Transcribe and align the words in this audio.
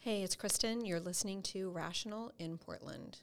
Hey, 0.00 0.22
it's 0.22 0.36
Kristen. 0.36 0.84
You're 0.84 1.00
listening 1.00 1.42
to 1.42 1.70
Rational 1.70 2.30
in 2.38 2.56
Portland. 2.56 3.18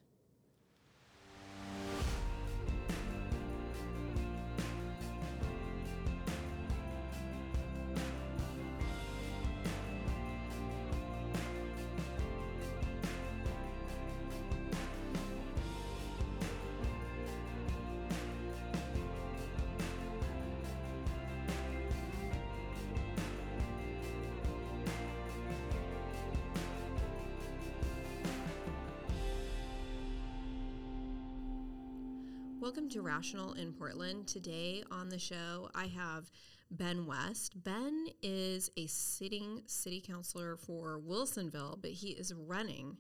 To 32.95 33.02
Rational 33.02 33.52
in 33.55 33.73
Portland. 33.73 34.26
Today 34.26 34.81
on 34.90 35.09
the 35.09 35.20
show, 35.20 35.70
I 35.76 35.88
have 35.88 36.31
Ben 36.72 37.05
West. 37.05 37.62
Ben 37.62 38.08
is 38.23 38.70
a 38.77 38.88
sitting 38.88 39.63
city 39.66 39.99
councilor 39.99 40.55
for 40.55 40.98
Wilsonville, 41.05 41.81
but 41.81 41.91
he 41.91 42.12
is 42.12 42.34
running 42.34 42.95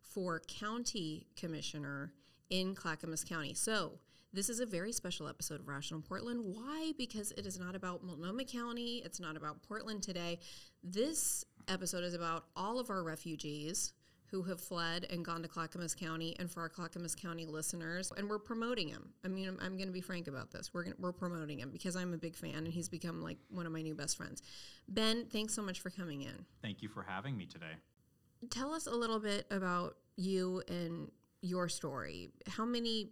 for 0.00 0.40
county 0.48 1.26
commissioner 1.36 2.14
in 2.48 2.74
Clackamas 2.74 3.22
County. 3.22 3.52
So, 3.52 3.98
this 4.32 4.48
is 4.48 4.60
a 4.60 4.66
very 4.66 4.92
special 4.92 5.28
episode 5.28 5.60
of 5.60 5.68
Rational 5.68 6.00
Portland. 6.00 6.40
Why? 6.42 6.92
Because 6.96 7.30
it 7.32 7.44
is 7.44 7.60
not 7.60 7.76
about 7.76 8.02
Multnomah 8.02 8.46
County, 8.46 9.02
it's 9.04 9.20
not 9.20 9.36
about 9.36 9.62
Portland 9.62 10.02
today. 10.02 10.38
This 10.82 11.44
episode 11.68 12.02
is 12.02 12.14
about 12.14 12.46
all 12.56 12.78
of 12.78 12.88
our 12.88 13.02
refugees 13.02 13.92
who 14.34 14.42
have 14.42 14.60
fled 14.60 15.06
and 15.10 15.24
gone 15.24 15.42
to 15.42 15.48
Clackamas 15.48 15.94
County, 15.94 16.34
and 16.40 16.50
for 16.50 16.60
our 16.60 16.68
Clackamas 16.68 17.14
County 17.14 17.46
listeners, 17.46 18.12
and 18.16 18.28
we're 18.28 18.40
promoting 18.40 18.88
him. 18.88 19.10
I 19.24 19.28
mean, 19.28 19.46
I'm, 19.46 19.58
I'm 19.62 19.76
going 19.76 19.86
to 19.86 19.92
be 19.92 20.00
frank 20.00 20.26
about 20.26 20.50
this. 20.50 20.74
We're 20.74 20.82
gonna, 20.82 20.96
we're 20.98 21.12
promoting 21.12 21.60
him 21.60 21.70
because 21.70 21.94
I'm 21.94 22.12
a 22.12 22.16
big 22.16 22.34
fan, 22.34 22.56
and 22.56 22.68
he's 22.68 22.88
become 22.88 23.22
like 23.22 23.38
one 23.48 23.64
of 23.64 23.72
my 23.72 23.80
new 23.80 23.94
best 23.94 24.16
friends. 24.16 24.42
Ben, 24.88 25.26
thanks 25.32 25.54
so 25.54 25.62
much 25.62 25.80
for 25.80 25.90
coming 25.90 26.22
in. 26.22 26.44
Thank 26.62 26.82
you 26.82 26.88
for 26.88 27.04
having 27.04 27.36
me 27.36 27.46
today. 27.46 27.74
Tell 28.50 28.74
us 28.74 28.88
a 28.88 28.94
little 28.94 29.20
bit 29.20 29.46
about 29.52 29.96
you 30.16 30.62
and 30.68 31.12
your 31.40 31.68
story. 31.68 32.30
How 32.48 32.64
many 32.64 33.10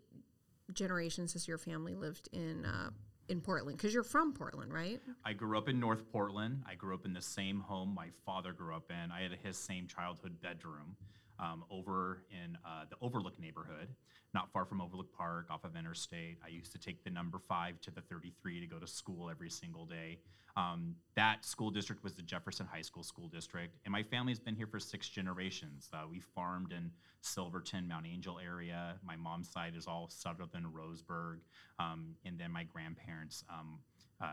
generations 0.72 1.34
has 1.34 1.46
your 1.46 1.58
family 1.58 1.94
lived 1.94 2.28
in 2.32 2.64
uh, 2.64 2.90
in 3.32 3.40
Portland? 3.40 3.76
Because 3.76 3.92
you're 3.92 4.04
from 4.04 4.32
Portland, 4.32 4.72
right? 4.72 5.00
I 5.24 5.32
grew 5.32 5.58
up 5.58 5.68
in 5.68 5.80
North 5.80 6.10
Portland. 6.12 6.62
I 6.68 6.76
grew 6.76 6.94
up 6.94 7.04
in 7.04 7.12
the 7.12 7.22
same 7.22 7.60
home 7.60 7.92
my 7.94 8.08
father 8.24 8.52
grew 8.52 8.76
up 8.76 8.90
in. 8.90 9.10
I 9.10 9.22
had 9.22 9.32
his 9.42 9.56
same 9.56 9.88
childhood 9.88 10.40
bedroom 10.40 10.96
um, 11.38 11.64
over 11.70 12.24
in 12.30 12.56
uh, 12.64 12.84
the 12.88 12.96
Overlook 13.00 13.38
neighborhood, 13.38 13.88
not 14.34 14.50
far 14.52 14.64
from 14.64 14.80
Overlook 14.80 15.12
Park 15.12 15.46
off 15.50 15.64
of 15.64 15.76
Interstate. 15.76 16.38
I 16.44 16.48
used 16.48 16.72
to 16.72 16.78
take 16.78 17.04
the 17.04 17.10
number 17.10 17.38
five 17.38 17.80
to 17.82 17.90
the 17.90 18.00
33 18.02 18.60
to 18.60 18.66
go 18.66 18.78
to 18.78 18.86
school 18.86 19.30
every 19.30 19.50
single 19.50 19.86
day. 19.86 20.18
Um, 20.56 20.96
that 21.16 21.44
school 21.44 21.70
district 21.70 22.04
was 22.04 22.14
the 22.14 22.22
Jefferson 22.22 22.66
High 22.66 22.82
School 22.82 23.02
School 23.02 23.28
District, 23.28 23.74
and 23.84 23.92
my 23.92 24.02
family's 24.02 24.38
been 24.38 24.54
here 24.54 24.66
for 24.66 24.78
six 24.78 25.08
generations. 25.08 25.88
Uh, 25.92 26.02
we 26.10 26.20
farmed 26.20 26.72
in 26.72 26.90
Silverton, 27.22 27.88
Mount 27.88 28.06
Angel 28.06 28.38
area. 28.38 28.96
My 29.02 29.16
mom's 29.16 29.50
side 29.50 29.74
is 29.76 29.86
all 29.86 30.10
southern 30.10 30.66
Roseburg, 30.70 31.38
um, 31.78 32.14
and 32.26 32.38
then 32.38 32.50
my 32.50 32.64
grandparents 32.64 33.44
um, 33.48 33.78
uh, 34.20 34.26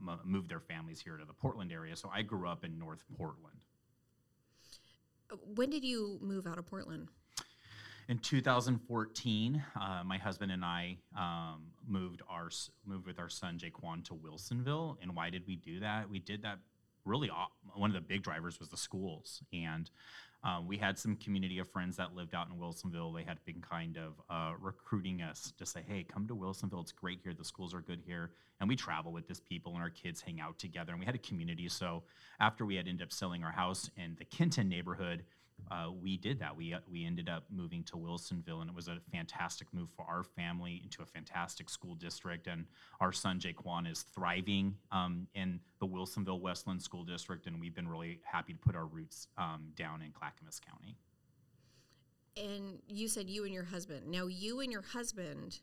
m- 0.00 0.20
moved 0.24 0.48
their 0.48 0.60
families 0.60 1.00
here 1.00 1.16
to 1.16 1.24
the 1.24 1.34
Portland 1.34 1.70
area. 1.70 1.96
So 1.96 2.10
I 2.12 2.22
grew 2.22 2.48
up 2.48 2.64
in 2.64 2.78
North 2.78 3.04
Portland. 3.16 3.65
When 5.54 5.70
did 5.70 5.84
you 5.84 6.18
move 6.20 6.46
out 6.46 6.58
of 6.58 6.66
Portland? 6.66 7.08
In 8.08 8.18
2014, 8.18 9.64
uh, 9.74 10.02
my 10.04 10.16
husband 10.16 10.52
and 10.52 10.64
I 10.64 10.96
um, 11.16 11.64
moved 11.86 12.22
our 12.28 12.50
moved 12.84 13.06
with 13.06 13.18
our 13.18 13.28
son 13.28 13.58
Jaquan 13.58 14.04
to 14.04 14.14
Wilsonville. 14.14 14.96
And 15.02 15.16
why 15.16 15.30
did 15.30 15.42
we 15.46 15.56
do 15.56 15.80
that? 15.80 16.08
We 16.08 16.20
did 16.20 16.42
that 16.42 16.58
really. 17.04 17.30
One 17.74 17.90
of 17.90 17.94
the 17.94 18.00
big 18.00 18.22
drivers 18.22 18.60
was 18.60 18.68
the 18.68 18.76
schools, 18.76 19.42
and 19.52 19.90
um, 20.46 20.68
we 20.68 20.76
had 20.76 20.96
some 20.96 21.16
community 21.16 21.58
of 21.58 21.68
friends 21.68 21.96
that 21.96 22.14
lived 22.14 22.32
out 22.32 22.46
in 22.48 22.56
Wilsonville. 22.56 23.12
They 23.16 23.24
had 23.24 23.38
been 23.44 23.60
kind 23.60 23.98
of 23.98 24.12
uh, 24.30 24.52
recruiting 24.60 25.20
us 25.20 25.52
to 25.58 25.66
say, 25.66 25.80
"Hey, 25.86 26.04
come 26.04 26.28
to 26.28 26.36
Wilsonville. 26.36 26.82
It's 26.82 26.92
great 26.92 27.18
here. 27.24 27.34
The 27.34 27.44
schools 27.44 27.74
are 27.74 27.80
good 27.80 28.00
here." 28.06 28.30
And 28.60 28.68
we 28.68 28.76
travel 28.76 29.12
with 29.12 29.26
these 29.26 29.40
people, 29.40 29.72
and 29.74 29.82
our 29.82 29.90
kids 29.90 30.20
hang 30.20 30.40
out 30.40 30.56
together. 30.56 30.92
And 30.92 31.00
we 31.00 31.04
had 31.04 31.16
a 31.16 31.18
community. 31.18 31.68
So 31.68 32.04
after 32.38 32.64
we 32.64 32.76
had 32.76 32.86
ended 32.86 33.02
up 33.02 33.12
selling 33.12 33.42
our 33.42 33.50
house 33.50 33.90
in 33.96 34.14
the 34.18 34.24
Kenton 34.24 34.68
neighborhood 34.68 35.24
uh, 35.70 35.90
we 35.90 36.16
did 36.16 36.38
that. 36.38 36.56
We, 36.56 36.74
uh, 36.74 36.78
we 36.90 37.04
ended 37.04 37.28
up 37.28 37.44
moving 37.50 37.82
to 37.84 37.96
Wilsonville, 37.96 38.60
and 38.60 38.70
it 38.70 38.76
was 38.76 38.88
a 38.88 38.98
fantastic 39.12 39.66
move 39.72 39.88
for 39.96 40.04
our 40.08 40.22
family 40.22 40.80
into 40.84 41.02
a 41.02 41.06
fantastic 41.06 41.68
school 41.68 41.94
district. 41.94 42.46
And 42.46 42.66
our 43.00 43.12
son 43.12 43.40
Jaquan 43.40 43.90
is 43.90 44.02
thriving 44.02 44.76
um, 44.92 45.26
in 45.34 45.60
the 45.80 45.86
Wilsonville 45.86 46.40
West 46.40 46.66
Linn 46.66 46.80
School 46.80 47.04
District, 47.04 47.46
and 47.46 47.60
we've 47.60 47.74
been 47.74 47.88
really 47.88 48.20
happy 48.24 48.52
to 48.52 48.58
put 48.58 48.76
our 48.76 48.86
roots 48.86 49.28
um, 49.38 49.72
down 49.74 50.02
in 50.02 50.12
Clackamas 50.12 50.60
County. 50.60 50.96
And 52.36 52.80
you 52.86 53.08
said 53.08 53.28
you 53.28 53.44
and 53.44 53.52
your 53.52 53.64
husband. 53.64 54.06
Now, 54.08 54.26
you 54.26 54.60
and 54.60 54.70
your 54.70 54.82
husband 54.82 55.60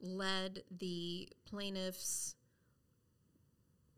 led 0.00 0.62
the 0.78 1.28
plaintiff's 1.44 2.36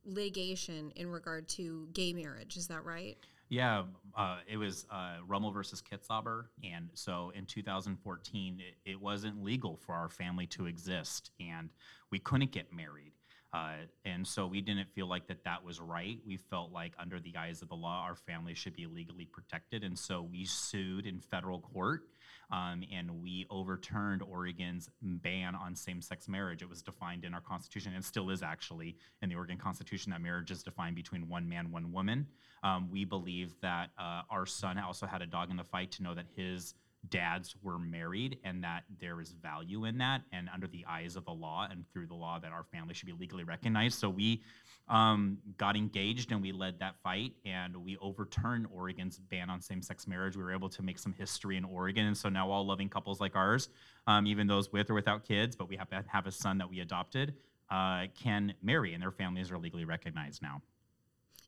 litigation 0.05 0.91
in 0.97 1.11
regard 1.11 1.49
to 1.49 1.89
gay 1.93 2.13
marriage. 2.13 2.57
Is 2.57 2.69
that 2.69 2.85
right? 2.85 3.19
Yeah, 3.49 3.85
uh, 4.15 4.39
it 4.47 4.59
was 4.59 4.87
uh, 4.91 5.17
Rummel 5.27 5.51
versus 5.53 5.83
Kitzhaber. 5.83 6.47
And 6.63 6.91
so 6.93 7.33
in 7.35 7.47
2014, 7.47 8.61
it, 8.61 8.91
it, 8.91 9.01
wasn't 9.01 9.43
legal 9.43 9.77
for 9.77 9.95
our 9.95 10.11
family 10.11 10.47
to 10.49 10.67
exist, 10.67 11.31
and 11.41 11.71
we 12.11 12.19
couldn't 12.19 12.53
get 12.53 12.73
married. 12.73 13.13
Uh, 13.55 13.77
and 14.05 14.27
so 14.27 14.47
we 14.47 14.61
didn't 14.61 14.91
feel 14.95 15.09
like 15.09 15.27
that 15.29 15.43
that 15.45 15.65
was 15.65 15.81
right. 15.81 16.19
We 16.27 16.37
felt 16.37 16.71
like 16.73 16.93
under 16.99 17.19
the 17.19 17.35
eyes 17.39 17.63
of 17.63 17.69
the 17.69 17.75
law, 17.75 18.03
our 18.03 18.15
family 18.15 18.53
should 18.53 18.77
be 18.77 18.87
legally 18.87 19.25
protected. 19.25 19.85
And 19.85 19.99
so 19.99 20.21
we 20.31 20.45
sued 20.45 21.07
in 21.07 21.21
federal 21.21 21.61
court 21.61 22.03
um, 22.51 22.83
and 22.93 23.11
we 23.23 23.47
overturned 23.51 24.23
Oregon's 24.23 24.89
ban 25.03 25.55
on 25.55 25.75
same 25.75 26.01
sex 26.01 26.29
marriage. 26.29 26.63
It 26.63 26.69
was 26.69 26.83
defined 26.83 27.25
in 27.25 27.35
our 27.35 27.41
Constitution 27.41 27.93
and 27.95 28.05
still 28.05 28.31
is 28.31 28.43
actually 28.43 28.97
in 29.23 29.29
the 29.29 29.35
Oregon 29.35 29.59
Constitution 29.59 30.11
that 30.13 30.21
marriage 30.21 30.51
is 30.51 30.63
defined 30.63 30.97
between 30.97 31.29
one 31.29 31.49
man, 31.49 31.71
one 31.71 31.93
woman. 31.93 32.27
Um, 32.63 32.89
we 32.91 33.05
believe 33.05 33.55
that 33.61 33.91
uh, 33.99 34.23
our 34.31 34.47
son 34.47 34.79
also 34.79 35.07
had 35.07 35.23
a 35.23 35.27
dog 35.27 35.51
in 35.51 35.57
the 35.57 35.65
fight 35.65 35.91
to 35.93 36.03
know 36.03 36.15
that 36.15 36.27
his 36.35 36.75
dads 37.09 37.55
were 37.63 37.79
married 37.79 38.39
and 38.45 38.63
that 38.65 38.83
there 39.01 39.21
is 39.21 39.33
value 39.33 39.85
in 39.85 39.99
that 39.99 40.23
and 40.33 40.49
under 40.53 40.67
the 40.67 40.85
eyes 40.89 41.17
of 41.17 41.25
the 41.25 41.33
law 41.33 41.67
and 41.71 41.85
through 41.93 42.07
the 42.07 42.15
law 42.15 42.39
that 42.39 42.53
our 42.53 42.65
family 42.65 42.95
should 42.95 43.07
be 43.07 43.13
legally 43.13 43.45
recognized. 43.45 43.99
So 43.99 44.09
we 44.11 44.43
um, 44.89 45.39
got 45.59 45.77
engaged 45.77 46.33
and 46.33 46.43
we 46.43 46.51
led 46.53 46.79
that 46.81 46.97
fight 47.03 47.33
and 47.45 47.77
we 47.77 47.97
overturned 47.99 48.67
oregon's 48.73 49.19
ban 49.19 49.51
on 49.51 49.61
same-sex 49.61 50.07
marriage. 50.07 50.37
We 50.37 50.43
were 50.43 50.53
able 50.53 50.69
to 50.71 50.83
make 50.83 50.99
some 50.99 51.13
history 51.13 51.57
in 51.57 51.65
oregon. 51.65 52.07
And 52.07 52.17
so 52.17 52.29
now 52.29 52.51
all 52.51 52.67
loving 52.67 52.89
couples 52.89 53.21
like 53.21 53.37
ours 53.37 53.69
um, 54.07 54.27
even 54.27 54.47
those 54.47 54.73
with 54.73 54.91
or 54.91 54.95
without 54.95 55.25
kids 55.25 55.57
but 55.57 55.69
we 55.69 55.77
have 55.77 55.89
to 55.91 56.05
have 56.09 56.27
a 56.27 56.33
son 56.33 56.59
that 56.59 56.69
we 56.69 56.81
adopted 56.81 57.35
uh, 57.71 58.07
can 58.19 58.55
marry 58.63 58.95
and 58.95 59.03
their 59.03 59.13
families 59.13 59.51
are 59.51 59.59
legally 59.59 59.85
recognized 59.85 60.43
now. 60.43 60.63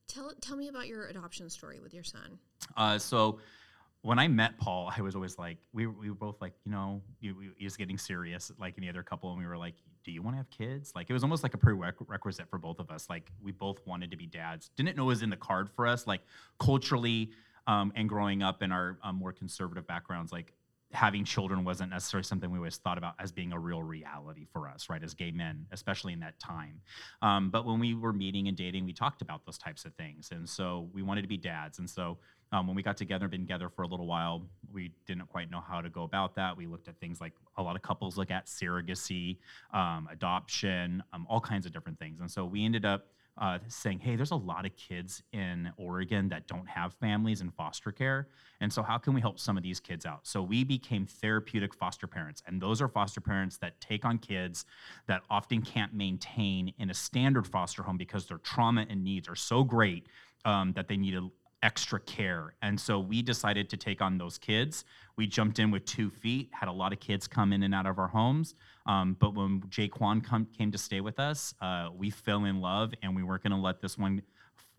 Tell, 0.07 0.33
tell 0.41 0.57
me 0.57 0.69
about 0.69 0.89
your 0.89 1.07
adoption 1.07 1.49
story 1.49 1.81
with 1.81 1.95
your 1.95 2.03
son. 2.03 2.39
Uh, 2.77 2.99
so 2.99 3.39
when 4.03 4.19
I 4.19 4.29
met 4.29 4.57
Paul, 4.59 4.91
I 4.97 5.03
was 5.03 5.15
always 5.15 5.39
like, 5.39 5.59
we, 5.73 5.87
we 5.87 6.09
were 6.09 6.17
both 6.17 6.41
like, 6.41 6.55
you 6.65 6.73
know, 6.73 7.03
he, 7.21 7.35
he 7.59 7.65
was 7.65 7.77
getting 7.77 7.99
serious 7.99 8.51
like 8.59 8.75
any 8.79 8.89
other 8.89 9.03
couple. 9.03 9.31
And 9.31 9.39
we 9.39 9.47
were 9.47 9.59
like, 9.59 9.75
do 10.05 10.11
you 10.11 10.23
want 10.23 10.35
to 10.35 10.39
have 10.39 10.51
kids? 10.51 10.93
Like, 10.95 11.11
it 11.11 11.13
was 11.13 11.23
almost 11.23 11.43
like 11.43 11.53
a 11.53 11.59
prerequisite 11.59 12.49
for 12.49 12.59
both 12.59 12.79
of 12.79 12.91
us. 12.91 13.11
Like, 13.11 13.31
we 13.43 13.53
both 13.53 13.79
wanted 13.87 14.11
to 14.11 14.17
be 14.17 14.27
dads. 14.27 14.71
Didn't 14.77 14.97
know 14.97 15.05
it 15.05 15.07
was 15.07 15.23
in 15.23 15.29
the 15.29 15.37
card 15.37 15.69
for 15.69 15.87
us, 15.87 16.07
like, 16.07 16.23
culturally 16.59 17.31
um, 17.67 17.93
and 17.95 18.09
growing 18.09 18.43
up 18.43 18.63
in 18.63 18.73
our 18.73 18.99
um, 19.03 19.17
more 19.17 19.33
conservative 19.33 19.87
backgrounds, 19.87 20.33
like, 20.33 20.55
having 20.93 21.25
children 21.25 21.63
wasn't 21.63 21.89
necessarily 21.89 22.25
something 22.25 22.51
we 22.51 22.59
always 22.59 22.79
thought 22.79 22.99
about 22.99 23.15
as 23.21 23.31
being 23.31 23.53
a 23.53 23.59
real 23.59 23.83
reality 23.83 24.47
for 24.53 24.69
us, 24.69 24.89
right, 24.89 25.05
as 25.05 25.15
gay 25.15 25.31
men, 25.31 25.65
especially 25.71 26.13
in 26.13 26.19
that 26.21 26.37
time. 26.41 26.81
Um, 27.23 27.49
but 27.51 27.65
when 27.65 27.79
we 27.79 27.95
were 27.95 28.13
meeting 28.13 28.49
and 28.49 28.57
dating, 28.57 28.87
we 28.87 28.93
talked 28.93 29.23
about 29.23 29.45
those 29.47 29.57
types 29.57 29.85
of 29.85 29.95
things. 29.95 30.31
And 30.33 30.49
so 30.49 30.89
we 30.93 31.03
wanted 31.03 31.23
to 31.23 31.29
be 31.29 31.37
dads. 31.37 31.79
And 31.79 31.89
so 31.89 32.19
um, 32.53 32.67
when 32.67 32.77
we 32.77 32.83
got 32.83 32.97
together, 32.97 33.29
been 33.29 33.43
together 33.43 33.69
for 33.69 33.83
a 33.83 33.87
little 33.87 34.07
while, 34.07 34.43
we 34.73 34.93
didn't 35.07 35.29
quite 35.29 35.51
know 35.51 35.61
how 35.61 35.81
to 35.81 35.89
go 35.89 36.03
about 36.03 36.35
that. 36.37 36.57
We 36.57 36.67
looked 36.67 36.89
at 36.89 36.99
things 36.99 37.21
like 37.21 37.33
a 37.57 37.63
lot 37.63 37.77
of 37.77 37.83
couples 37.83 38.17
look 38.17 38.31
at 38.31 38.47
surrogacy, 38.47 39.39
um, 39.73 40.09
adoption, 40.11 41.03
um, 41.13 41.27
all 41.29 41.41
kinds 41.41 41.67
of 41.67 41.73
different 41.73 41.99
things. 41.99 42.21
And 42.21 42.31
so 42.31 42.45
we 42.45 42.65
ended 42.65 42.85
up 42.85 43.07
uh, 43.39 43.59
saying, 43.69 43.99
hey, 44.01 44.17
there's 44.17 44.33
a 44.33 44.37
lot 44.37 44.67
of 44.67 44.77
kids 44.77 45.23
in 45.33 45.71
Oregon 45.77 46.29
that 46.29 46.47
don't 46.47 46.69
have 46.69 46.93
families 46.95 47.41
in 47.41 47.51
foster 47.51 47.91
care. 47.91 48.29
And 48.61 48.71
so, 48.71 48.83
how 48.83 48.99
can 48.99 49.15
we 49.15 49.21
help 49.21 49.39
some 49.39 49.57
of 49.57 49.63
these 49.63 49.81
kids 49.81 50.05
out? 50.05 50.27
So, 50.27 50.43
we 50.43 50.63
became 50.63 51.07
therapeutic 51.07 51.73
foster 51.73 52.07
parents. 52.07 52.43
And 52.47 52.61
those 52.61 52.83
are 52.83 52.89
foster 52.89 53.21
parents 53.21 53.57
that 53.59 53.81
take 53.81 54.05
on 54.05 54.19
kids 54.19 54.67
that 55.07 55.23
often 55.31 55.63
can't 55.63 55.95
maintain 55.95 56.75
in 56.79 56.91
a 56.91 56.95
standard 56.95 57.47
foster 57.47 57.83
home 57.83 57.97
because 57.97 58.27
their 58.27 58.39
trauma 58.39 58.85
and 58.91 59.03
needs 59.03 59.29
are 59.29 59.37
so 59.37 59.65
great 59.65 60.09
um, 60.45 60.73
that 60.73 60.89
they 60.89 60.97
need 60.97 61.15
a 61.15 61.29
extra 61.63 62.01
care. 62.01 62.55
And 62.63 62.81
so 62.81 62.99
we 62.99 63.23
decided 63.23 63.69
to 63.71 63.77
take 63.77 64.01
on 64.01 64.19
those 64.19 64.39
kids. 64.39 64.85
We 65.17 65.27
jumped 65.27 65.59
in 65.59 65.71
with 65.71 65.85
two 65.85 66.11
feet, 66.11 66.51
had 66.53 66.69
a 66.69 66.73
lot 66.73 66.93
of 66.93 67.01
kids 67.01 67.29
come 67.29 67.53
in 67.53 67.63
and 67.63 67.75
out 67.75 67.87
of 67.87 67.99
our 67.99 68.09
homes. 68.09 68.55
Um, 68.87 69.17
but 69.19 69.35
when 69.35 69.61
Jaquan 69.63 70.25
come, 70.25 70.47
came 70.57 70.73
to 70.73 70.79
stay 70.79 71.01
with 71.01 71.21
us, 71.21 71.55
uh, 71.61 71.91
we 71.95 72.11
fell 72.11 72.45
in 72.45 72.61
love 72.61 72.93
and 73.03 73.15
we 73.15 73.23
weren't 73.23 73.43
going 73.43 73.53
to 73.53 73.59
let 73.59 73.81
this 73.81 73.99
one 73.99 74.23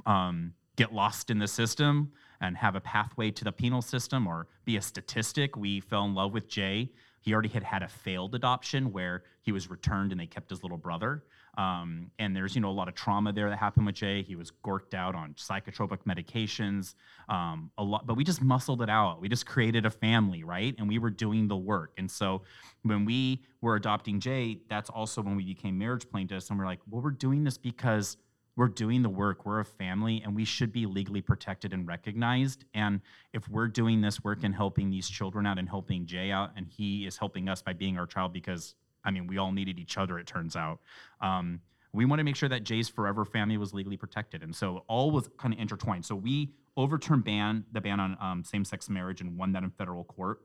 um, 0.05 0.53
get 0.75 0.93
lost 0.93 1.29
in 1.29 1.37
the 1.37 1.47
system 1.47 2.11
and 2.41 2.57
have 2.57 2.75
a 2.75 2.81
pathway 2.81 3.29
to 3.29 3.43
the 3.43 3.51
penal 3.51 3.81
system 3.81 4.27
or 4.27 4.47
be 4.65 4.77
a 4.77 4.81
statistic. 4.81 5.55
We 5.55 5.79
fell 5.79 6.05
in 6.05 6.15
love 6.15 6.33
with 6.33 6.47
Jay. 6.47 6.89
He 7.21 7.33
already 7.33 7.49
had 7.49 7.63
had 7.63 7.83
a 7.83 7.87
failed 7.87 8.33
adoption 8.33 8.91
where 8.91 9.23
he 9.43 9.51
was 9.51 9.69
returned 9.69 10.11
and 10.11 10.19
they 10.19 10.25
kept 10.25 10.49
his 10.49 10.63
little 10.63 10.77
brother. 10.77 11.23
Um, 11.57 12.11
and 12.17 12.35
there's 12.35 12.55
you 12.55 12.61
know 12.61 12.69
a 12.69 12.71
lot 12.71 12.87
of 12.87 12.95
trauma 12.95 13.33
there 13.33 13.49
that 13.49 13.57
happened 13.57 13.85
with 13.85 13.95
Jay. 13.95 14.21
He 14.21 14.35
was 14.35 14.51
gorked 14.63 14.93
out 14.93 15.15
on 15.15 15.33
psychotropic 15.33 15.99
medications, 16.07 16.95
um, 17.27 17.71
a 17.77 17.83
lot, 17.83 18.07
but 18.07 18.15
we 18.15 18.23
just 18.23 18.41
muscled 18.41 18.81
it 18.81 18.89
out. 18.89 19.19
We 19.19 19.27
just 19.27 19.45
created 19.45 19.85
a 19.85 19.89
family, 19.89 20.43
right? 20.43 20.73
And 20.77 20.87
we 20.87 20.97
were 20.97 21.09
doing 21.09 21.47
the 21.47 21.57
work. 21.57 21.91
And 21.97 22.09
so 22.09 22.43
when 22.83 23.05
we 23.05 23.43
were 23.61 23.75
adopting 23.75 24.19
Jay, 24.19 24.59
that's 24.69 24.89
also 24.89 25.21
when 25.21 25.35
we 25.35 25.43
became 25.43 25.77
marriage 25.77 26.09
plaintiffs, 26.09 26.49
and 26.49 26.57
we're 26.57 26.65
like, 26.65 26.79
well, 26.89 27.01
we're 27.01 27.11
doing 27.11 27.43
this 27.43 27.57
because 27.57 28.17
we're 28.55 28.67
doing 28.67 29.01
the 29.01 29.09
work. 29.09 29.45
We're 29.45 29.61
a 29.61 29.65
family, 29.65 30.21
and 30.23 30.35
we 30.35 30.45
should 30.45 30.71
be 30.71 30.85
legally 30.85 31.21
protected 31.21 31.73
and 31.73 31.87
recognized. 31.87 32.65
And 32.73 33.01
if 33.33 33.47
we're 33.49 33.67
doing 33.67 34.01
this 34.01 34.23
work 34.23 34.43
and 34.43 34.53
helping 34.53 34.89
these 34.89 35.09
children 35.09 35.45
out 35.45 35.57
and 35.57 35.67
helping 35.67 36.05
Jay 36.05 36.31
out, 36.31 36.51
and 36.55 36.67
he 36.67 37.05
is 37.05 37.17
helping 37.17 37.49
us 37.49 37.61
by 37.61 37.73
being 37.73 37.97
our 37.97 38.05
child 38.05 38.33
because 38.33 38.75
I 39.03 39.11
mean, 39.11 39.27
we 39.27 39.37
all 39.37 39.51
needed 39.51 39.79
each 39.79 39.97
other, 39.97 40.19
it 40.19 40.27
turns 40.27 40.55
out. 40.55 40.79
Um, 41.21 41.61
we 41.93 42.05
want 42.05 42.19
to 42.19 42.23
make 42.23 42.35
sure 42.35 42.49
that 42.49 42.63
Jay's 42.63 42.87
forever 42.87 43.25
family 43.25 43.57
was 43.57 43.73
legally 43.73 43.97
protected. 43.97 44.43
And 44.43 44.55
so 44.55 44.83
all 44.87 45.11
was 45.11 45.29
kind 45.37 45.53
of 45.53 45.59
intertwined. 45.59 46.05
So 46.05 46.15
we 46.15 46.53
overturned 46.77 47.25
ban 47.25 47.65
the 47.73 47.81
ban 47.81 47.99
on 47.99 48.17
um, 48.21 48.43
same-sex 48.43 48.89
marriage 48.89 49.19
and 49.21 49.37
won 49.37 49.51
that 49.53 49.63
in 49.63 49.71
federal 49.71 50.05
court. 50.05 50.39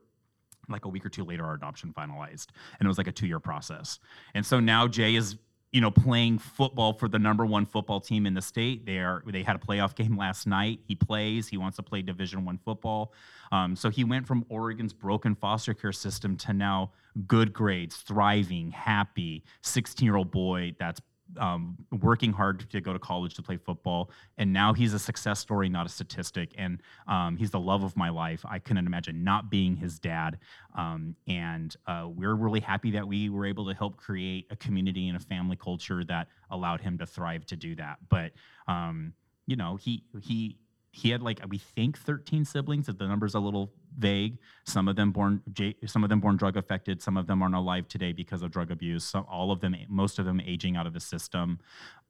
Like 0.69 0.83
a 0.83 0.89
week 0.89 1.05
or 1.05 1.09
two 1.09 1.23
later, 1.23 1.45
our 1.45 1.53
adoption 1.53 1.93
finalized, 1.97 2.47
and 2.77 2.85
it 2.85 2.87
was 2.89 2.97
like 2.97 3.07
a 3.07 3.11
two-year 3.13 3.39
process. 3.39 3.99
And 4.33 4.45
so 4.45 4.59
now 4.59 4.85
Jay 4.85 5.15
is 5.15 5.37
you 5.71 5.81
know, 5.81 5.91
playing 5.91 6.39
football 6.39 6.93
for 6.93 7.09
the 7.09 7.19
number 7.19 7.45
one 7.45 7.65
football 7.65 7.99
team 7.99 8.25
in 8.25 8.33
the 8.33 8.41
state. 8.41 8.85
They 8.85 8.99
are 8.99 9.21
they 9.25 9.43
had 9.43 9.55
a 9.55 9.59
playoff 9.59 9.95
game 10.01 10.17
last 10.17 10.47
night. 10.47 10.79
He 10.87 10.95
plays. 10.95 11.47
He 11.47 11.57
wants 11.57 11.77
to 11.77 11.83
play 11.83 12.01
Division 12.01 12.45
One 12.45 12.57
football. 12.57 13.13
Um, 13.51 13.75
so 13.75 13.89
he 13.89 14.03
went 14.03 14.27
from 14.27 14.45
Oregon's 14.49 14.93
broken 14.93 15.35
foster 15.35 15.73
care 15.73 15.91
system 15.91 16.35
to 16.37 16.53
now 16.53 16.91
good 17.25 17.53
grades, 17.53 17.97
thriving, 17.97 18.71
happy, 18.71 19.43
16 19.61 20.05
year 20.05 20.15
old 20.15 20.31
boy 20.31 20.75
that's 20.79 21.01
um, 21.39 21.77
working 22.01 22.31
hard 22.31 22.69
to 22.69 22.81
go 22.81 22.93
to 22.93 22.99
college 22.99 23.33
to 23.35 23.41
play 23.41 23.57
football, 23.57 24.11
and 24.37 24.51
now 24.51 24.73
he's 24.73 24.93
a 24.93 24.99
success 24.99 25.39
story, 25.39 25.69
not 25.69 25.85
a 25.85 25.89
statistic. 25.89 26.53
And 26.57 26.81
um, 27.07 27.37
he's 27.37 27.51
the 27.51 27.59
love 27.59 27.83
of 27.83 27.95
my 27.97 28.09
life. 28.09 28.45
I 28.47 28.59
couldn't 28.59 28.87
imagine 28.87 29.23
not 29.23 29.49
being 29.49 29.75
his 29.75 29.99
dad. 29.99 30.39
Um, 30.77 31.15
and 31.27 31.75
uh, 31.87 32.07
we're 32.13 32.35
really 32.35 32.59
happy 32.59 32.91
that 32.91 33.07
we 33.07 33.29
were 33.29 33.45
able 33.45 33.65
to 33.67 33.73
help 33.73 33.97
create 33.97 34.47
a 34.49 34.55
community 34.55 35.07
and 35.07 35.17
a 35.17 35.19
family 35.19 35.55
culture 35.55 36.03
that 36.05 36.27
allowed 36.51 36.81
him 36.81 36.97
to 36.99 37.05
thrive 37.05 37.45
to 37.47 37.55
do 37.55 37.75
that. 37.75 37.97
But 38.09 38.31
um, 38.67 39.13
you 39.45 39.55
know, 39.55 39.77
he 39.77 40.03
he 40.21 40.57
he 40.97 41.11
had 41.11 41.21
like 41.21 41.39
we 41.47 41.59
think 41.59 41.95
13 41.99 42.43
siblings. 42.43 42.89
If 42.89 42.97
the 42.97 43.07
number's 43.07 43.35
a 43.35 43.39
little 43.39 43.71
vague, 43.99 44.39
some 44.65 44.87
of 44.87 44.95
them 44.95 45.11
born 45.11 45.43
some 45.85 46.03
of 46.03 46.09
them 46.09 46.19
born 46.19 46.37
drug 46.37 46.57
affected. 46.57 47.03
Some 47.03 47.17
of 47.17 47.27
them 47.27 47.43
aren't 47.43 47.53
alive 47.53 47.87
today 47.87 48.13
because 48.13 48.41
of 48.41 48.49
drug 48.49 48.71
abuse. 48.71 49.03
So 49.03 49.19
all 49.29 49.51
of 49.51 49.61
them, 49.61 49.75
most 49.89 50.17
of 50.17 50.25
them, 50.25 50.41
aging 50.41 50.75
out 50.75 50.87
of 50.87 50.93
the 50.93 50.99
system. 50.99 51.59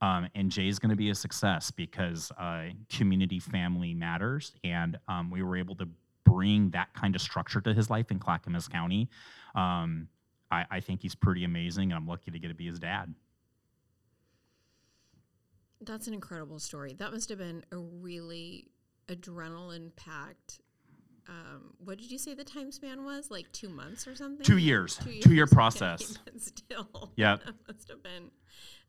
Um, 0.02 0.30
and 0.36 0.50
Jay's 0.50 0.80
going 0.80 0.92
to 0.92 0.96
be 0.96 1.10
a 1.10 1.16
success 1.16 1.70
because 1.70 2.32
uh, 2.40 2.68
community 2.90 3.40
family 3.40 3.94
matters, 3.94 4.54
and 4.64 4.98
um, 5.10 5.30
we 5.30 5.44
were 5.44 5.58
able 5.58 5.76
to 5.76 5.88
bring 6.24 6.70
that 6.70 6.94
kind 6.94 7.14
of 7.14 7.22
structure 7.22 7.60
to 7.60 7.74
his 7.74 7.90
life 7.90 8.10
in 8.10 8.20
Clackamas 8.20 8.70
County. 8.70 9.10
Um, 9.54 10.08
I, 10.50 10.66
I 10.72 10.80
think 10.80 11.02
he's 11.02 11.16
pretty 11.16 11.44
amazing, 11.44 11.92
and 11.92 11.94
I'm 11.94 12.08
lucky 12.08 12.32
to 12.32 12.40
get 12.40 12.48
to 12.48 12.54
be 12.54 12.68
his 12.68 12.80
dad. 12.80 13.14
That's 15.82 16.08
an 16.08 16.14
incredible 16.14 16.60
story. 16.60 16.96
That 16.98 17.12
must 17.12 17.28
have 17.30 17.38
been 17.38 17.64
a 17.72 17.78
really 17.78 18.70
adrenaline 19.10 19.96
packed. 19.96 20.60
Um, 21.30 21.74
what 21.84 21.98
did 21.98 22.10
you 22.10 22.18
say 22.18 22.34
the 22.34 22.44
time 22.44 22.72
span 22.72 23.04
was? 23.04 23.30
Like 23.30 23.52
two 23.52 23.70
months 23.70 24.08
or 24.08 24.16
something? 24.16 24.46
Two 24.46 24.58
years. 24.58 24.98
Two, 24.98 25.12
years. 25.12 25.24
two 25.24 25.34
year 25.34 25.48
process. 25.48 26.18
Okay, 26.28 26.38
still. 26.38 27.12
Yeah. 27.16 27.38
That 27.38 27.56
must 27.68 27.90
have 27.90 28.02
been 28.04 28.32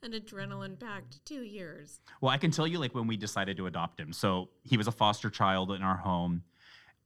an 0.03 0.13
adrenaline 0.13 0.79
packed 0.79 1.25
two 1.25 1.43
years. 1.43 2.01
Well, 2.21 2.31
I 2.31 2.39
can 2.39 2.51
tell 2.51 2.67
you, 2.67 2.79
like, 2.79 2.95
when 2.95 3.07
we 3.07 3.17
decided 3.17 3.57
to 3.57 3.67
adopt 3.67 3.99
him. 3.99 4.13
So 4.13 4.51
he 4.63 4.77
was 4.77 4.87
a 4.87 4.93
foster 4.93 5.31
child 5.31 5.73
in 5.73 5.83
our 5.83 5.97
home, 5.97 6.43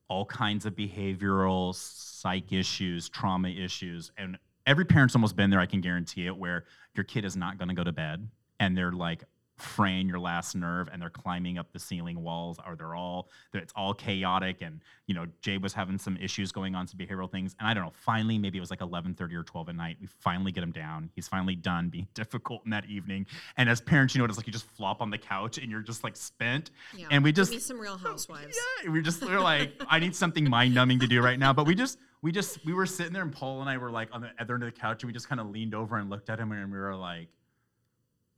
all 0.08 0.26
kinds 0.26 0.66
of 0.66 0.74
behavioral, 0.74 1.74
psych 1.74 2.52
issues, 2.52 3.08
trauma 3.08 3.48
issues. 3.48 4.10
And 4.18 4.36
every 4.66 4.84
parent's 4.84 5.14
almost 5.14 5.36
been 5.36 5.48
there, 5.48 5.60
I 5.60 5.66
can 5.66 5.80
guarantee 5.80 6.26
it, 6.26 6.36
where 6.36 6.64
your 6.94 7.04
kid 7.04 7.24
is 7.24 7.36
not 7.36 7.56
going 7.56 7.68
to 7.68 7.74
go 7.74 7.84
to 7.84 7.92
bed 7.92 8.28
and 8.62 8.76
they're 8.76 8.92
like 8.92 9.24
fraying 9.62 10.08
your 10.08 10.18
last 10.18 10.54
nerve 10.54 10.88
and 10.92 11.00
they're 11.00 11.10
climbing 11.10 11.58
up 11.58 11.72
the 11.72 11.78
ceiling 11.78 12.22
walls 12.22 12.58
or 12.66 12.76
they're 12.76 12.94
all 12.94 13.28
it's 13.54 13.72
all 13.76 13.94
chaotic 13.94 14.60
and 14.60 14.80
you 15.06 15.14
know 15.14 15.26
jay 15.40 15.58
was 15.58 15.72
having 15.72 15.98
some 15.98 16.16
issues 16.16 16.52
going 16.52 16.74
on 16.74 16.86
some 16.86 16.98
behavioral 16.98 17.30
things. 17.30 17.54
And 17.58 17.68
i 17.68 17.74
don't 17.74 17.84
know 17.84 17.92
finally 17.94 18.38
maybe 18.38 18.58
it 18.58 18.60
was 18.60 18.70
like 18.70 18.80
11.30 18.80 19.34
or 19.34 19.42
12 19.42 19.68
at 19.68 19.76
night 19.76 19.96
we 20.00 20.06
finally 20.20 20.52
get 20.52 20.62
him 20.62 20.72
down. 20.72 21.10
He's 21.14 21.28
finally 21.28 21.54
done 21.54 21.88
being 21.88 22.08
difficult 22.14 22.62
in 22.64 22.70
that 22.70 22.86
evening. 22.86 23.26
And 23.56 23.68
as 23.68 23.80
parents 23.80 24.14
you 24.14 24.18
know 24.18 24.24
it's 24.24 24.36
like 24.36 24.46
you 24.46 24.52
just 24.52 24.66
flop 24.66 25.00
on 25.00 25.10
the 25.10 25.18
couch 25.18 25.58
and 25.58 25.70
you're 25.70 25.80
just 25.80 26.04
like 26.04 26.16
spent. 26.16 26.70
Yeah. 26.94 27.06
and 27.10 27.22
we 27.22 27.32
just 27.32 27.58
some 27.60 27.78
real 27.78 27.96
housewives. 27.96 28.58
Yeah 28.84 28.90
we 28.90 29.00
just 29.02 29.22
we're 29.22 29.40
like 29.52 29.72
i 29.88 29.98
need 29.98 30.14
something 30.14 30.48
mind 30.48 30.74
numbing 30.74 30.98
to 31.00 31.06
do 31.06 31.22
right 31.22 31.38
now. 31.38 31.52
But 31.52 31.66
we 31.66 31.74
just 31.74 31.98
we 32.22 32.32
just 32.32 32.64
we 32.64 32.72
were 32.72 32.86
sitting 32.86 33.12
there 33.12 33.22
and 33.22 33.32
paul 33.32 33.60
and 33.60 33.68
i 33.68 33.76
were 33.76 33.90
like 33.90 34.08
on 34.12 34.20
the 34.20 34.30
other 34.38 34.54
end 34.54 34.62
of 34.62 34.72
the 34.72 34.80
couch 34.80 35.02
and 35.02 35.08
we 35.08 35.12
just 35.12 35.28
kind 35.28 35.40
of 35.40 35.50
leaned 35.50 35.74
over 35.74 35.96
and 35.98 36.08
looked 36.08 36.30
at 36.30 36.38
him 36.38 36.52
and 36.52 36.72
we 36.72 36.78
were 36.78 36.94
like 36.94 37.28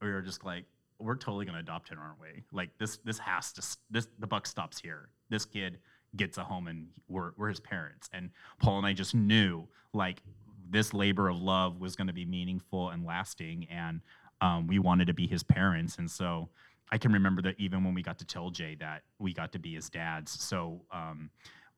we 0.01 0.11
were 0.11 0.21
just 0.21 0.43
like 0.43 0.65
we're 0.99 1.15
totally 1.15 1.45
going 1.45 1.55
to 1.55 1.61
adopt 1.61 1.89
him, 1.89 1.99
aren't 1.99 2.19
we? 2.19 2.43
Like 2.51 2.69
this, 2.77 2.97
this 2.97 3.19
has 3.19 3.51
to, 3.53 3.77
this, 3.89 4.07
the 4.19 4.27
buck 4.27 4.47
stops 4.47 4.79
here. 4.79 5.09
This 5.29 5.45
kid 5.45 5.79
gets 6.15 6.37
a 6.37 6.43
home 6.43 6.67
and 6.67 6.87
we're, 7.07 7.31
we're 7.37 7.49
his 7.49 7.59
parents. 7.59 8.09
And 8.13 8.29
Paul 8.59 8.77
and 8.77 8.87
I 8.87 8.93
just 8.93 9.13
knew 9.13 9.67
like 9.93 10.21
this 10.69 10.93
labor 10.93 11.29
of 11.29 11.41
love 11.41 11.79
was 11.79 11.95
going 11.95 12.07
to 12.07 12.13
be 12.13 12.25
meaningful 12.25 12.89
and 12.89 13.05
lasting. 13.05 13.67
And 13.69 14.01
um, 14.41 14.67
we 14.67 14.79
wanted 14.79 15.07
to 15.07 15.13
be 15.13 15.27
his 15.27 15.43
parents. 15.43 15.97
And 15.97 16.09
so 16.09 16.49
I 16.91 16.97
can 16.97 17.11
remember 17.11 17.41
that 17.43 17.55
even 17.57 17.83
when 17.83 17.93
we 17.93 18.01
got 18.01 18.19
to 18.19 18.25
tell 18.25 18.49
Jay 18.49 18.75
that 18.79 19.03
we 19.19 19.33
got 19.33 19.51
to 19.53 19.59
be 19.59 19.75
his 19.75 19.89
dads. 19.89 20.31
So, 20.43 20.81
um, 20.91 21.29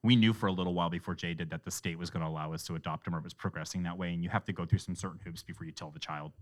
we 0.03 0.15
knew 0.15 0.31
for 0.31 0.47
a 0.47 0.51
little 0.51 0.73
while 0.73 0.89
before 0.89 1.15
Jay 1.15 1.33
did 1.33 1.49
that 1.49 1.65
the 1.65 1.71
state 1.71 1.97
was 1.97 2.09
going 2.09 2.23
to 2.23 2.29
allow 2.29 2.53
us 2.53 2.63
to 2.63 2.75
adopt 2.75 3.07
him 3.07 3.15
or 3.15 3.17
it 3.17 3.23
was 3.23 3.33
progressing 3.33 3.83
that 3.83 3.97
way. 3.97 4.13
And 4.13 4.23
you 4.23 4.29
have 4.29 4.45
to 4.45 4.53
go 4.53 4.65
through 4.65 4.79
some 4.79 4.95
certain 4.95 5.19
hoops 5.23 5.43
before 5.43 5.65
you 5.65 5.71
tell 5.71 5.89
the 5.89 5.99
child. 5.99 6.33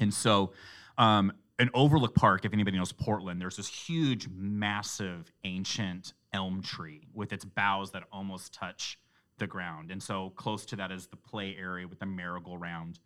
And 0.00 0.12
so 0.12 0.52
um, 0.98 1.32
an 1.58 1.70
Overlook 1.74 2.14
Park, 2.14 2.44
if 2.44 2.52
anybody 2.52 2.76
knows 2.76 2.92
Portland, 2.92 3.40
there's 3.40 3.56
this 3.56 3.68
huge, 3.68 4.28
massive, 4.28 5.32
ancient 5.44 6.14
elm 6.32 6.62
tree 6.62 7.06
with 7.14 7.32
its 7.32 7.44
boughs 7.44 7.92
that 7.92 8.02
almost 8.12 8.52
touch 8.52 8.98
the 9.38 9.46
ground. 9.46 9.90
And 9.90 10.02
so 10.02 10.30
close 10.36 10.64
to 10.66 10.76
that 10.76 10.90
is 10.90 11.06
the 11.06 11.16
play 11.16 11.56
area 11.58 11.86
with 11.86 11.98
the 11.98 12.06
merry-go-round. 12.06 12.98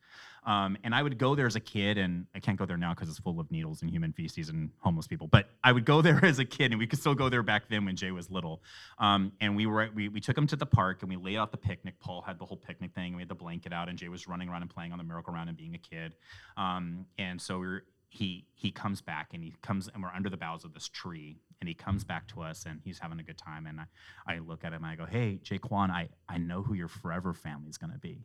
Um, 0.45 0.79
and 0.85 0.95
I 0.95 1.03
would 1.03 1.19
go 1.19 1.35
there 1.35 1.47
as 1.47 1.57
a 1.57 1.61
kid, 1.61 1.99
and 1.99 2.27
I 2.35 2.41
can't 2.41 2.59
go 2.59 2.65
there 2.65 2.77
now 2.77 2.95
because 2.95 3.09
it's 3.09 3.19
full 3.19 3.41
of 3.41 3.51
needles 3.51 3.83
and 3.83 3.91
human 3.91 4.13
feces 4.13 4.49
and 4.49 4.71
homeless 4.79 5.07
people. 5.07 5.27
But 5.27 5.51
I 5.63 5.73
would 5.73 5.85
go 5.85 6.01
there 6.03 6.25
as 6.25 6.39
a 6.39 6.45
kid, 6.45 6.71
and 6.71 6.79
we 6.79 6.87
could 6.87 6.99
still 6.99 7.15
go 7.15 7.29
there 7.29 7.43
back 7.43 7.69
then 7.69 7.85
when 7.85 7.97
Jay 7.97 8.13
was 8.13 8.31
little. 8.31 8.63
Um, 8.99 9.33
and 9.41 9.57
we 9.57 9.67
were 9.67 9.89
we, 9.95 10.09
we 10.09 10.21
took 10.21 10.39
him 10.39 10.47
to 10.47 10.57
the 10.57 10.67
park, 10.67 11.03
and 11.03 11.11
we 11.11 11.17
laid 11.17 11.37
out 11.37 11.51
the 11.51 11.59
picnic. 11.59 11.99
Paul 12.01 12.23
had 12.23 12.39
the 12.39 12.45
whole 12.45 12.57
picnic 12.57 12.95
thing, 12.95 13.09
and 13.09 13.17
we 13.17 13.23
had 13.23 13.29
the 13.29 13.35
blanket 13.35 13.73
out, 13.73 13.89
and 13.89 13.99
Jay 13.99 14.09
was 14.09 14.27
running 14.27 14.49
around 14.49 14.63
and 14.63 14.71
playing 14.71 14.93
on 14.93 14.99
the 14.99 15.05
merry-go-round 15.05 15.49
and 15.49 15.59
being 15.59 15.75
a 15.75 15.79
kid. 15.79 16.15
Um, 16.57 17.07
and 17.19 17.41
so 17.41 17.59
we 17.59 17.67
were 17.67 17.85
he 18.09 18.47
he 18.55 18.71
comes 18.71 19.01
back 19.01 19.31
and 19.35 19.43
he 19.43 19.55
comes 19.63 19.89
and 19.93 20.03
we're 20.03 20.11
under 20.11 20.31
the 20.31 20.37
boughs 20.37 20.65
of 20.65 20.73
this 20.75 20.89
tree 20.89 21.41
and 21.61 21.69
he 21.69 21.75
comes 21.75 22.05
back 22.05 22.27
to 22.29 22.41
us 22.41 22.65
and 22.67 22.81
he's 22.85 22.99
having 22.99 23.19
a 23.21 23.23
good 23.23 23.39
time. 23.39 23.67
And 23.67 23.81
I, 23.81 23.85
I 24.27 24.39
look 24.39 24.65
at 24.65 24.73
him 24.73 24.85
and 24.85 24.87
I 24.87 24.97
go, 24.97 25.07
Hey, 25.07 25.41
Jaquan, 25.45 25.91
I, 25.91 26.09
I 26.29 26.39
know 26.39 26.63
who 26.63 26.75
your 26.75 26.89
forever 26.89 27.35
family 27.35 27.69
is 27.69 27.77
gonna 27.77 27.99
be 27.99 28.25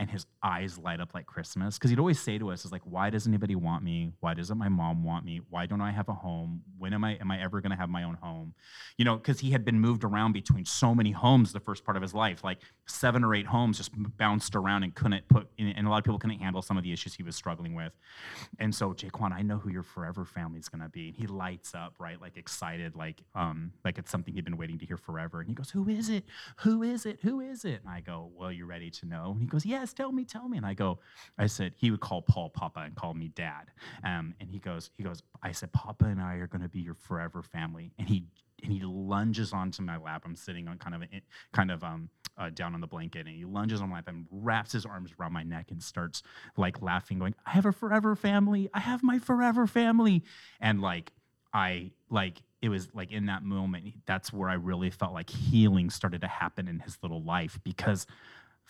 and 0.00 0.10
his 0.10 0.26
eyes 0.42 0.78
light 0.78 0.98
up 0.98 1.14
like 1.14 1.26
Christmas. 1.26 1.78
Because 1.78 1.90
he'd 1.90 1.98
always 1.98 2.18
say 2.18 2.38
to 2.38 2.50
us, 2.50 2.64
"Is 2.64 2.72
like, 2.72 2.82
why 2.84 3.10
does 3.10 3.26
anybody 3.26 3.54
want 3.54 3.84
me? 3.84 4.12
Why 4.20 4.34
doesn't 4.34 4.56
my 4.58 4.68
mom 4.68 5.04
want 5.04 5.24
me? 5.24 5.42
Why 5.50 5.66
don't 5.66 5.82
I 5.82 5.92
have 5.92 6.08
a 6.08 6.14
home? 6.14 6.62
When 6.78 6.94
am 6.94 7.04
I 7.04 7.12
am 7.16 7.30
I 7.30 7.40
ever 7.40 7.60
to 7.60 7.68
have 7.68 7.90
my 7.90 8.02
own 8.02 8.14
home?" 8.14 8.54
You 8.96 9.04
know, 9.04 9.16
because 9.16 9.40
he 9.40 9.50
had 9.50 9.64
been 9.64 9.78
moved 9.78 10.02
around 10.02 10.32
between 10.32 10.64
so 10.64 10.94
many 10.94 11.12
homes 11.12 11.52
the 11.52 11.60
first 11.60 11.84
part 11.84 11.96
of 11.96 12.02
his 12.02 12.14
life, 12.14 12.42
like 12.42 12.62
seven 12.86 13.22
or 13.22 13.34
eight 13.34 13.46
homes, 13.46 13.76
just 13.76 13.92
bounced 14.16 14.56
around 14.56 14.82
and 14.82 14.94
couldn't 14.94 15.28
put. 15.28 15.48
And 15.58 15.86
a 15.86 15.90
lot 15.90 15.98
of 15.98 16.04
people 16.04 16.18
couldn't 16.18 16.38
handle 16.38 16.62
some 16.62 16.78
of 16.78 16.82
the 16.82 16.92
issues 16.92 17.14
he 17.14 17.22
was 17.22 17.36
struggling 17.36 17.74
with. 17.74 17.92
And 18.58 18.74
so, 18.74 18.94
Jaquan, 18.94 19.32
I 19.32 19.42
know 19.42 19.58
who 19.58 19.70
your 19.70 19.82
forever 19.82 20.24
family 20.24 20.58
is 20.60 20.68
to 20.68 20.88
be. 20.88 21.08
And 21.08 21.16
he 21.16 21.26
lights 21.26 21.74
up, 21.74 21.94
right, 21.98 22.20
like 22.20 22.38
excited, 22.38 22.96
like 22.96 23.22
um, 23.34 23.72
like 23.84 23.98
it's 23.98 24.10
something 24.10 24.32
he'd 24.32 24.44
been 24.44 24.56
waiting 24.56 24.78
to 24.78 24.86
hear 24.86 24.96
forever. 24.96 25.40
And 25.40 25.48
he 25.48 25.54
goes, 25.54 25.70
"Who 25.70 25.88
is 25.88 26.08
it? 26.08 26.24
Who 26.60 26.82
is 26.82 27.04
it? 27.04 27.20
Who 27.22 27.40
is 27.40 27.64
it?" 27.66 27.80
And 27.82 27.90
I 27.90 28.00
go, 28.00 28.30
"Well, 28.34 28.50
you 28.50 28.64
ready 28.64 28.90
to 28.90 29.06
know?" 29.06 29.32
And 29.32 29.42
he 29.42 29.46
goes, 29.46 29.66
"Yes." 29.66 29.89
Tell 29.92 30.12
me, 30.12 30.24
tell 30.24 30.48
me. 30.48 30.56
And 30.56 30.66
I 30.66 30.74
go, 30.74 30.98
I 31.38 31.46
said, 31.46 31.72
he 31.76 31.90
would 31.90 32.00
call 32.00 32.22
Paul 32.22 32.50
Papa 32.50 32.80
and 32.80 32.94
call 32.94 33.14
me 33.14 33.28
dad. 33.28 33.70
Um, 34.04 34.34
and 34.40 34.50
he 34.50 34.58
goes, 34.58 34.90
he 34.96 35.02
goes, 35.02 35.22
I 35.42 35.52
said, 35.52 35.72
Papa 35.72 36.04
and 36.06 36.20
I 36.20 36.34
are 36.36 36.46
going 36.46 36.62
to 36.62 36.68
be 36.68 36.80
your 36.80 36.94
forever 36.94 37.42
family. 37.42 37.92
And 37.98 38.08
he 38.08 38.24
and 38.62 38.72
he 38.72 38.80
lunges 38.82 39.52
onto 39.52 39.82
my 39.82 39.96
lap. 39.96 40.22
I'm 40.26 40.36
sitting 40.36 40.68
on 40.68 40.76
kind 40.78 40.94
of 40.94 41.02
a, 41.02 41.06
kind 41.52 41.70
of 41.70 41.82
um 41.82 42.10
uh, 42.38 42.50
down 42.50 42.74
on 42.74 42.80
the 42.80 42.86
blanket, 42.86 43.26
and 43.26 43.36
he 43.36 43.44
lunges 43.44 43.80
on 43.80 43.88
my 43.88 43.96
lap 43.96 44.08
and 44.08 44.26
wraps 44.30 44.72
his 44.72 44.86
arms 44.86 45.12
around 45.18 45.32
my 45.32 45.42
neck 45.42 45.70
and 45.70 45.82
starts 45.82 46.22
like 46.56 46.80
laughing, 46.82 47.18
going, 47.18 47.34
"I 47.46 47.50
have 47.50 47.66
a 47.66 47.72
forever 47.72 48.16
family. 48.16 48.68
I 48.72 48.80
have 48.80 49.02
my 49.02 49.18
forever 49.18 49.66
family," 49.66 50.24
and 50.60 50.80
like 50.80 51.12
I 51.52 51.90
like 52.08 52.42
it 52.62 52.68
was 52.68 52.88
like 52.94 53.10
in 53.10 53.26
that 53.26 53.42
moment 53.42 53.94
that's 54.06 54.32
where 54.32 54.48
I 54.48 54.54
really 54.54 54.90
felt 54.90 55.12
like 55.12 55.30
healing 55.30 55.90
started 55.90 56.20
to 56.20 56.28
happen 56.28 56.68
in 56.68 56.78
his 56.80 56.98
little 57.02 57.22
life 57.22 57.58
because 57.64 58.06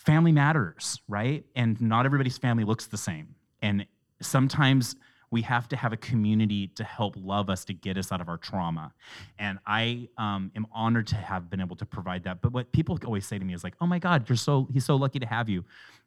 family 0.05 0.31
matters, 0.31 0.99
right? 1.07 1.45
And 1.55 1.79
not 1.79 2.05
everybody's 2.05 2.37
family 2.37 2.63
looks 2.63 2.87
the 2.87 2.97
same. 2.97 3.35
And 3.61 3.85
sometimes 4.21 4.95
we 5.29 5.41
have 5.43 5.69
to 5.69 5.77
have 5.77 5.93
a 5.93 5.97
community 5.97 6.67
to 6.67 6.83
help 6.83 7.15
love 7.17 7.49
us 7.49 7.63
to 7.65 7.73
get 7.73 7.97
us 7.97 8.11
out 8.11 8.19
of 8.19 8.27
our 8.27 8.37
trauma. 8.37 8.93
And 9.39 9.59
I 9.65 10.09
um, 10.17 10.51
am 10.55 10.67
honored 10.73 11.07
to 11.07 11.15
have 11.15 11.49
been 11.49 11.61
able 11.61 11.75
to 11.77 11.85
provide 11.85 12.23
that. 12.23 12.41
But 12.41 12.51
what 12.51 12.71
people 12.71 12.99
always 13.05 13.25
say 13.25 13.39
to 13.39 13.45
me 13.45 13.53
is 13.53 13.63
like, 13.63 13.75
"Oh 13.79 13.85
my 13.85 13.97
God, 13.99 14.27
you're 14.27 14.35
so 14.35 14.67
he's 14.71 14.83
so 14.83 14.95
lucky 14.97 15.19
to 15.19 15.25
have 15.25 15.47
you," 15.47 15.63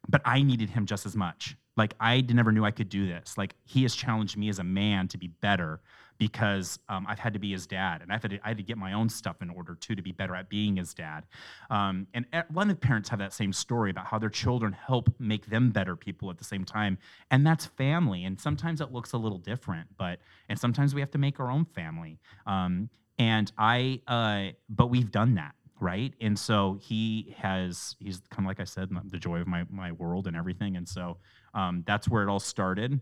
but 0.07 0.21
I 0.25 0.43
needed 0.43 0.69
him 0.69 0.85
just 0.85 1.05
as 1.07 1.15
much. 1.15 1.57
Like 1.75 1.95
I 1.99 2.21
never 2.21 2.51
knew 2.51 2.63
I 2.63 2.71
could 2.71 2.89
do 2.89 3.07
this. 3.07 3.35
Like 3.37 3.55
he 3.63 3.81
has 3.81 3.95
challenged 3.95 4.37
me 4.37 4.49
as 4.49 4.59
a 4.59 4.63
man 4.63 5.07
to 5.07 5.17
be 5.17 5.27
better 5.27 5.81
because 6.17 6.79
um, 6.89 7.05
I've 7.07 7.19
had 7.19 7.33
to 7.33 7.39
be 7.39 7.51
his 7.51 7.67
dad, 7.67 8.01
and 8.01 8.11
I've 8.11 8.21
had 8.21 8.31
to, 8.31 8.39
I 8.43 8.49
had 8.49 8.57
to 8.57 8.63
get 8.63 8.77
my 8.77 8.93
own 8.93 9.09
stuff 9.09 9.41
in 9.41 9.49
order 9.49 9.75
too 9.75 9.95
to 9.95 10.01
be 10.01 10.11
better 10.11 10.35
at 10.35 10.49
being 10.49 10.77
his 10.77 10.93
dad. 10.93 11.25
Um, 11.69 12.07
and 12.13 12.25
a 12.33 12.45
lot 12.53 12.69
of 12.69 12.79
parents 12.79 13.09
have 13.09 13.19
that 13.19 13.33
same 13.33 13.53
story 13.53 13.91
about 13.91 14.05
how 14.05 14.19
their 14.19 14.29
children 14.29 14.73
help 14.73 15.09
make 15.19 15.47
them 15.47 15.71
better 15.71 15.95
people 15.95 16.29
at 16.29 16.37
the 16.37 16.43
same 16.43 16.63
time, 16.63 16.97
and 17.31 17.45
that's 17.45 17.65
family. 17.65 18.23
And 18.23 18.39
sometimes 18.39 18.81
it 18.81 18.91
looks 18.91 19.13
a 19.13 19.17
little 19.17 19.39
different, 19.39 19.87
but 19.97 20.19
and 20.49 20.59
sometimes 20.59 20.95
we 20.95 21.01
have 21.01 21.11
to 21.11 21.17
make 21.17 21.39
our 21.39 21.51
own 21.51 21.65
family. 21.65 22.19
Um, 22.45 22.89
and 23.17 23.51
I, 23.57 24.01
uh, 24.07 24.53
but 24.69 24.87
we've 24.87 25.11
done 25.11 25.35
that 25.35 25.55
right 25.81 26.13
and 26.21 26.39
so 26.39 26.79
he 26.81 27.35
has 27.37 27.97
he's 27.99 28.21
kind 28.29 28.45
of 28.45 28.47
like 28.47 28.61
i 28.61 28.63
said 28.63 28.89
the 29.09 29.17
joy 29.17 29.41
of 29.41 29.47
my 29.47 29.65
my 29.69 29.91
world 29.91 30.25
and 30.25 30.35
everything 30.35 30.77
and 30.77 30.87
so 30.87 31.17
um, 31.53 31.83
that's 31.85 32.07
where 32.07 32.23
it 32.23 32.29
all 32.29 32.39
started 32.39 32.99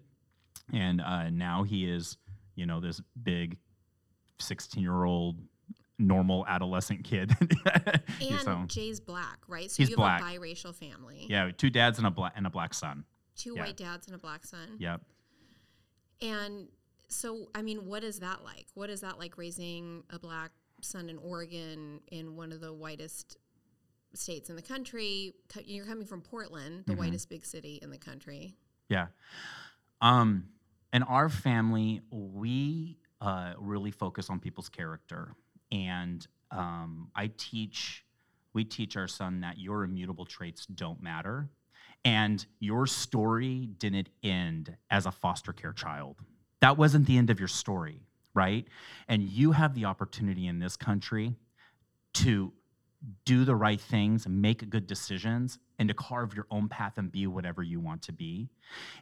and 0.72 1.02
uh, 1.02 1.30
now 1.30 1.64
he 1.64 1.86
is 1.86 2.18
you 2.56 2.66
know, 2.66 2.80
this 2.80 3.02
big 3.24 3.58
16 4.40 4.82
year 4.82 5.04
old 5.04 5.38
normal 6.00 6.46
adolescent 6.48 7.04
kid. 7.04 7.32
and 8.22 8.42
so, 8.42 8.64
Jay's 8.68 9.00
black, 9.00 9.40
right? 9.48 9.70
So 9.70 9.84
he's 9.84 9.90
you 9.90 9.96
black. 9.96 10.22
have 10.22 10.32
a 10.32 10.40
biracial 10.40 10.76
family. 10.76 11.26
Yeah, 11.30 11.52
two 11.56 11.70
dads 11.70 11.98
and 11.98 12.08
a 12.08 12.12
black 12.12 12.34
and 12.36 12.46
a 12.48 12.50
black 12.50 12.74
son. 12.74 13.06
Two 13.36 13.54
yeah. 13.56 13.64
white 13.64 13.78
dads 13.78 14.08
and 14.08 14.16
a 14.16 14.20
black 14.20 14.46
son. 14.46 14.78
Yep. 14.80 15.02
And 16.22 16.68
so, 17.08 17.48
I 17.56 17.62
mean, 17.62 17.86
what 17.86 18.04
is 18.04 18.20
that 18.20 18.44
like? 18.44 18.68
What 18.74 18.90
is 18.90 19.02
that 19.02 19.20
like 19.20 19.38
raising 19.38 20.04
a 20.10 20.20
black 20.20 20.52
son 20.82 21.10
in 21.10 21.18
Oregon 21.18 22.02
in 22.12 22.36
one 22.36 22.52
of 22.52 22.62
the 22.62 22.74
whitest 22.74 23.38
states 24.14 24.50
in 24.50 24.56
the 24.56 24.62
country? 24.62 25.34
You're 25.66 25.86
coming 25.86 26.06
from 26.06 26.22
Portland, 26.22 26.84
the 26.86 26.94
mm-hmm. 26.94 27.02
whitest 27.02 27.30
big 27.30 27.46
city 27.46 27.80
in 27.82 27.90
the 27.90 27.98
country. 27.98 28.56
Yeah. 28.90 29.08
Um, 30.02 30.46
in 30.94 31.04
our 31.04 31.28
family, 31.28 32.02
we 32.12 32.98
uh, 33.20 33.54
really 33.58 33.92
focus 33.92 34.30
on 34.30 34.40
people's 34.40 34.70
character. 34.70 35.36
And 35.72 36.26
um, 36.52 37.10
I 37.16 37.32
teach, 37.36 38.06
we 38.54 38.64
teach 38.64 38.96
our 38.96 39.08
son 39.08 39.42
that 39.42 39.58
your 39.58 39.84
immutable 39.84 40.26
traits 40.26 40.68
don't 40.68 41.02
matter. 41.02 41.50
And 42.06 42.46
your 42.60 42.86
story 42.86 43.70
didn't 43.80 44.10
end 44.24 44.76
as 44.92 45.06
a 45.06 45.12
foster 45.12 45.52
care 45.52 45.74
child. 45.74 46.18
That 46.60 46.78
wasn't 46.78 47.08
the 47.08 47.18
end 47.18 47.30
of 47.30 47.40
your 47.40 47.48
story, 47.48 48.06
right? 48.34 48.68
And 49.08 49.24
you 49.24 49.54
have 49.54 49.74
the 49.74 49.86
opportunity 49.86 50.48
in 50.48 50.60
this 50.60 50.78
country 50.78 51.36
to 52.16 52.54
do 53.26 53.46
the 53.46 53.56
right 53.56 53.82
things, 53.82 54.28
make 54.28 54.70
good 54.70 54.88
decisions, 54.88 55.60
and 55.80 55.90
to 55.90 55.94
carve 55.94 56.34
your 56.34 56.48
own 56.52 56.70
path 56.70 56.98
and 56.98 57.12
be 57.12 57.28
whatever 57.28 57.62
you 57.62 57.80
want 57.80 58.02
to 58.04 58.14
be. 58.14 58.50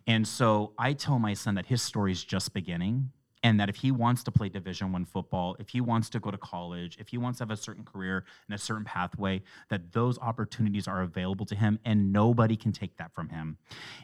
And 0.08 0.28
so 0.28 0.74
I 0.78 0.94
tell 0.94 1.20
my 1.20 1.34
son 1.34 1.56
that 1.56 1.68
his 1.68 1.82
story 1.82 2.12
is 2.12 2.24
just 2.24 2.54
beginning 2.54 3.12
and 3.44 3.60
that 3.60 3.70
if 3.70 3.76
he 3.76 3.92
wants 3.92 4.24
to 4.24 4.32
play 4.32 4.50
division 4.50 4.92
1 4.92 5.06
football, 5.06 5.56
if 5.60 5.70
he 5.70 5.82
wants 5.82 6.10
to 6.12 6.20
go 6.20 6.30
to 6.30 6.38
college, 6.38 6.98
if 7.00 7.10
he 7.10 7.18
wants 7.18 7.40
to 7.40 7.44
have 7.44 7.52
a 7.52 7.58
certain 7.58 7.84
career 7.84 8.24
and 8.48 8.56
a 8.56 8.58
certain 8.58 8.84
pathway, 8.84 9.42
that 9.70 9.92
those 9.92 10.20
opportunities 10.20 10.88
are 10.88 11.02
available 11.02 11.46
to 11.48 11.56
him 11.56 11.80
and 11.86 12.14
nobody 12.14 12.56
can 12.56 12.72
take 12.72 12.98
that 12.98 13.14
from 13.14 13.30
him. 13.30 13.58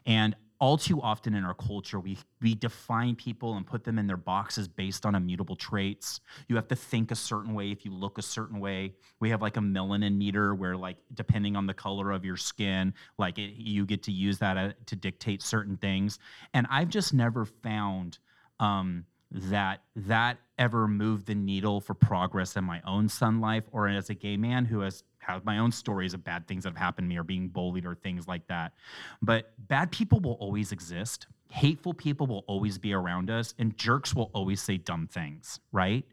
And 0.05 0.35
all 0.59 0.77
too 0.77 1.01
often 1.01 1.35
in 1.35 1.43
our 1.43 1.53
culture, 1.53 1.99
we, 1.99 2.17
we 2.41 2.55
define 2.55 3.15
people 3.15 3.55
and 3.55 3.65
put 3.65 3.83
them 3.83 3.99
in 3.99 4.07
their 4.07 4.17
boxes 4.17 4.67
based 4.67 5.05
on 5.05 5.13
immutable 5.13 5.55
traits. 5.55 6.19
You 6.47 6.55
have 6.55 6.67
to 6.69 6.75
think 6.75 7.11
a 7.11 7.15
certain 7.15 7.53
way 7.53 7.71
if 7.71 7.85
you 7.85 7.93
look 7.93 8.17
a 8.17 8.21
certain 8.21 8.59
way. 8.59 8.93
We 9.19 9.29
have 9.29 9.41
like 9.41 9.57
a 9.57 9.61
melanin 9.61 10.17
meter 10.17 10.55
where, 10.55 10.75
like, 10.75 10.97
depending 11.13 11.55
on 11.55 11.67
the 11.67 11.73
color 11.73 12.11
of 12.11 12.25
your 12.25 12.37
skin, 12.37 12.93
like 13.17 13.37
it, 13.37 13.53
you 13.55 13.85
get 13.85 14.03
to 14.03 14.11
use 14.11 14.39
that 14.39 14.57
uh, 14.57 14.73
to 14.87 14.95
dictate 14.95 15.41
certain 15.43 15.77
things. 15.77 16.17
And 16.53 16.65
I've 16.69 16.89
just 16.89 17.13
never 17.13 17.45
found 17.45 18.17
um, 18.59 19.05
that 19.31 19.81
that 19.95 20.37
ever 20.57 20.87
moved 20.87 21.27
the 21.27 21.35
needle 21.35 21.79
for 21.79 21.93
progress 21.93 22.55
in 22.55 22.63
my 22.63 22.81
own 22.85 23.09
son 23.09 23.39
life 23.39 23.65
or 23.71 23.87
as 23.87 24.09
a 24.09 24.15
gay 24.15 24.37
man 24.37 24.65
who 24.65 24.79
has 24.79 25.03
had 25.27 25.45
my 25.45 25.59
own 25.59 25.71
stories 25.71 26.13
of 26.13 26.23
bad 26.23 26.47
things 26.47 26.63
that 26.63 26.69
have 26.69 26.77
happened 26.77 27.05
to 27.05 27.09
me 27.09 27.17
or 27.17 27.23
being 27.23 27.47
bullied 27.47 27.85
or 27.85 27.95
things 27.95 28.27
like 28.27 28.47
that. 28.47 28.73
But 29.21 29.53
bad 29.67 29.91
people 29.91 30.19
will 30.19 30.33
always 30.33 30.71
exist. 30.71 31.27
Hateful 31.49 31.93
people 31.93 32.27
will 32.27 32.43
always 32.47 32.77
be 32.77 32.93
around 32.93 33.29
us, 33.29 33.53
and 33.57 33.77
jerks 33.77 34.13
will 34.13 34.31
always 34.33 34.61
say 34.61 34.77
dumb 34.77 35.07
things, 35.07 35.59
right? 35.71 36.05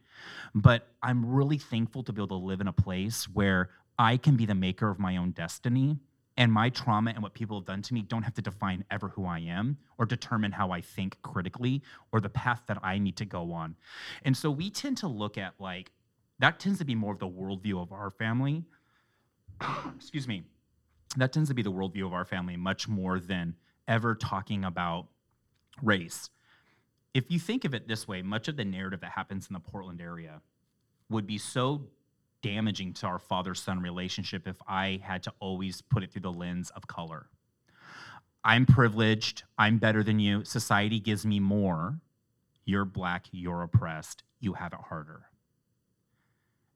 But 0.54 0.88
I'm 1.02 1.25
really 1.25 1.59
thankful 1.59 2.02
to 2.04 2.12
be 2.12 2.21
able 2.21 2.40
to 2.40 2.44
live 2.47 2.61
in 2.61 2.68
a 2.68 2.73
place 2.73 3.25
where 3.25 3.71
I 3.99 4.16
can 4.16 4.37
be 4.37 4.47
the 4.47 4.54
maker 4.54 4.90
of 4.90 4.99
my 4.99 5.16
own 5.16 5.33
destiny 5.33 5.99
and 6.37 6.52
my 6.52 6.68
trauma 6.68 7.12
and 7.12 7.23
what 7.23 7.35
people 7.35 7.59
have 7.59 7.66
done 7.66 7.83
to 7.83 7.94
me 7.94 8.02
don't 8.02 8.23
have 8.23 8.35
to 8.35 8.42
define 8.42 8.85
ever 8.90 9.09
who 9.09 9.25
I 9.25 9.38
am 9.40 9.78
or 9.99 10.06
determine 10.06 10.52
how 10.52 10.71
I 10.71 10.80
think 10.80 11.16
critically 11.23 11.83
or 12.12 12.21
the 12.21 12.28
path 12.28 12.62
that 12.66 12.78
I 12.83 12.99
need 12.99 13.16
to 13.18 13.25
go 13.25 13.52
on. 13.52 13.76
And 14.25 14.37
so 14.37 14.50
we 14.50 14.71
tend 14.71 14.97
to 14.99 15.09
look 15.09 15.38
at 15.38 15.54
like, 15.59 15.92
that 16.40 16.59
tends 16.59 16.80
to 16.80 16.85
be 16.85 16.97
more 16.97 17.12
of 17.12 17.21
the 17.21 17.28
worldview 17.28 17.80
of 17.80 17.92
our 17.92 18.11
family. 18.11 18.64
Excuse 19.97 20.29
me. 20.29 20.45
That 21.17 21.33
tends 21.33 21.49
to 21.49 21.55
be 21.55 21.63
the 21.63 21.73
worldview 21.73 22.07
of 22.07 22.13
our 22.13 22.25
family 22.25 22.57
much 22.57 22.89
more 22.89 23.21
than 23.21 23.55
ever 23.87 24.15
talking 24.15 24.65
about 24.65 25.07
race. 25.83 26.31
If 27.13 27.31
you 27.31 27.39
think 27.39 27.65
of 27.65 27.75
it 27.75 27.87
this 27.87 28.09
way, 28.09 28.23
much 28.23 28.49
of 28.49 28.57
the 28.57 28.65
narrative 28.65 29.01
that 29.01 29.13
happens 29.13 29.47
in 29.49 29.55
the 29.55 29.61
Portland 29.61 30.01
area 30.01 30.41
would 31.09 31.27
be 31.27 31.39
so 31.39 31.87
damaging 32.43 32.93
to 32.93 33.07
our 33.07 33.19
father 33.19 33.55
son 33.55 33.81
relationship 33.81 34.47
if 34.49 34.57
I 34.67 35.01
had 35.03 35.23
to 35.25 35.33
always 35.39 35.81
put 35.81 36.03
it 36.03 36.13
through 36.13 36.23
the 36.23 36.33
lens 36.33 36.71
of 36.71 36.87
color. 36.87 37.29
I'm 38.45 38.67
privileged. 38.67 39.45
I'm 39.57 39.79
better 39.79 40.03
than 40.03 40.19
you. 40.19 40.45
Society 40.45 41.01
gives 41.01 41.25
me 41.25 41.41
more. 41.41 42.01
You're 42.67 42.85
black. 42.85 43.27
You're 43.31 43.63
oppressed. 43.63 44.25
You 44.41 44.55
have 44.55 44.73
it 44.73 44.81
harder. 44.89 45.23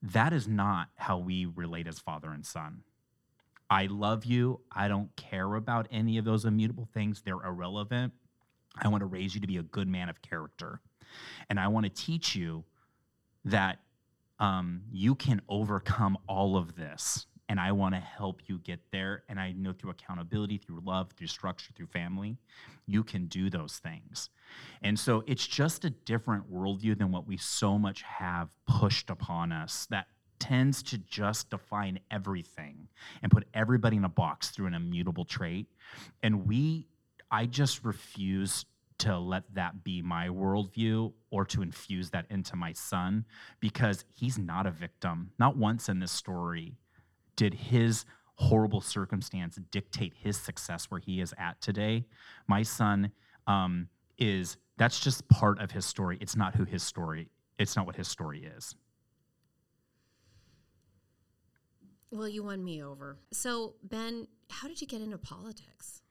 That 0.02 0.32
is 0.32 0.46
not 0.46 0.88
how 0.96 1.18
we 1.18 1.46
relate 1.46 1.86
as 1.86 1.98
father 1.98 2.30
and 2.30 2.46
son. 2.46 2.82
I 3.70 3.86
love 3.86 4.24
you. 4.24 4.60
I 4.72 4.88
don't 4.88 5.14
care 5.16 5.54
about 5.54 5.88
any 5.90 6.18
of 6.18 6.24
those 6.24 6.44
immutable 6.44 6.88
things, 6.92 7.22
they're 7.24 7.44
irrelevant. 7.44 8.12
I 8.80 8.88
want 8.88 9.00
to 9.00 9.06
raise 9.06 9.34
you 9.34 9.40
to 9.40 9.46
be 9.46 9.56
a 9.56 9.62
good 9.62 9.88
man 9.88 10.08
of 10.08 10.22
character. 10.22 10.80
And 11.50 11.58
I 11.58 11.68
want 11.68 11.84
to 11.84 11.90
teach 11.90 12.36
you 12.36 12.64
that 13.44 13.80
um, 14.38 14.82
you 14.92 15.14
can 15.14 15.42
overcome 15.48 16.16
all 16.28 16.56
of 16.56 16.76
this. 16.76 17.26
And 17.48 17.58
I 17.58 17.72
want 17.72 17.94
to 17.94 18.00
help 18.00 18.42
you 18.46 18.58
get 18.58 18.80
there. 18.92 19.22
And 19.28 19.40
I 19.40 19.52
know 19.52 19.72
through 19.72 19.90
accountability, 19.90 20.58
through 20.58 20.82
love, 20.84 21.12
through 21.16 21.28
structure, 21.28 21.72
through 21.74 21.86
family, 21.86 22.36
you 22.86 23.02
can 23.02 23.26
do 23.26 23.48
those 23.48 23.78
things. 23.78 24.28
And 24.82 24.98
so 24.98 25.24
it's 25.26 25.46
just 25.46 25.84
a 25.84 25.90
different 25.90 26.52
worldview 26.52 26.98
than 26.98 27.10
what 27.10 27.26
we 27.26 27.36
so 27.36 27.78
much 27.78 28.02
have 28.02 28.48
pushed 28.66 29.10
upon 29.10 29.52
us 29.52 29.86
that 29.90 30.06
tends 30.38 30.82
to 30.84 30.98
just 30.98 31.50
define 31.50 31.98
everything 32.10 32.88
and 33.22 33.32
put 33.32 33.44
everybody 33.54 33.96
in 33.96 34.04
a 34.04 34.08
box 34.08 34.50
through 34.50 34.66
an 34.66 34.74
immutable 34.74 35.24
trait. 35.24 35.66
And 36.22 36.46
we, 36.46 36.86
I 37.30 37.46
just 37.46 37.84
refuse 37.84 38.64
to 38.98 39.18
let 39.18 39.44
that 39.54 39.84
be 39.84 40.02
my 40.02 40.28
worldview 40.28 41.12
or 41.30 41.44
to 41.44 41.62
infuse 41.62 42.10
that 42.10 42.26
into 42.30 42.56
my 42.56 42.72
son 42.72 43.24
because 43.60 44.04
he's 44.14 44.38
not 44.38 44.66
a 44.66 44.70
victim. 44.70 45.30
Not 45.38 45.56
once 45.56 45.88
in 45.88 46.00
this 46.00 46.12
story 46.12 46.76
did 47.38 47.54
his 47.54 48.04
horrible 48.34 48.80
circumstance 48.80 49.58
dictate 49.70 50.12
his 50.20 50.36
success 50.36 50.86
where 50.90 51.00
he 51.00 51.20
is 51.20 51.32
at 51.38 51.60
today. 51.60 52.04
My 52.48 52.62
son 52.62 53.12
um, 53.46 53.88
is, 54.18 54.56
that's 54.76 54.98
just 55.00 55.26
part 55.28 55.60
of 55.60 55.70
his 55.70 55.86
story. 55.86 56.18
It's 56.20 56.36
not 56.36 56.56
who 56.56 56.64
his 56.64 56.82
story, 56.82 57.30
it's 57.58 57.76
not 57.76 57.86
what 57.86 57.96
his 57.96 58.08
story 58.08 58.44
is. 58.44 58.74
Well, 62.10 62.28
you 62.28 62.42
won 62.42 62.64
me 62.64 62.82
over. 62.82 63.18
So, 63.32 63.74
Ben, 63.82 64.26
how 64.50 64.66
did 64.66 64.80
you 64.80 64.86
get 64.86 65.00
into 65.00 65.18
politics? 65.18 66.02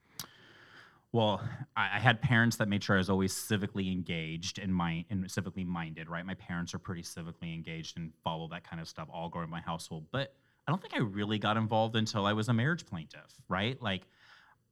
Well, 1.11 1.41
I, 1.75 1.95
I 1.95 1.99
had 1.99 2.21
parents 2.21 2.55
that 2.57 2.69
made 2.69 2.83
sure 2.83 2.95
I 2.95 2.99
was 2.99 3.09
always 3.09 3.33
civically 3.33 3.91
engaged 3.91 4.59
and 4.59 4.73
my 4.73 5.03
and 5.09 5.25
civically 5.25 5.65
minded, 5.65 6.07
right? 6.07 6.25
My 6.25 6.35
parents 6.35 6.73
are 6.73 6.79
pretty 6.79 7.01
civically 7.01 7.53
engaged 7.53 7.97
and 7.97 8.11
follow 8.23 8.47
that 8.49 8.63
kind 8.63 8.81
of 8.81 8.87
stuff 8.87 9.07
all 9.11 9.27
growing 9.27 9.49
my 9.49 9.61
household. 9.61 10.05
But 10.11 10.35
I 10.67 10.71
don't 10.71 10.81
think 10.81 10.95
I 10.95 10.99
really 10.99 11.39
got 11.39 11.55
involved 11.55 11.95
until 11.95 12.25
I 12.25 12.33
was 12.33 12.49
a 12.49 12.53
marriage 12.53 12.85
plaintiff, 12.85 13.33
right? 13.47 13.81
Like 13.81 14.03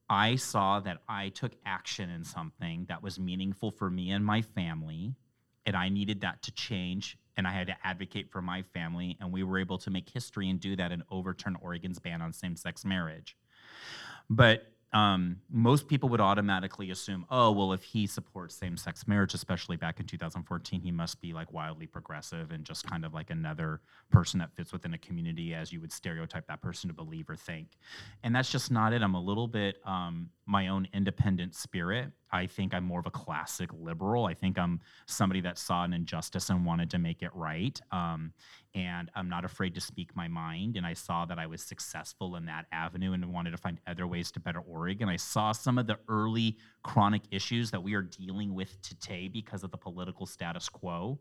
I 0.10 0.36
saw 0.36 0.82
that 0.82 0.98
I 1.08 1.30
took 1.30 1.54
action 1.66 2.10
in 2.10 2.24
something 2.24 2.86
that 2.90 3.02
was 3.02 3.18
meaningful 3.18 3.72
for 3.72 3.90
me 3.90 4.12
and 4.12 4.26
my 4.26 4.42
family, 4.42 5.16
and 5.66 5.76
I 5.76 5.90
needed 5.90 6.22
that 6.22 6.42
to 6.44 6.52
change. 6.52 7.18
And 7.38 7.48
I 7.48 7.52
had 7.52 7.68
to 7.68 7.76
advocate 7.84 8.32
for 8.32 8.42
my 8.42 8.62
family, 8.62 9.18
and 9.20 9.32
we 9.32 9.44
were 9.44 9.60
able 9.60 9.78
to 9.80 9.90
make 9.90 10.10
history 10.10 10.50
and 10.50 10.60
do 10.60 10.76
that 10.78 10.92
and 10.92 11.04
overturn 11.12 11.58
Oregon's 11.62 12.00
ban 12.00 12.22
on 12.22 12.32
same 12.32 12.56
sex 12.56 12.86
marriage. 12.86 13.36
But 14.30 14.72
um, 14.96 15.42
most 15.52 15.90
people 15.90 16.08
would 16.08 16.22
automatically 16.22 16.90
assume, 16.90 17.26
oh, 17.30 17.52
well, 17.52 17.74
if 17.74 17.84
he 17.84 18.08
supports 18.08 18.56
same 18.56 18.78
sex 18.78 19.06
marriage, 19.10 19.34
especially 19.34 19.76
back 19.76 20.00
in 20.00 20.06
2014, 20.06 20.80
he 20.80 20.90
must 20.90 21.20
be 21.20 21.34
like 21.34 21.52
wildly 21.52 21.86
progressive 21.86 22.52
and 22.52 22.64
just 22.64 22.88
kind 22.88 23.04
of 23.04 23.14
like 23.14 23.30
another 23.30 23.82
person 24.10 24.40
that 24.40 24.56
fits 24.56 24.72
within 24.72 24.94
a 24.94 24.98
community 24.98 25.54
as 25.54 25.74
you 25.74 25.82
would 25.82 25.92
stereotype 25.92 26.48
that 26.48 26.62
person 26.62 26.88
to 26.88 26.94
believe 26.94 27.30
or 27.30 27.36
think. 27.36 27.68
And 28.24 28.34
that's 28.34 28.50
just 28.50 28.72
not 28.72 28.94
it. 28.94 29.02
I'm 29.02 29.16
a 29.16 29.22
little 29.22 29.50
bit 29.50 29.82
um, 29.84 30.30
my 30.46 30.68
own 30.68 30.88
independent 30.94 31.56
spirit. 31.56 32.12
I 32.32 32.46
think 32.46 32.74
I'm 32.74 32.84
more 32.84 33.00
of 33.00 33.08
a 33.08 33.12
classic 33.12 33.70
liberal. 33.74 34.26
I 34.26 34.34
think 34.34 34.60
I'm 34.60 34.80
somebody 35.08 35.42
that 35.42 35.58
saw 35.58 35.84
an 35.84 35.94
injustice 35.94 36.50
and 36.50 36.66
wanted 36.66 36.90
to 36.92 37.00
make 37.00 37.24
it 37.24 37.32
right. 37.34 37.80
Um, 37.92 38.32
and 38.76 39.10
I'm 39.16 39.28
not 39.28 39.46
afraid 39.46 39.74
to 39.76 39.82
speak 39.82 40.16
my 40.16 40.28
mind. 40.28 40.78
And 40.78 40.86
I 40.86 40.94
saw 40.94 41.26
that 41.26 41.40
I 41.40 41.48
was 41.48 41.62
successful 41.62 42.36
in 42.36 42.46
that 42.46 42.66
avenue 42.72 43.14
and 43.14 43.26
wanted 43.34 43.52
to 43.52 43.58
find 43.58 43.80
other 43.88 44.06
ways 44.06 44.32
to 44.34 44.40
better 44.40 44.60
Oregon. 44.60 45.10
I 45.10 45.16
saw 45.16 45.52
some 45.52 45.78
of 45.78 45.88
the 45.88 45.98
early 46.10 46.58
chronic 46.84 47.24
issues 47.32 47.72
that 47.72 47.82
we 47.82 47.96
are 47.96 48.04
dealing 48.04 48.54
with 48.54 48.80
today 48.82 49.28
because 49.28 49.64
of 49.64 49.72
the 49.72 49.78
political 49.78 50.26
status 50.26 50.70
quo 50.70 51.20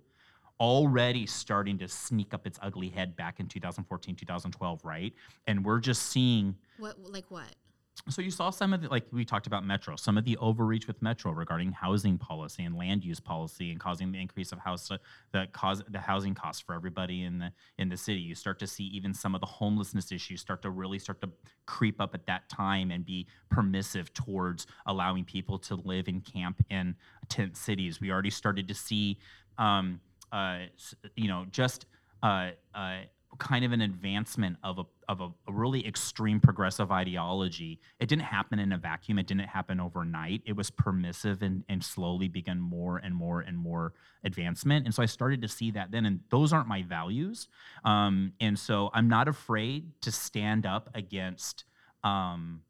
already 0.61 1.27
starting 1.27 1.77
to 1.77 1.89
sneak 1.89 2.33
up 2.33 2.47
its 2.47 2.61
ugly 2.63 2.89
head 2.89 3.17
back 3.17 3.41
in 3.41 3.49
2014 3.49 4.15
2012 4.15 4.85
right 4.85 5.13
and 5.49 5.65
we're 5.65 5.81
just 5.81 6.03
seeing 6.11 6.55
What 6.79 6.97
like 7.01 7.29
what? 7.29 7.57
So 8.09 8.21
you 8.21 8.31
saw 8.31 8.51
some 8.51 8.73
of 8.73 8.83
the 8.83 8.89
like 8.89 9.07
we 9.13 9.25
talked 9.25 9.47
about 9.47 9.65
metro 9.65 9.97
some 9.97 10.19
of 10.19 10.25
the 10.25 10.37
overreach 10.39 10.87
with 10.87 11.01
metro 11.01 11.33
regarding 11.33 11.73
housing 11.73 12.19
policy 12.19 12.65
and 12.65 12.77
land 12.77 13.05
use 13.05 13.21
policy 13.21 13.71
and 13.71 13.81
causing 13.81 14.13
the 14.13 14.21
increase 14.21 14.53
of 14.53 14.59
house 14.59 14.91
the 15.33 15.47
cause 15.53 15.83
the 15.89 15.99
housing 15.99 16.35
costs 16.35 16.63
for 16.63 16.75
everybody 16.75 17.23
in 17.23 17.39
the 17.39 17.53
in 17.79 17.89
the 17.89 17.97
city. 17.97 18.21
You 18.21 18.35
start 18.35 18.59
to 18.61 18.67
see 18.67 18.85
even 18.85 19.15
some 19.15 19.35
of 19.35 19.41
the 19.41 19.47
homelessness 19.47 20.13
issues 20.13 20.41
start 20.41 20.63
to 20.63 20.71
really 20.71 20.99
start 20.99 21.21
to 21.23 21.31
creep 21.67 22.01
up 22.01 22.15
at 22.15 22.27
that 22.27 22.49
time 22.49 22.91
and 22.91 23.05
be 23.05 23.27
permissive 23.51 24.13
towards 24.15 24.67
allowing 24.87 25.25
people 25.25 25.59
to 25.59 25.77
live 25.77 26.09
in 26.09 26.21
camp 26.21 26.65
in 26.71 26.95
tent 27.29 27.57
cities. 27.57 28.01
We 28.01 28.11
already 28.11 28.31
started 28.31 28.69
to 28.69 28.75
see 28.75 29.19
um, 29.59 30.01
uh, 30.33 30.61
you 31.17 31.29
know 31.29 31.47
just 31.51 31.87
uh, 32.23 32.51
uh, 32.75 33.01
kind 33.39 33.65
of 33.65 33.73
an 33.73 33.81
advancement 33.81 34.57
of 34.63 34.79
a 34.79 34.85
of 35.09 35.21
a, 35.21 35.29
a 35.49 35.53
really 35.53 35.87
extreme 35.87 36.41
progressive 36.41 36.91
ideology. 36.91 37.81
It 38.01 38.09
didn't 38.09 38.23
happen 38.23 38.59
in 38.59 38.73
a 38.73 38.79
vacuum. 38.79 39.19
It 39.19 39.27
didn't 39.27 39.49
happen 39.49 39.81
overnight. 39.81 40.43
It 40.47 40.57
was 40.57 40.71
permissive 40.71 41.43
and, 41.43 41.65
and 41.69 41.85
slowly 41.85 42.29
began 42.29 42.61
more 42.61 42.99
and 42.99 43.15
more 43.15 43.41
and 43.41 43.59
more 43.59 43.93
advancement. 44.25 44.87
And 44.87 44.95
so 44.95 45.03
I 45.03 45.07
started 45.07 45.43
to 45.43 45.49
see 45.49 45.71
that 45.73 45.91
then, 45.91 46.07
and 46.07 46.21
those 46.31 46.53
aren't 46.53 46.69
my 46.69 46.83
values. 46.83 47.49
Um, 47.85 48.33
and 48.41 48.59
so 48.59 48.91
I'm 48.95 49.09
not 49.09 49.29
afraid 49.29 50.01
to 50.03 50.11
stand 50.13 50.65
up 50.65 50.89
against 50.95 51.65
um, 52.03 52.63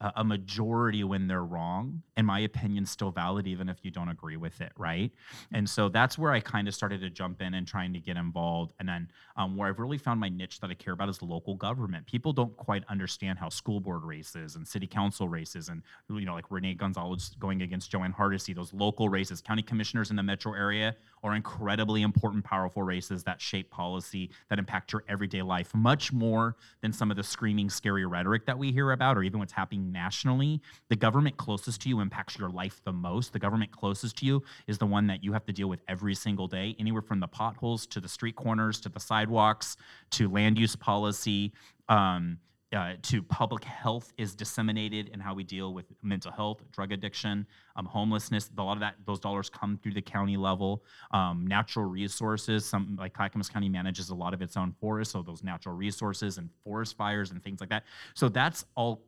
a 0.00 0.12
a 0.16 0.24
majority 0.24 1.04
when 1.04 1.28
they're 1.28 1.44
wrong 1.44 2.02
and 2.16 2.26
my 2.26 2.40
opinion's 2.40 2.90
still 2.90 3.10
valid 3.10 3.46
even 3.46 3.68
if 3.68 3.78
you 3.82 3.90
don't 3.90 4.08
agree 4.08 4.36
with 4.36 4.60
it 4.60 4.72
right? 4.76 5.10
And 5.52 5.68
so 5.68 5.88
that's 5.88 6.18
where 6.18 6.32
i 6.32 6.40
kind 6.40 6.68
of 6.68 6.74
started 6.74 7.00
to 7.00 7.10
jump 7.10 7.42
in 7.42 7.54
and 7.54 7.66
trying 7.66 7.92
to 7.92 8.00
get 8.00 8.16
involved. 8.16 8.74
And 8.78 8.88
then 8.88 9.08
um, 9.36 9.56
where 9.56 9.68
i've 9.68 9.78
really 9.78 9.98
found 9.98 10.20
my 10.20 10.28
niche 10.28 10.60
that 10.60 10.70
i 10.70 10.74
care 10.74 10.92
about 10.94 11.08
is 11.08 11.22
local 11.22 11.54
government. 11.54 12.06
People 12.06 12.32
don't 12.32 12.56
quite 12.56 12.84
understand 12.88 13.38
how 13.38 13.48
school 13.48 13.80
board 13.80 14.04
races 14.04 14.56
and 14.56 14.66
city 14.66 14.86
council 14.86 15.28
races 15.28 15.68
and 15.68 15.82
you 16.08 16.24
know 16.24 16.34
like 16.34 16.50
rene 16.50 16.74
gonzalez 16.74 17.34
going 17.38 17.62
against 17.62 17.90
jo 17.90 18.02
ann 18.02 18.12
hardesty 18.12 18.52
those 18.52 18.72
local 18.72 19.08
races. 19.08 19.40
County 19.40 19.62
commissioners 19.62 20.10
in 20.10 20.16
the 20.16 20.22
metro 20.22 20.54
area 20.54 20.94
are 21.22 21.34
incredibly 21.34 22.02
important 22.02 22.44
powerful 22.44 22.82
races 22.82 23.22
that 23.24 23.40
shape 23.40 23.70
policy 23.70 24.30
that 24.50 24.58
impact 24.58 24.92
your 24.92 25.04
everyday 25.08 25.42
life 25.42 25.74
much 25.74 26.12
more 26.12 26.56
than 26.80 26.92
some 26.92 27.10
of 27.10 27.16
the 27.16 27.22
screaming 27.22 27.70
scary 27.70 28.04
rhetoric 28.04 28.44
that 28.46 28.58
we 28.58 28.72
hear 28.72 28.92
about 28.92 29.16
or 29.16 29.22
even 29.22 29.38
what's 29.38 29.52
happening 29.52 29.90
nationally. 29.92 30.60
The 30.88 30.96
government 30.96 31.36
closest 31.36 31.82
to 31.82 31.88
you 31.88 32.00
impacts 32.02 32.38
your 32.38 32.50
life 32.50 32.82
the 32.84 32.92
most 32.92 33.32
the 33.32 33.38
government 33.38 33.70
closest 33.70 34.18
to 34.18 34.26
you 34.26 34.42
is 34.66 34.78
the 34.78 34.86
one 34.86 35.06
that 35.06 35.24
you 35.24 35.32
have 35.32 35.44
to 35.46 35.52
deal 35.52 35.68
with 35.68 35.80
every 35.88 36.14
single 36.14 36.46
day 36.46 36.76
anywhere 36.78 37.02
from 37.02 37.20
the 37.20 37.26
potholes 37.26 37.86
to 37.86 38.00
the 38.00 38.08
street 38.08 38.36
corners 38.36 38.80
to 38.80 38.88
the 38.88 39.00
sidewalks 39.00 39.76
to 40.10 40.28
land 40.28 40.58
use 40.58 40.76
policy 40.76 41.52
um, 41.88 42.38
uh, 42.74 42.94
to 43.02 43.22
public 43.22 43.64
health 43.64 44.12
is 44.16 44.34
disseminated 44.34 45.10
and 45.12 45.20
how 45.20 45.34
we 45.34 45.44
deal 45.44 45.74
with 45.74 45.84
mental 46.02 46.32
health, 46.32 46.62
drug 46.72 46.90
addiction, 46.92 47.46
um, 47.76 47.84
homelessness. 47.84 48.50
A 48.56 48.62
lot 48.62 48.74
of 48.74 48.80
that, 48.80 48.94
those 49.04 49.20
dollars 49.20 49.50
come 49.50 49.78
through 49.82 49.92
the 49.92 50.02
county 50.02 50.36
level. 50.36 50.82
Um, 51.10 51.46
natural 51.46 51.84
resources, 51.84 52.64
some 52.64 52.96
like 52.98 53.12
Clackamas 53.12 53.50
County 53.50 53.68
manages 53.68 54.08
a 54.08 54.14
lot 54.14 54.32
of 54.32 54.40
its 54.40 54.56
own 54.56 54.74
forests, 54.80 55.12
so 55.12 55.22
those 55.22 55.42
natural 55.42 55.74
resources 55.74 56.38
and 56.38 56.48
forest 56.64 56.96
fires 56.96 57.30
and 57.30 57.42
things 57.42 57.60
like 57.60 57.70
that. 57.70 57.84
So 58.14 58.28
that's 58.28 58.64
all. 58.74 59.02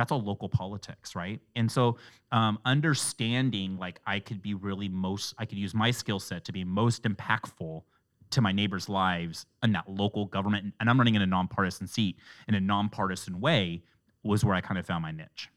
That's 0.00 0.12
all 0.12 0.22
local 0.22 0.48
politics, 0.48 1.14
right? 1.14 1.42
And 1.56 1.70
so, 1.70 1.98
um, 2.32 2.58
understanding 2.64 3.76
like 3.76 4.00
I 4.06 4.18
could 4.18 4.40
be 4.40 4.54
really 4.54 4.88
most, 4.88 5.34
I 5.36 5.44
could 5.44 5.58
use 5.58 5.74
my 5.74 5.90
skill 5.90 6.18
set 6.18 6.42
to 6.46 6.52
be 6.52 6.64
most 6.64 7.02
impactful 7.02 7.82
to 8.30 8.40
my 8.40 8.50
neighbors' 8.50 8.88
lives 8.88 9.44
in 9.62 9.72
that 9.72 9.90
local 9.90 10.24
government, 10.24 10.72
and 10.80 10.88
I'm 10.88 10.96
running 10.96 11.16
in 11.16 11.20
a 11.20 11.26
nonpartisan 11.26 11.86
seat 11.86 12.16
in 12.48 12.54
a 12.54 12.60
nonpartisan 12.60 13.42
way, 13.42 13.82
was 14.22 14.42
where 14.42 14.54
I 14.54 14.62
kind 14.62 14.78
of 14.78 14.86
found 14.86 15.02
my 15.02 15.10
niche. 15.10 15.50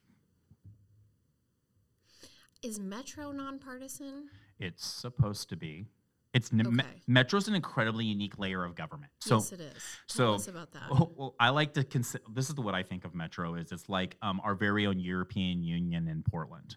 Is 2.62 2.82
Metro 2.82 3.32
nonpartisan? 3.32 4.28
It's 4.60 4.86
supposed 4.86 5.48
to 5.52 5.56
be. 5.56 5.86
It's 6.34 6.52
n- 6.52 6.76
Me- 6.76 6.84
Metro's 7.08 7.48
an 7.48 7.54
incredibly 7.56 8.06
unique 8.06 8.40
layer 8.40 8.64
of 8.64 8.74
government. 8.76 9.12
So, 9.20 9.36
yes, 9.36 9.52
it 9.52 9.62
is. 9.62 9.74
so- 10.08 10.24
Tell 10.26 10.34
us 10.36 10.48
about 10.48 10.72
that. 10.72 10.90
well, 10.90 11.12
well, 11.16 11.36
I 11.40 11.50
like 11.50 11.74
to 11.76 11.84
consider. 11.84 12.24
This 12.34 12.50
is 12.50 12.56
what 12.56 12.74
I 12.74 12.82
think 12.84 13.06
of 13.06 13.14
Metro 13.14 13.54
is. 13.56 13.72
It's 13.72 13.88
like 13.88 14.18
um, 14.22 14.42
our 14.44 14.56
very 14.56 14.88
own 14.88 15.00
European 15.00 15.62
Union 15.64 16.08
in 16.08 16.24
Portland, 16.24 16.76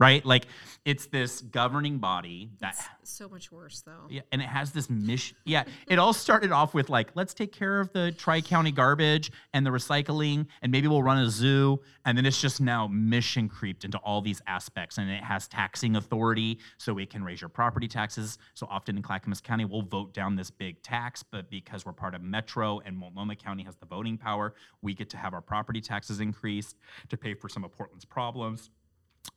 right? 0.00 0.24
Like 0.24 0.46
it's 0.86 1.06
this 1.06 1.42
governing 1.42 1.98
body 1.98 2.50
that 2.60 2.74
It's 3.02 3.12
so 3.12 3.28
much 3.28 3.52
worse 3.52 3.82
though. 3.82 4.06
Yeah, 4.08 4.22
and 4.32 4.40
it 4.40 4.48
has 4.48 4.72
this 4.72 4.88
mission. 4.88 5.36
Yeah, 5.44 5.64
it 5.86 5.98
all 5.98 6.14
started 6.14 6.52
off 6.52 6.72
with 6.72 6.88
like, 6.88 7.10
let's 7.14 7.34
take 7.34 7.52
care 7.52 7.78
of 7.80 7.92
the 7.92 8.12
tri 8.12 8.40
county 8.40 8.72
garbage 8.72 9.30
and 9.52 9.64
the 9.64 9.70
recycling, 9.70 10.46
and 10.62 10.72
maybe 10.72 10.88
we'll 10.88 11.02
run 11.02 11.18
a 11.18 11.28
zoo. 11.28 11.80
And 12.06 12.16
then 12.16 12.24
it's 12.24 12.40
just 12.40 12.60
now 12.60 12.88
mission 12.88 13.48
creeped 13.48 13.84
into 13.84 13.98
all 13.98 14.22
these 14.22 14.40
aspects. 14.46 14.96
And 14.96 15.10
it 15.10 15.22
has 15.22 15.46
taxing 15.46 15.96
authority, 15.96 16.58
so 16.78 16.96
it 16.98 17.10
can 17.10 17.22
raise 17.22 17.42
your 17.42 17.50
property 17.50 17.86
taxes. 17.86 18.38
So 18.54 18.66
often 18.70 18.96
in 18.96 19.02
Clackamas 19.02 19.42
County, 19.42 19.66
we'll 19.66 19.82
vote 19.82 20.14
down 20.14 20.34
this 20.34 20.50
big 20.50 20.82
tax, 20.82 21.22
but 21.22 21.50
because 21.50 21.84
we're 21.84 21.92
part 21.92 22.14
of 22.14 22.22
Metro 22.22 22.80
and 22.86 22.96
Multnomah 22.96 23.36
County 23.36 23.64
has 23.64 23.76
the 23.76 23.86
voting 23.86 24.16
power, 24.16 24.54
we 24.80 24.94
get 24.94 25.10
to 25.10 25.18
have 25.18 25.34
our 25.34 25.42
property 25.42 25.82
taxes 25.82 26.20
increased 26.20 26.76
to 27.10 27.18
pay 27.18 27.34
for 27.34 27.50
some 27.50 27.64
of 27.64 27.72
Portland's 27.72 28.06
problems. 28.06 28.70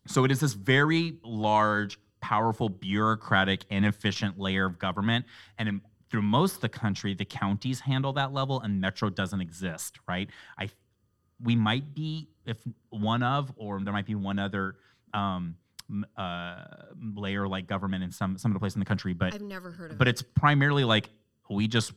So 0.08 0.26
it 0.26 0.32
is 0.32 0.40
this 0.40 0.54
very 0.54 1.18
large, 1.24 1.98
powerful, 2.22 2.70
bureaucratic, 2.70 3.66
inefficient 3.70 4.40
layer 4.40 4.66
of 4.66 4.80
government. 4.80 5.26
And 5.58 5.70
in, 5.70 5.82
through 6.10 6.24
most 6.24 6.56
of 6.56 6.62
the 6.62 6.70
country, 6.70 7.14
the 7.14 7.26
counties 7.26 7.80
handle 7.80 8.14
that 8.14 8.34
level 8.34 8.60
and 8.62 8.80
Metro 8.80 9.10
doesn't 9.10 9.42
exist, 9.42 10.00
right? 10.08 10.30
I 10.58 10.70
we 11.42 11.56
might 11.56 11.94
be 11.94 12.30
if 12.46 12.58
one 12.90 13.24
of, 13.24 13.52
or 13.58 13.80
there 13.82 13.94
might 13.94 14.06
be 14.06 14.16
one 14.16 14.40
other 14.40 14.76
um, 15.14 15.56
uh, 16.16 16.64
layer 17.16 17.48
like 17.48 17.68
government 17.68 18.04
in 18.04 18.12
some 18.12 18.38
some 18.38 18.52
of 18.52 18.54
the 18.54 18.60
places 18.60 18.76
in 18.76 18.80
the 18.80 18.86
country, 18.86 19.14
but 19.14 19.34
I've 19.34 19.42
never 19.42 19.72
heard 19.72 19.92
of 19.92 19.96
it. 19.96 19.98
but 19.98 20.08
it. 20.08 20.12
it's 20.12 20.22
primarily 20.22 20.84
like 20.84 21.10
we 21.50 21.68
just 21.68 21.94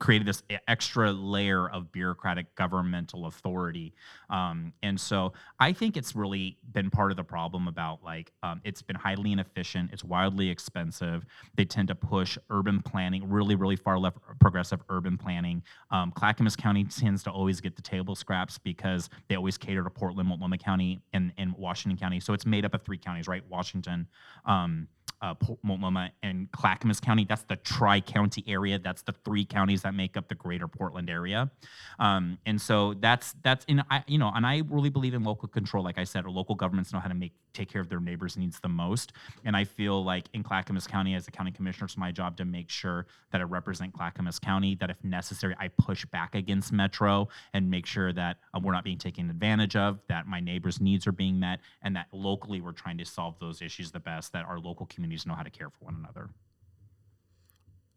created 0.00 0.26
this 0.26 0.42
extra 0.66 1.12
layer 1.12 1.68
of 1.70 1.92
bureaucratic 1.92 2.54
governmental 2.54 3.26
authority. 3.26 3.94
Um, 4.28 4.72
and 4.82 5.00
so 5.00 5.32
i 5.58 5.72
think 5.72 5.96
it's 5.96 6.14
really 6.14 6.58
been 6.72 6.90
part 6.90 7.10
of 7.10 7.16
the 7.16 7.24
problem 7.24 7.68
about 7.68 8.02
like 8.02 8.32
um, 8.42 8.60
it's 8.64 8.82
been 8.82 8.96
highly 8.96 9.32
inefficient 9.32 9.90
it's 9.92 10.04
wildly 10.04 10.48
expensive. 10.48 11.24
They 11.54 11.64
tend 11.64 11.88
to 11.88 11.94
push 11.94 12.38
urban 12.50 12.80
planning 12.82 13.28
really 13.28 13.54
really 13.54 13.76
far 13.76 13.98
left 13.98 14.18
progressive 14.40 14.80
urban 14.88 15.16
planning. 15.16 15.62
Um, 15.90 16.10
clackamas 16.12 16.56
county 16.56 16.84
tends 16.84 17.22
to 17.24 17.30
always 17.30 17.60
get 17.60 17.76
the 17.76 17.82
table 17.82 18.14
scraps 18.14 18.58
because 18.58 19.10
they 19.28 19.36
always 19.36 19.58
cater 19.58 19.82
to 19.84 19.90
portland 19.90 20.28
multnomah 20.28 20.58
county 20.58 21.00
and, 21.12 21.32
and 21.38 21.52
washington 21.52 21.98
county. 21.98 22.20
So 22.20 22.32
it's 22.32 22.46
made 22.46 22.64
up 22.64 22.74
of 22.74 22.82
three 22.82 22.98
counties 22.98 23.28
right? 23.28 23.42
Washington 23.48 24.06
um, 24.44 24.88
uh, 25.22 25.34
Multnomah 25.62 26.10
and 26.22 26.50
Clackamas 26.52 27.00
County. 27.00 27.24
That's 27.28 27.42
the 27.42 27.56
tri-county 27.56 28.44
area. 28.46 28.78
That's 28.78 29.02
the 29.02 29.12
three 29.24 29.44
counties 29.44 29.82
that 29.82 29.94
make 29.94 30.16
up 30.16 30.28
the 30.28 30.34
greater 30.34 30.68
Portland 30.68 31.10
area. 31.10 31.50
Um, 31.98 32.38
and 32.46 32.60
so 32.60 32.94
that's 32.94 33.34
that's 33.42 33.64
in 33.66 33.82
I 33.90 34.02
you 34.06 34.18
know, 34.18 34.32
and 34.34 34.46
I 34.46 34.62
really 34.68 34.90
believe 34.90 35.14
in 35.14 35.24
local 35.24 35.48
control. 35.48 35.84
Like 35.84 35.98
I 35.98 36.04
said, 36.04 36.24
local 36.26 36.54
governments 36.54 36.92
know 36.92 37.00
how 37.00 37.08
to 37.08 37.14
make 37.14 37.32
take 37.52 37.68
care 37.68 37.80
of 37.80 37.88
their 37.88 38.00
neighbors' 38.00 38.36
needs 38.36 38.60
the 38.60 38.68
most. 38.68 39.12
And 39.44 39.56
I 39.56 39.64
feel 39.64 40.04
like 40.04 40.26
in 40.32 40.42
Clackamas 40.42 40.86
County, 40.86 41.14
as 41.14 41.26
a 41.28 41.30
county 41.30 41.50
commissioner, 41.50 41.86
it's 41.86 41.96
my 41.96 42.12
job 42.12 42.36
to 42.36 42.44
make 42.44 42.70
sure 42.70 43.06
that 43.32 43.40
I 43.40 43.44
represent 43.44 43.92
Clackamas 43.92 44.38
County. 44.38 44.76
That 44.76 44.90
if 44.90 45.02
necessary, 45.04 45.54
I 45.58 45.68
push 45.68 46.04
back 46.06 46.34
against 46.34 46.72
Metro 46.72 47.28
and 47.52 47.70
make 47.70 47.86
sure 47.86 48.12
that 48.12 48.38
uh, 48.54 48.60
we're 48.62 48.72
not 48.72 48.84
being 48.84 48.98
taken 48.98 49.28
advantage 49.30 49.76
of. 49.76 49.98
That 50.08 50.26
my 50.26 50.40
neighbors' 50.40 50.80
needs 50.80 51.06
are 51.06 51.12
being 51.12 51.38
met, 51.38 51.60
and 51.82 51.94
that 51.96 52.06
locally 52.12 52.60
we're 52.60 52.72
trying 52.72 52.98
to 52.98 53.04
solve 53.04 53.38
those 53.40 53.62
issues 53.62 53.90
the 53.90 54.00
best. 54.00 54.32
That 54.32 54.44
our 54.46 54.58
local 54.58 54.86
communities 55.10 55.26
know 55.26 55.34
how 55.34 55.42
to 55.42 55.50
care 55.50 55.70
for 55.70 55.86
one 55.86 55.96
another. 55.96 56.30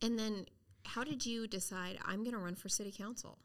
And 0.02 0.18
then, 0.18 0.46
how 0.86 1.04
did 1.04 1.26
you 1.26 1.48
decide 1.48 1.98
I'm 2.06 2.24
going 2.24 2.34
to 2.34 2.40
run 2.40 2.56
for 2.56 2.70
city 2.70 2.92
council? 2.92 3.38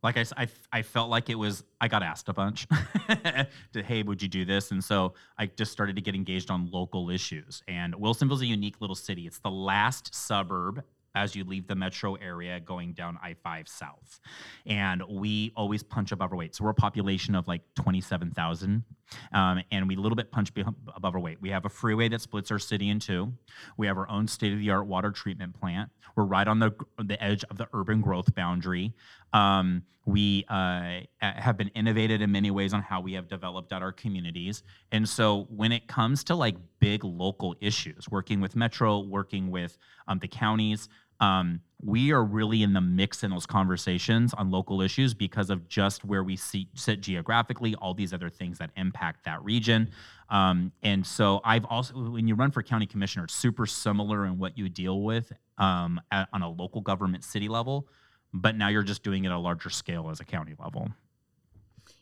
like 0.00 0.16
I, 0.16 0.24
I, 0.36 0.48
I 0.72 0.82
felt 0.82 1.10
like 1.10 1.28
it 1.28 1.34
was 1.34 1.64
i 1.80 1.88
got 1.88 2.04
asked 2.04 2.28
a 2.28 2.32
bunch 2.32 2.68
to 3.72 3.82
hey 3.82 4.04
would 4.04 4.22
you 4.22 4.28
do 4.28 4.44
this 4.44 4.70
and 4.70 4.82
so 4.84 5.14
i 5.36 5.46
just 5.46 5.72
started 5.72 5.96
to 5.96 6.02
get 6.02 6.14
engaged 6.14 6.52
on 6.52 6.70
local 6.70 7.10
issues 7.10 7.64
and 7.66 7.94
wilsonville's 7.94 8.42
a 8.42 8.46
unique 8.46 8.80
little 8.80 8.94
city 8.94 9.26
it's 9.26 9.40
the 9.40 9.50
last 9.50 10.14
suburb 10.14 10.84
as 11.18 11.34
you 11.34 11.44
leave 11.44 11.66
the 11.66 11.74
metro 11.74 12.14
area 12.14 12.60
going 12.60 12.92
down 12.92 13.18
I 13.22 13.34
5 13.34 13.68
south. 13.68 14.20
And 14.66 15.02
we 15.08 15.52
always 15.56 15.82
punch 15.82 16.12
above 16.12 16.32
our 16.32 16.38
weight. 16.38 16.54
So 16.54 16.64
we're 16.64 16.70
a 16.70 16.74
population 16.74 17.34
of 17.34 17.48
like 17.48 17.62
27,000. 17.74 18.84
Um, 19.32 19.62
and 19.72 19.88
we 19.88 19.96
a 19.96 20.00
little 20.00 20.16
bit 20.16 20.30
punch 20.30 20.50
above 20.94 21.14
our 21.14 21.20
weight. 21.20 21.38
We 21.40 21.50
have 21.50 21.64
a 21.64 21.68
freeway 21.68 22.08
that 22.08 22.20
splits 22.20 22.50
our 22.50 22.58
city 22.58 22.88
in 22.88 23.00
two. 23.00 23.32
We 23.76 23.86
have 23.86 23.98
our 23.98 24.08
own 24.08 24.28
state 24.28 24.52
of 24.52 24.60
the 24.60 24.70
art 24.70 24.86
water 24.86 25.10
treatment 25.10 25.58
plant. 25.58 25.90
We're 26.14 26.24
right 26.24 26.46
on 26.46 26.58
the, 26.58 26.72
the 27.02 27.22
edge 27.22 27.44
of 27.50 27.58
the 27.58 27.68
urban 27.72 28.00
growth 28.00 28.34
boundary. 28.34 28.94
Um, 29.32 29.82
we 30.08 30.46
uh, 30.48 31.00
have 31.20 31.58
been 31.58 31.68
innovated 31.74 32.22
in 32.22 32.32
many 32.32 32.50
ways 32.50 32.72
on 32.72 32.80
how 32.80 32.98
we 32.98 33.12
have 33.12 33.28
developed 33.28 33.74
out 33.74 33.82
our 33.82 33.92
communities. 33.92 34.62
And 34.90 35.06
so 35.06 35.46
when 35.50 35.70
it 35.70 35.86
comes 35.86 36.24
to 36.24 36.34
like 36.34 36.56
big 36.80 37.04
local 37.04 37.54
issues, 37.60 38.08
working 38.10 38.40
with 38.40 38.56
Metro, 38.56 39.00
working 39.00 39.50
with 39.50 39.76
um, 40.08 40.18
the 40.18 40.26
counties, 40.26 40.88
um, 41.20 41.60
we 41.82 42.10
are 42.12 42.24
really 42.24 42.62
in 42.62 42.72
the 42.72 42.80
mix 42.80 43.22
in 43.22 43.30
those 43.30 43.46
conversations 43.46 44.34
on 44.34 44.50
local 44.50 44.82
issues 44.82 45.14
because 45.14 45.48
of 45.48 45.68
just 45.68 46.04
where 46.04 46.24
we 46.24 46.36
see, 46.36 46.68
sit 46.74 47.00
geographically, 47.00 47.74
all 47.76 47.94
these 47.94 48.12
other 48.12 48.28
things 48.28 48.58
that 48.58 48.70
impact 48.76 49.24
that 49.24 49.42
region. 49.44 49.90
Um, 50.28 50.72
and 50.82 51.06
so 51.06 51.40
I've 51.44 51.64
also, 51.64 51.94
when 51.94 52.26
you 52.26 52.34
run 52.34 52.50
for 52.50 52.62
county 52.62 52.86
commissioner, 52.86 53.24
it's 53.24 53.34
super 53.34 53.64
similar 53.64 54.26
in 54.26 54.38
what 54.38 54.58
you 54.58 54.68
deal 54.68 55.02
with 55.02 55.32
um, 55.56 56.00
at, 56.10 56.28
on 56.32 56.42
a 56.42 56.50
local 56.50 56.80
government 56.80 57.22
city 57.24 57.48
level, 57.48 57.88
but 58.32 58.56
now 58.56 58.68
you're 58.68 58.82
just 58.82 59.04
doing 59.04 59.24
it 59.24 59.28
at 59.28 59.34
a 59.34 59.38
larger 59.38 59.70
scale 59.70 60.10
as 60.10 60.18
a 60.20 60.24
county 60.24 60.54
level. 60.58 60.88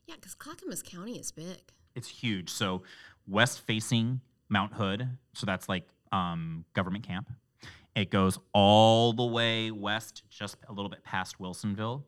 Yeah, 0.06 0.14
because 0.14 0.34
Clackamas 0.34 0.82
County 0.82 1.18
is 1.18 1.32
big. 1.32 1.60
It's 1.94 2.08
huge. 2.08 2.50
So 2.50 2.82
west 3.26 3.60
facing 3.60 4.20
Mount 4.48 4.72
Hood, 4.72 5.08
so 5.34 5.46
that's 5.46 5.68
like 5.68 5.86
um, 6.12 6.64
government 6.72 7.06
camp. 7.06 7.30
It 7.96 8.10
goes 8.10 8.38
all 8.52 9.14
the 9.14 9.24
way 9.24 9.70
west, 9.70 10.22
just 10.28 10.58
a 10.68 10.72
little 10.72 10.90
bit 10.90 11.02
past 11.02 11.38
Wilsonville, 11.40 12.02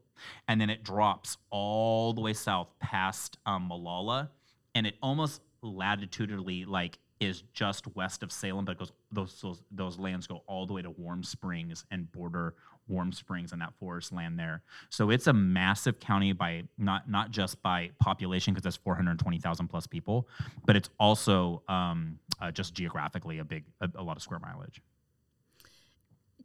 and 0.47 0.61
then 0.61 0.69
it 0.69 0.85
drops 0.85 1.39
all 1.49 2.13
the 2.13 2.21
way 2.21 2.35
south 2.35 2.69
past 2.79 3.39
um, 3.47 3.69
Molalla, 3.69 4.31
and 4.75 4.87
it 4.87 4.97
almost 5.03 5.41
latitudinally 5.63 6.67
like 6.67 6.99
is 7.21 7.43
just 7.55 7.87
west 7.97 8.23
of 8.23 8.31
Salem, 8.31 8.67
but 8.67 8.79
goes 8.79 8.93
those, 9.11 9.41
those 9.41 9.63
those 9.71 9.99
lands 9.99 10.27
go 10.27 10.43
all 10.47 10.67
the 10.67 10.75
way 10.75 10.83
to 10.83 10.91
Warm 10.91 11.25
Springs 11.25 11.87
and 11.91 12.13
border 12.13 12.55
Warm 12.87 13.11
Springs 13.11 13.53
and 13.53 13.61
that 13.63 13.73
forest 13.81 14.13
land 14.13 14.39
there. 14.39 14.63
So 14.91 15.11
it's 15.11 15.27
a 15.27 15.33
massive 15.33 15.99
county 16.01 16.35
by 16.35 16.65
not 16.77 17.09
not 17.09 17.31
just 17.31 17.63
by 17.63 17.91
population 17.99 18.53
because 18.53 18.65
that's 18.65 18.77
420,000 18.77 19.69
plus 19.69 19.87
people, 19.87 20.29
but 20.67 20.77
it's 20.77 20.91
also 21.01 21.63
um, 21.67 22.19
uh, 22.41 22.51
just 22.51 22.75
geographically 22.75 23.39
a 23.39 23.45
big 23.45 23.65
a, 23.81 23.89
a 23.97 24.03
lot 24.03 24.17
of 24.17 24.23
square 24.23 24.41
mileage. 24.41 24.83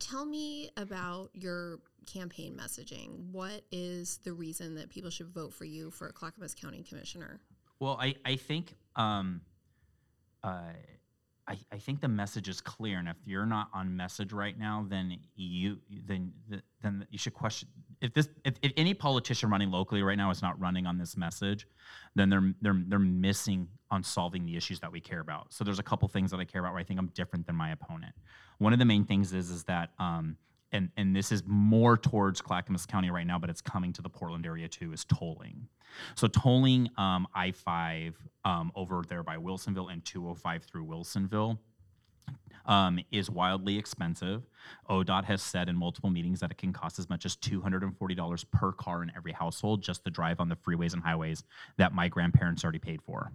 Tell 0.04 0.26
me 0.26 0.70
about 0.76 1.30
your 1.34 1.80
campaign 2.06 2.60
messaging. 2.62 3.32
What 3.32 3.62
is 3.72 4.20
the 4.26 4.34
reason 4.34 4.76
that 4.76 4.90
people 4.90 5.10
should 5.10 5.30
vote 5.30 5.54
for 5.54 5.64
you 5.64 5.92
for 5.92 6.08
a 6.08 6.12
Clackamas 6.12 6.54
County 6.54 6.84
Commissioner? 6.84 7.40
Well, 7.80 7.98
I, 8.02 8.16
I 8.26 8.36
think 8.36 8.76
um, 8.98 9.40
uh, 10.44 10.74
I, 11.48 11.58
I 11.72 11.78
think 11.78 12.02
the 12.02 12.10
message 12.10 12.50
is 12.50 12.60
clear, 12.60 13.00
and 13.00 13.08
if 13.08 13.16
you're 13.26 13.46
not 13.46 13.70
on 13.74 13.96
message 13.96 14.34
right 14.34 14.60
now, 14.60 14.86
then 14.90 15.20
you 15.38 15.78
then 16.06 16.34
then 16.82 17.08
you 17.10 17.18
should 17.18 17.34
question 17.34 17.70
if 18.04 18.14
this 18.14 18.28
if, 18.44 18.56
if 18.62 18.74
any 18.76 18.94
politician 18.94 19.50
running 19.50 19.72
locally 19.72 20.04
right 20.04 20.18
now 20.18 20.30
is 20.30 20.42
not 20.42 20.60
running 20.60 20.86
on 20.86 20.98
this 20.98 21.16
message, 21.16 21.66
then 22.16 22.30
they're 22.30 22.54
they're 22.62 22.82
they're 22.88 23.00
missing 23.00 23.70
on 23.90 24.04
solving 24.04 24.46
the 24.46 24.58
issues 24.58 24.80
that 24.82 24.92
we 24.92 25.00
care 25.00 25.22
about. 25.22 25.54
So 25.54 25.64
there's 25.64 25.80
a 25.80 25.84
couple 25.84 26.08
things 26.10 26.30
that 26.32 26.40
I 26.40 26.46
care 26.46 26.60
about 26.62 26.74
where 26.74 26.82
I 26.82 26.84
think 26.84 27.00
I'm 27.00 27.08
different 27.08 27.48
than 27.48 27.56
my 27.56 27.72
opponent. 27.72 28.14
One 28.60 28.74
of 28.74 28.80
the 28.80 28.86
main 28.86 29.06
things 29.06 29.34
is 29.34 29.50
is 29.50 29.64
that 29.64 29.92
um, 30.00 30.36
and 30.74 30.90
and 30.98 31.16
this 31.16 31.32
is 31.32 31.44
more 31.46 31.96
towards 31.96 32.42
Clackamas 32.42 32.86
County 32.86 33.10
right 33.10 33.26
now, 33.26 33.40
but 33.40 33.50
it's 33.50 33.62
coming 33.62 33.94
to 33.94 34.02
the 34.02 34.10
Portland 34.10 34.46
area 34.46 34.68
too, 34.68 34.92
is 34.92 35.06
tolling. 35.06 35.68
So 36.16 36.28
tolling 36.28 36.90
um, 36.98 37.26
I-5 37.34 38.16
um, 38.44 38.72
over 38.76 39.04
there 39.08 39.24
by 39.24 39.38
Wilsonville 39.38 39.94
and 39.94 40.04
205 40.04 40.64
through 40.64 40.86
Wilsonville 40.86 41.58
um, 42.66 43.00
is 43.12 43.30
wildly 43.30 43.78
expensive. 43.78 44.44
ODOT 44.90 45.26
has 45.26 45.42
said 45.42 45.70
in 45.70 45.76
multiple 45.76 46.10
meetings 46.10 46.40
that 46.40 46.52
it 46.52 46.58
can 46.58 46.74
cost 46.74 47.00
as 47.00 47.10
much 47.10 47.26
as 47.26 47.36
$240 47.38 48.52
per 48.52 48.72
car 48.72 49.04
in 49.04 49.12
every 49.16 49.32
household 49.32 49.82
just 49.82 50.04
to 50.04 50.12
drive 50.12 50.40
on 50.40 50.50
the 50.50 50.56
freeways 50.56 50.94
and 50.94 51.02
highways 51.02 51.44
that 51.78 51.94
my 51.94 52.08
grandparents 52.08 52.64
already 52.64 52.80
paid 52.80 53.02
for. 53.02 53.32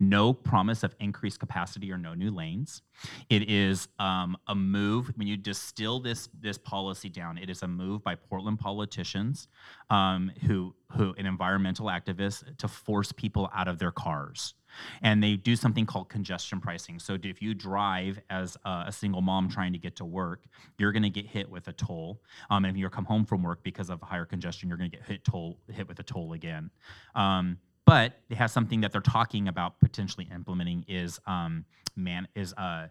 No 0.00 0.32
promise 0.32 0.82
of 0.82 0.94
increased 0.98 1.40
capacity 1.40 1.92
or 1.92 1.98
no 1.98 2.14
new 2.14 2.30
lanes. 2.30 2.82
It 3.28 3.50
is 3.50 3.88
um, 3.98 4.36
a 4.46 4.54
move, 4.54 5.12
when 5.16 5.28
you 5.28 5.36
distill 5.36 6.00
this, 6.00 6.28
this 6.40 6.58
policy 6.58 7.08
down, 7.08 7.38
it 7.38 7.50
is 7.50 7.62
a 7.62 7.68
move 7.68 8.02
by 8.02 8.14
Portland 8.14 8.58
politicians 8.58 9.48
um, 9.90 10.32
who, 10.46 10.74
who, 10.96 11.14
and 11.18 11.26
environmental 11.26 11.86
activists 11.86 12.56
to 12.58 12.68
force 12.68 13.12
people 13.12 13.50
out 13.54 13.68
of 13.68 13.78
their 13.78 13.92
cars 13.92 14.54
and 15.02 15.22
they 15.22 15.36
do 15.36 15.56
something 15.56 15.86
called 15.86 16.08
congestion 16.08 16.60
pricing. 16.60 16.98
So 16.98 17.18
if 17.22 17.42
you 17.42 17.54
drive 17.54 18.20
as 18.30 18.56
a 18.64 18.92
single 18.92 19.20
mom 19.20 19.48
trying 19.48 19.72
to 19.72 19.78
get 19.78 19.96
to 19.96 20.04
work, 20.04 20.44
you're 20.78 20.92
going 20.92 21.02
to 21.02 21.10
get 21.10 21.26
hit 21.26 21.48
with 21.48 21.68
a 21.68 21.72
toll. 21.72 22.20
Um, 22.50 22.64
and 22.64 22.74
if 22.74 22.78
you 22.78 22.88
come 22.90 23.04
home 23.04 23.24
from 23.24 23.42
work 23.42 23.62
because 23.62 23.90
of 23.90 24.00
higher 24.02 24.24
congestion, 24.24 24.68
you're 24.68 24.78
going 24.78 24.90
to 24.90 24.96
get 24.96 25.06
hit 25.06 25.24
toll 25.24 25.58
hit 25.72 25.88
with 25.88 25.98
a 25.98 26.02
toll 26.02 26.32
again. 26.32 26.70
Um, 27.14 27.58
but 27.84 28.20
it 28.28 28.36
has 28.36 28.52
something 28.52 28.82
that 28.82 28.92
they're 28.92 29.00
talking 29.00 29.48
about 29.48 29.80
potentially 29.80 30.28
implementing 30.34 30.84
is 30.88 31.18
um, 31.26 31.64
man 31.96 32.28
is 32.34 32.52
uh, 32.54 32.88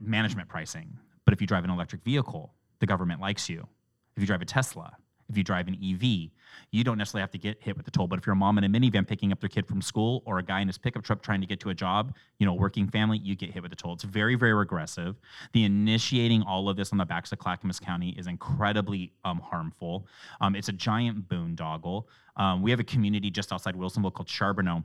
management 0.00 0.48
pricing. 0.48 0.96
But 1.24 1.34
if 1.34 1.40
you 1.40 1.46
drive 1.46 1.64
an 1.64 1.70
electric 1.70 2.02
vehicle, 2.02 2.54
the 2.78 2.86
government 2.86 3.20
likes 3.20 3.48
you. 3.48 3.66
If 4.16 4.22
you 4.22 4.26
drive 4.26 4.42
a 4.42 4.46
Tesla, 4.46 4.96
if 5.28 5.36
you 5.36 5.44
drive 5.44 5.68
an 5.68 5.74
EV, 5.74 6.30
you 6.70 6.84
don't 6.84 6.98
necessarily 6.98 7.22
have 7.22 7.30
to 7.32 7.38
get 7.38 7.62
hit 7.62 7.76
with 7.76 7.84
the 7.84 7.90
toll. 7.90 8.06
But 8.06 8.18
if 8.18 8.26
you're 8.26 8.34
a 8.34 8.36
mom 8.36 8.58
in 8.58 8.64
a 8.64 8.68
minivan 8.68 9.06
picking 9.06 9.32
up 9.32 9.40
their 9.40 9.48
kid 9.48 9.66
from 9.66 9.80
school 9.80 10.22
or 10.26 10.38
a 10.38 10.42
guy 10.42 10.60
in 10.60 10.66
his 10.66 10.78
pickup 10.78 11.02
truck 11.02 11.22
trying 11.22 11.40
to 11.40 11.46
get 11.46 11.60
to 11.60 11.70
a 11.70 11.74
job, 11.74 12.14
you 12.38 12.46
know, 12.46 12.54
working 12.54 12.88
family, 12.88 13.18
you 13.18 13.34
get 13.34 13.50
hit 13.50 13.62
with 13.62 13.70
the 13.70 13.76
toll. 13.76 13.94
It's 13.94 14.04
very, 14.04 14.34
very 14.34 14.54
regressive. 14.54 15.16
The 15.52 15.64
initiating 15.64 16.42
all 16.42 16.68
of 16.68 16.76
this 16.76 16.92
on 16.92 16.98
the 16.98 17.04
backs 17.04 17.32
of 17.32 17.38
Clackamas 17.38 17.80
County 17.80 18.10
is 18.18 18.26
incredibly 18.26 19.12
um, 19.24 19.40
harmful. 19.40 20.06
Um, 20.40 20.54
it's 20.54 20.68
a 20.68 20.72
giant 20.72 21.28
boondoggle. 21.28 22.04
Um, 22.36 22.62
we 22.62 22.70
have 22.70 22.80
a 22.80 22.84
community 22.84 23.30
just 23.30 23.52
outside 23.52 23.74
Wilsonville 23.74 24.12
called 24.12 24.28
Charbonneau 24.28 24.84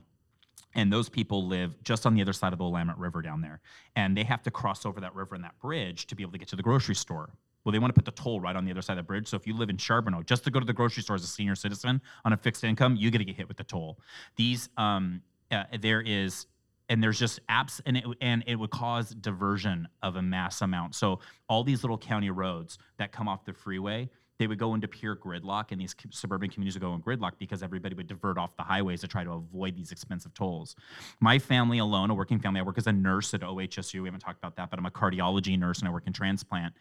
and 0.74 0.92
those 0.92 1.08
people 1.08 1.46
live 1.46 1.82
just 1.82 2.06
on 2.06 2.14
the 2.14 2.22
other 2.22 2.32
side 2.32 2.52
of 2.52 2.58
the 2.58 2.64
Willamette 2.64 2.98
River 2.98 3.22
down 3.22 3.40
there. 3.40 3.60
And 3.96 4.16
they 4.16 4.24
have 4.24 4.42
to 4.44 4.50
cross 4.50 4.86
over 4.86 5.00
that 5.00 5.14
river 5.14 5.34
and 5.34 5.42
that 5.44 5.58
bridge 5.58 6.06
to 6.06 6.14
be 6.14 6.22
able 6.22 6.32
to 6.32 6.38
get 6.38 6.48
to 6.48 6.56
the 6.56 6.62
grocery 6.62 6.94
store. 6.94 7.30
Well, 7.64 7.72
they 7.72 7.78
want 7.78 7.94
to 7.94 8.00
put 8.00 8.04
the 8.04 8.22
toll 8.22 8.40
right 8.40 8.56
on 8.56 8.64
the 8.64 8.70
other 8.70 8.82
side 8.82 8.94
of 8.98 9.04
the 9.04 9.06
bridge. 9.06 9.28
So 9.28 9.36
if 9.36 9.46
you 9.46 9.54
live 9.54 9.68
in 9.68 9.76
Charbonneau, 9.76 10.22
just 10.22 10.44
to 10.44 10.50
go 10.50 10.60
to 10.60 10.66
the 10.66 10.72
grocery 10.72 11.02
store 11.02 11.16
as 11.16 11.24
a 11.24 11.26
senior 11.26 11.54
citizen 11.54 12.00
on 12.24 12.32
a 12.32 12.36
fixed 12.36 12.64
income, 12.64 12.96
you 12.96 13.10
get 13.10 13.18
to 13.18 13.24
get 13.24 13.36
hit 13.36 13.48
with 13.48 13.56
the 13.56 13.64
toll. 13.64 13.98
These, 14.36 14.70
um, 14.76 15.22
uh, 15.50 15.64
there 15.80 16.00
is, 16.00 16.46
and 16.88 17.02
there's 17.02 17.18
just 17.18 17.46
apps, 17.48 17.80
and 17.86 17.96
it 17.96 18.04
and 18.20 18.42
it 18.46 18.56
would 18.56 18.70
cause 18.70 19.10
diversion 19.10 19.86
of 20.02 20.16
a 20.16 20.22
mass 20.22 20.60
amount. 20.60 20.94
So 20.94 21.20
all 21.48 21.62
these 21.62 21.84
little 21.84 21.98
county 21.98 22.30
roads 22.30 22.78
that 22.98 23.12
come 23.12 23.28
off 23.28 23.44
the 23.44 23.52
freeway, 23.52 24.10
they 24.40 24.46
would 24.46 24.58
go 24.58 24.72
into 24.72 24.88
pure 24.88 25.14
gridlock 25.14 25.70
and 25.70 25.78
these 25.78 25.94
suburban 26.08 26.48
communities 26.48 26.74
would 26.74 26.80
go 26.80 26.94
in 26.94 27.02
gridlock 27.02 27.32
because 27.38 27.62
everybody 27.62 27.94
would 27.94 28.06
divert 28.06 28.38
off 28.38 28.56
the 28.56 28.62
highways 28.62 29.02
to 29.02 29.06
try 29.06 29.22
to 29.22 29.32
avoid 29.32 29.76
these 29.76 29.92
expensive 29.92 30.32
tolls. 30.32 30.76
My 31.20 31.38
family 31.38 31.76
alone, 31.76 32.08
a 32.08 32.14
working 32.14 32.38
family, 32.38 32.58
I 32.58 32.62
work 32.62 32.78
as 32.78 32.86
a 32.86 32.92
nurse 32.92 33.34
at 33.34 33.42
OHSU. 33.42 34.00
We 34.00 34.08
haven't 34.08 34.20
talked 34.20 34.38
about 34.38 34.56
that, 34.56 34.70
but 34.70 34.78
I'm 34.78 34.86
a 34.86 34.90
cardiology 34.90 35.58
nurse 35.58 35.80
and 35.80 35.88
I 35.88 35.92
work 35.92 36.06
in 36.06 36.14
transplant. 36.14 36.72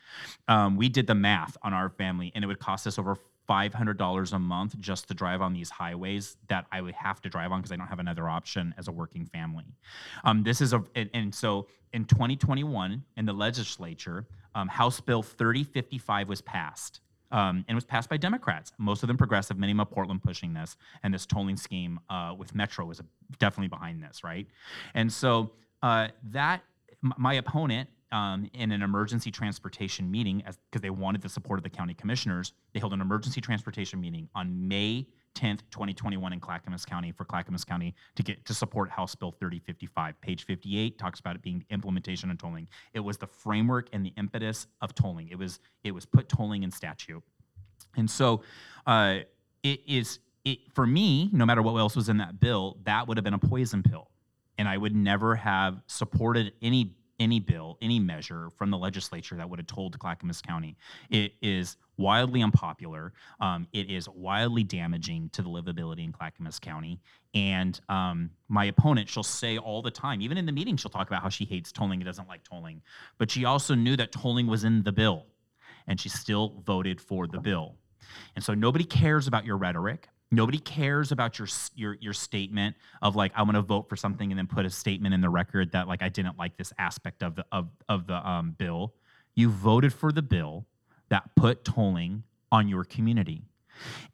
Um, 0.48 0.78
we 0.78 0.88
did 0.88 1.06
the 1.06 1.16
math 1.16 1.58
on 1.62 1.74
our 1.74 1.90
family 1.90 2.32
and 2.34 2.46
it 2.46 2.48
would 2.48 2.60
cost 2.60 2.88
us 2.88 2.98
over 2.98 3.18
$500 3.50 4.34
a 4.34 4.40
month 4.40 4.80
just 4.80 5.10
to 5.10 5.14
drive 5.14 5.42
on 5.42 5.52
these 5.52 5.70
highways 5.70 6.38
that 6.48 6.66
I 6.72 6.80
would 6.80 6.94
have 6.94 7.20
to 7.24 7.30
drive 7.30 7.52
on 7.52 7.60
because 7.60 7.74
I 7.74 7.76
don't 7.76 7.88
have 7.88 8.00
another 8.00 8.30
option 8.30 8.74
as 8.78 8.88
a 8.88 8.92
working 8.94 9.26
family. 9.26 9.66
Um, 10.24 10.44
this 10.44 10.62
is 10.62 10.72
a, 10.72 10.82
and, 10.96 11.10
and, 11.14 11.36
so 11.36 11.68
in 11.92 12.06
2021 12.06 13.04
in 13.18 13.26
the 13.26 13.34
legislature, 13.34 14.28
um, 14.56 14.70
House 14.70 15.02
Bill 15.02 15.24
3055 15.24 16.30
was 16.30 16.42
passed. 16.42 17.02
Um, 17.32 17.64
and 17.68 17.76
was 17.76 17.86
passed 17.86 18.10
by 18.10 18.18
Democrats, 18.18 18.72
most 18.80 19.04
of 19.04 19.08
them 19.08 19.16
progressive, 19.16 19.56
many 19.56 19.80
of 19.80 19.92
Portland 19.92 20.24
pushing 20.24 20.52
this, 20.54 20.78
and 21.04 21.14
this 21.14 21.28
tolling 21.28 21.58
scheme 21.58 22.00
uh, 22.10 22.34
with 22.36 22.56
Metro 22.56 22.86
was 22.86 23.02
definitely 23.38 23.68
behind 23.68 24.02
this, 24.02 24.24
right? 24.24 24.48
And 24.96 25.14
so 25.14 25.52
uh, 25.84 26.08
that 26.32 26.64
my 27.02 27.36
opponent 27.36 27.88
um, 28.12 28.50
in 28.54 28.72
an 28.72 28.82
emergency 28.82 29.32
transportation 29.32 30.10
meeting 30.10 30.38
because 30.38 30.82
they 30.82 30.90
wanted 30.90 31.22
the 31.22 31.30
support 31.30 31.60
of 31.60 31.64
the 31.64 31.70
county 31.70 31.94
commissioners. 31.94 32.54
They 32.74 32.80
held 32.80 32.94
an 32.94 33.02
emergency 33.02 33.42
transportation 33.42 34.02
meeting 34.02 34.30
on 34.36 34.68
May 34.68 35.08
10th, 35.36 35.62
2021 35.72 36.34
in 36.34 36.40
Clackamas 36.40 36.86
County 36.86 37.12
for 37.12 37.26
Clackamas 37.26 37.64
County 37.64 37.96
to 38.16 38.24
get 38.24 38.46
to 38.46 38.54
support 38.54 38.90
House 38.90 39.16
Bill 39.16 39.32
3055. 39.32 40.20
Page 40.22 40.46
58 40.46 40.98
talks 40.98 41.20
about 41.20 41.36
it 41.36 41.42
being 41.42 41.64
implementation 41.70 42.30
of 42.30 42.38
tolling. 42.38 42.68
It 42.94 43.00
was 43.00 43.18
the 43.18 43.28
framework 43.28 43.90
and 43.94 44.06
the 44.06 44.14
impetus 44.18 44.68
of 44.82 44.94
tolling. 44.96 45.30
It 45.30 45.38
was 45.38 45.60
it 45.84 45.92
was 45.92 46.06
put 46.06 46.30
tolling 46.30 46.64
in 46.64 46.72
statute. 46.72 47.24
And 47.96 48.10
so 48.10 48.44
uh, 48.86 49.20
it 49.64 49.82
is 49.88 50.20
it 50.46 50.60
for 50.74 50.86
me, 50.86 51.30
no 51.32 51.46
matter 51.46 51.62
what 51.62 51.76
else 51.76 51.96
was 51.96 52.10
in 52.10 52.18
that 52.18 52.40
bill, 52.40 52.78
that 52.84 53.08
would 53.08 53.18
have 53.18 53.24
been 53.24 53.34
a 53.34 53.40
poison 53.40 53.84
pill. 53.84 54.10
And 54.58 54.68
I 54.68 54.78
would 54.78 54.96
never 54.96 55.36
have 55.36 55.82
supported 55.88 56.54
any 56.62 56.96
any 57.20 57.40
bill, 57.40 57.78
any 57.82 58.00
measure 58.00 58.50
from 58.58 58.70
the 58.70 58.78
legislature 58.78 59.36
that 59.36 59.50
would 59.50 59.60
have 59.60 59.68
told 59.68 59.98
Clackamas 60.00 60.42
County. 60.42 60.78
It 61.10 61.34
is 61.42 61.78
wildly 61.98 62.42
unpopular. 62.42 63.14
Um, 63.42 63.68
it 63.74 63.90
is 63.90 64.08
wildly 64.10 64.64
damaging 64.64 65.30
to 65.34 65.42
the 65.42 65.50
livability 65.50 66.06
in 66.06 66.12
Clackamas 66.12 66.60
County. 66.60 67.00
And 67.34 67.80
um, 67.90 68.30
my 68.48 68.66
opponent, 68.66 69.10
she'll 69.10 69.24
say 69.24 69.58
all 69.58 69.82
the 69.82 69.92
time, 69.92 70.22
even 70.22 70.38
in 70.38 70.46
the 70.46 70.52
meeting, 70.52 70.78
she'll 70.78 70.90
talk 70.90 71.08
about 71.08 71.22
how 71.22 71.30
she 71.30 71.46
hates 71.46 71.72
tolling 71.72 72.00
and 72.00 72.06
doesn't 72.06 72.28
like 72.28 72.44
tolling. 72.44 72.82
But 73.18 73.30
she 73.30 73.46
also 73.46 73.76
knew 73.76 73.96
that 73.98 74.12
tolling 74.12 74.48
was 74.48 74.64
in 74.64 74.84
the 74.84 74.92
bill, 74.92 75.26
and 75.88 76.00
she 76.00 76.10
still 76.10 76.64
voted 76.66 77.00
for 77.00 77.28
the 77.28 77.40
bill. 77.40 77.76
And 78.36 78.44
so 78.44 78.54
nobody 78.54 78.86
cares 78.86 79.28
about 79.28 79.46
your 79.46 79.58
rhetoric. 79.58 80.08
Nobody 80.32 80.60
cares 80.60 81.12
about 81.12 81.40
your 81.40 81.48
your 81.76 81.98
your 82.00 82.14
statement 82.14 82.76
of 83.02 83.16
like 83.16 83.32
I'm 83.36 83.46
going 83.46 83.56
to 83.56 83.62
vote 83.62 83.90
for 83.90 83.96
something 83.96 84.32
and 84.32 84.38
then 84.38 84.48
put 84.48 84.66
a 84.66 84.70
statement 84.70 85.14
in 85.14 85.22
the 85.22 85.30
record 85.30 85.72
that 85.72 85.88
like 85.88 86.04
I 86.04 86.10
didn't 86.10 86.38
like 86.38 86.56
this 86.58 86.72
aspect 86.78 87.24
of 87.24 87.36
the 87.36 87.46
of 87.52 87.70
of 87.88 88.06
the 88.06 88.28
um, 88.28 88.52
bill. 88.58 88.94
You 89.36 89.50
voted 89.50 89.94
for 89.94 90.12
the 90.12 90.22
bill 90.22 90.68
that 91.10 91.36
put 91.36 91.64
tolling 91.64 92.24
on 92.52 92.68
your 92.68 92.84
community. 92.84 93.44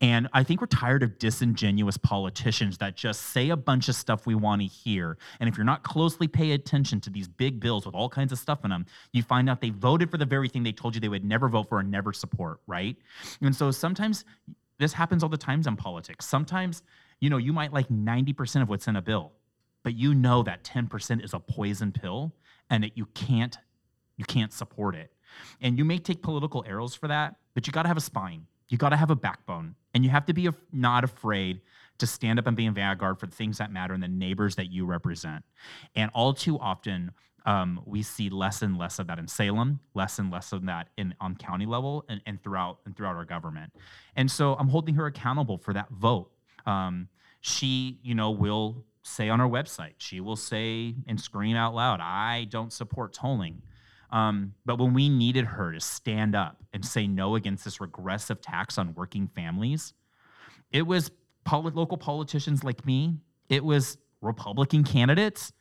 And 0.02 0.28
I 0.34 0.44
think 0.44 0.62
we're 0.62 0.68
tired 0.68 1.04
of 1.04 1.18
disingenuous 1.18 1.98
politicians 1.98 2.78
that 2.80 2.96
just 2.96 3.22
say 3.22 3.50
a 3.50 3.58
bunch 3.58 3.90
of 3.90 3.96
stuff 3.96 4.26
we 4.26 4.36
want 4.36 4.62
to 4.62 4.68
hear. 4.68 5.18
And 5.40 5.50
if 5.50 5.58
you're 5.58 5.66
not 5.66 5.84
closely 5.84 6.28
paying 6.28 6.52
attention 6.52 7.02
to 7.02 7.10
these 7.10 7.28
big 7.28 7.60
bills 7.60 7.86
with 7.86 7.96
all 7.96 8.10
kinds 8.10 8.32
of 8.32 8.40
stuff 8.40 8.64
in 8.64 8.70
them, 8.70 8.86
you 9.12 9.24
find 9.24 9.50
out 9.50 9.62
they 9.62 9.72
voted 9.72 10.12
for 10.12 10.18
the 10.18 10.26
very 10.26 10.50
thing 10.50 10.64
they 10.64 10.72
told 10.72 10.96
you 10.96 11.02
they 11.02 11.10
would 11.10 11.26
never 11.26 11.50
vote 11.50 11.70
for 11.70 11.80
and 11.80 11.90
never 11.90 12.14
support, 12.14 12.60
right? 12.68 12.96
And 13.42 13.56
so 13.56 13.72
sometimes 13.72 14.26
this 14.78 14.94
happens 14.94 15.24
all 15.24 15.30
the 15.30 15.38
times 15.38 15.68
in 15.68 15.76
politics. 15.76 16.26
Sometimes, 16.26 16.84
you 17.20 17.30
know, 17.30 17.38
you 17.38 17.54
might 17.54 17.74
like 17.74 17.88
90% 17.90 18.62
of 18.62 18.70
what's 18.70 18.88
in 18.88 18.96
a 18.96 19.02
bill, 19.02 19.32
but 19.84 19.96
you 19.96 20.14
know 20.14 20.44
that 20.44 20.64
10% 20.64 21.24
is 21.24 21.34
a 21.34 21.40
poison 21.40 21.92
pill 21.92 22.34
and 22.70 22.84
that 22.84 22.98
you 22.98 23.06
can't 23.08 23.58
you 24.18 24.26
can't 24.26 24.54
support 24.54 24.96
it. 24.96 25.12
And 25.62 25.78
you 25.78 25.86
may 25.86 25.98
take 25.98 26.22
political 26.22 26.64
arrows 26.68 26.96
for 26.96 27.08
that, 27.08 27.36
but 27.54 27.68
you 27.68 27.74
got 27.74 27.84
to 27.84 27.88
have 27.88 27.98
a 27.98 28.02
spine. 28.02 28.46
You 28.70 28.78
got 28.78 28.90
to 28.90 28.96
have 28.96 29.12
a 29.12 29.16
backbone. 29.16 29.76
And 29.94 30.04
you 30.04 30.10
have 30.10 30.26
to 30.26 30.34
be 30.34 30.50
not 30.72 31.04
afraid 31.04 31.62
to 31.98 32.08
stand 32.08 32.40
up 32.40 32.48
and 32.48 32.58
be 32.58 32.66
in 32.66 32.74
vanguard 32.74 33.20
for 33.20 33.28
the 33.28 33.36
things 33.36 33.58
that 33.58 33.72
matter 33.72 33.94
and 33.94 34.04
the 34.04 34.08
neighbors 34.08 34.56
that 34.56 34.72
you 34.72 34.86
represent. 34.86 35.44
And 35.96 36.12
all 36.14 36.34
too 36.34 36.60
often, 36.60 37.12
um, 37.46 37.82
we 37.86 38.02
see 38.02 38.30
less 38.30 38.62
and 38.62 38.78
less 38.78 39.00
of 39.00 39.08
that 39.08 39.20
in 39.20 39.28
Salem, 39.28 39.80
less 39.94 40.20
and 40.20 40.32
less 40.32 40.52
of 40.52 40.66
that 40.66 40.90
in 40.98 41.14
on 41.22 41.36
county 41.36 41.66
level 41.66 42.04
and, 42.10 42.22
and 42.26 42.42
throughout 42.44 42.80
and 42.86 42.96
throughout 42.96 43.16
our 43.16 43.26
government. 43.26 43.72
And 44.16 44.30
so 44.30 44.56
I'm 44.56 44.68
holding 44.68 44.96
her 44.96 45.06
accountable 45.06 45.58
for 45.58 45.74
that 45.74 45.90
vote. 45.92 46.32
Um, 46.66 47.08
she, 47.42 48.00
you 48.02 48.16
know, 48.16 48.32
will 48.32 48.84
say 49.04 49.30
on 49.30 49.40
her 49.40 49.48
website, 49.48 49.94
she 50.00 50.20
will 50.20 50.36
say 50.36 50.96
and 51.08 51.22
scream 51.22 51.56
out 51.56 51.76
loud, 51.76 52.00
"I 52.02 52.46
don't 52.46 52.74
support 52.74 53.14
tolling." 53.14 53.62
Um, 54.12 54.54
but 54.66 54.80
when 54.80 54.94
we 54.94 55.10
needed 55.10 55.46
her 55.46 55.72
to 55.74 55.80
stand 55.80 56.36
up 56.36 56.64
and 56.74 56.84
say 56.86 57.06
no 57.06 57.36
against 57.36 57.64
this 57.66 57.82
regressive 57.82 58.42
tax 58.42 58.78
on 58.78 58.94
working 58.96 59.28
families, 59.28 59.94
it 60.72 60.88
was 60.88 61.12
local 61.52 61.98
politicians 61.98 62.64
like 62.64 62.86
me. 62.86 63.18
It 63.50 63.64
was 63.64 63.98
Republican 64.22 64.84
candidates 64.84 65.52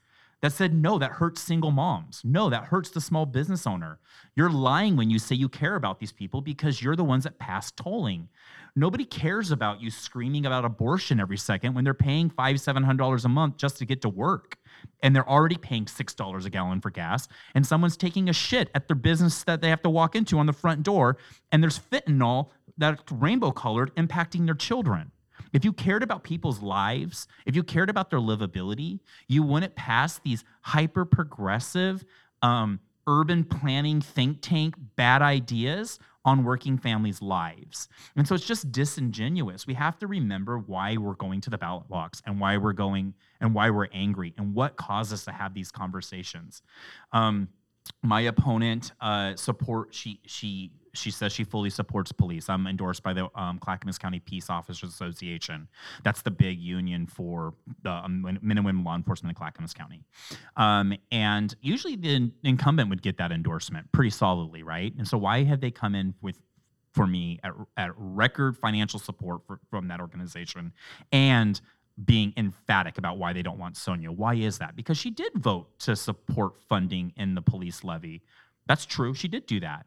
that 0.45 0.53
said, 0.53 0.75
no, 0.75 0.99
that 0.99 1.13
hurts 1.13 1.41
single 1.41 1.71
moms. 1.71 2.21
No, 2.23 2.51
that 2.51 2.65
hurts 2.65 2.91
the 2.91 3.01
small 3.01 3.25
business 3.25 3.67
owner. 3.67 3.99
You're 4.37 4.51
lying 4.51 4.95
when 4.95 5.09
you 5.09 5.19
say 5.19 5.35
you 5.35 5.49
care 5.49 5.75
about 5.75 6.01
these 6.01 6.13
people 6.13 6.43
because 6.43 6.83
you're 6.83 6.97
the 6.97 7.03
ones 7.03 7.25
that 7.25 7.39
pass 7.39 7.71
tolling. 7.71 8.29
Nobody 8.77 9.07
cares 9.07 9.51
about 9.51 9.81
you 9.81 9.91
screaming 9.91 10.45
about 10.45 10.67
abortion 10.67 11.19
every 11.19 11.39
second 11.39 11.73
when 11.73 11.83
they're 11.83 11.95
paying 11.95 12.29
five, 12.29 12.61
seven 12.61 12.83
hundred 12.83 12.99
dollars 12.99 13.25
a 13.25 13.29
month 13.31 13.57
just 13.57 13.79
to 13.79 13.87
get 13.87 14.03
to 14.03 14.11
work. 14.11 14.59
And 15.03 15.17
they're 15.17 15.27
already 15.27 15.57
paying 15.57 15.87
six 15.87 16.13
dollars 16.13 16.45
a 16.45 16.51
gallon 16.51 16.83
for 16.83 16.91
gas, 16.91 17.27
and 17.55 17.67
someone's 17.67 17.97
taking 17.97 18.29
a 18.29 18.35
shit 18.35 18.69
at 18.75 18.87
their 18.87 18.97
business 18.97 19.45
that 19.45 19.63
they 19.63 19.71
have 19.71 19.81
to 19.85 19.89
walk 19.89 20.15
into 20.15 20.39
on 20.39 20.45
the 20.45 20.53
front 20.53 20.83
door, 20.83 21.17
and 21.53 21.63
there's 21.63 21.79
fentanyl 21.79 22.51
that's 22.77 23.11
rainbow 23.11 23.51
colored 23.51 23.97
impacting 23.97 24.45
their 24.45 24.55
children. 24.55 25.11
If 25.55 25.65
you 25.65 25.73
cared 25.73 26.03
about 26.03 26.25
people's 26.25 26.61
lives, 26.61 27.27
if 27.47 27.57
you 27.57 27.63
cared 27.63 27.89
about 27.89 28.11
their 28.11 28.19
livability, 28.19 29.01
you 29.29 29.43
wouldn't 29.43 29.75
pass 29.77 30.19
these 30.19 30.45
hyper 30.61 31.07
progressive, 31.07 32.05
um, 32.43 32.81
urban 33.07 33.45
planning 33.45 34.01
think 34.01 34.39
tank 34.43 34.75
bad 34.97 35.23
ideas 35.23 35.99
on 36.25 36.43
working 36.43 36.77
families' 36.77 37.23
lives. 37.23 37.89
And 38.17 38.27
so 38.27 38.35
it's 38.35 38.47
just 38.47 38.73
disingenuous. 38.73 39.67
We 39.67 39.75
have 39.75 39.99
to 40.01 40.07
remember 40.07 40.59
why 40.59 40.97
we're 40.97 41.15
going 41.15 41.41
to 41.43 41.51
the 41.51 41.59
ballot 41.59 41.87
box 41.89 42.21
and 42.27 42.41
why 42.41 42.57
we're 42.57 42.73
going 42.73 43.15
and 43.41 43.55
why 43.55 43.71
we're 43.71 43.89
angry 43.93 44.35
and 44.37 44.55
what 44.55 44.77
caused 44.77 45.13
us 45.13 45.25
to 45.27 45.33
have 45.33 45.55
these 45.55 45.71
conversations. 45.71 46.63
Um, 47.13 47.49
my 48.03 48.23
opponent 48.23 48.93
uh, 49.01 49.37
support 49.37 49.95
she 49.95 50.21
she 50.25 50.73
she 50.95 51.11
says 51.11 51.33
she 51.33 51.45
fully 51.45 51.71
supports 51.71 52.13
police. 52.13 52.49
I'm 52.49 52.67
endorsed 52.67 53.03
by 53.03 53.13
the 53.13 53.29
um, 53.35 53.59
Clackamas 53.59 53.99
County 53.99 54.21
Peace 54.21 54.51
Officers 54.51 54.91
Association. 54.91 55.69
That's 56.03 56.23
the 56.23 56.31
big 56.31 56.61
union 56.61 57.07
for 57.07 57.55
the 57.83 57.91
um, 57.91 58.23
men 58.23 58.59
and 58.59 58.65
women 58.65 58.85
law 58.85 58.97
enforcement 58.97 59.37
in 59.37 59.37
Clackamas 59.37 59.75
County. 59.75 60.05
Um, 60.57 60.95
and 61.13 61.55
usually 61.61 61.97
the 61.97 62.31
incumbent 62.43 62.91
would 62.91 63.03
get 63.03 63.17
that 63.19 63.33
endorsement 63.33 63.91
pretty 63.93 64.11
solidly, 64.11 64.63
right? 64.63 64.93
And 64.99 65.07
so 65.07 65.19
why 65.19 65.45
have 65.45 65.61
they 65.61 65.71
come 65.71 65.95
in 65.95 66.15
with 66.23 66.39
for 66.93 67.07
me 67.07 67.41
at, 67.43 67.53
at 67.77 67.91
record 67.97 68.57
financial 68.57 69.01
support 69.01 69.43
for, 69.47 69.59
from 69.69 69.89
that 69.89 70.01
organization 70.01 70.73
and 71.13 71.61
being 72.05 72.33
emphatic 72.37 72.99
about 72.99 73.19
why 73.19 73.33
they 73.33 73.43
don't 73.43 73.59
want 73.59 73.77
Sonya. 73.77 74.11
Why 74.11 74.35
is 74.35 74.59
that? 74.59 74.75
Because 74.75 74.97
she 74.97 75.11
did 75.11 75.33
vote 75.35 75.79
to 75.81 75.95
support 75.95 76.55
funding 76.69 77.13
in 77.17 77.35
the 77.35 77.43
police 77.43 77.85
levy. 77.85 78.23
That's 78.67 78.87
true. 78.87 79.15
She 79.15 79.29
did 79.29 79.47
do 79.47 79.61
that. 79.61 79.87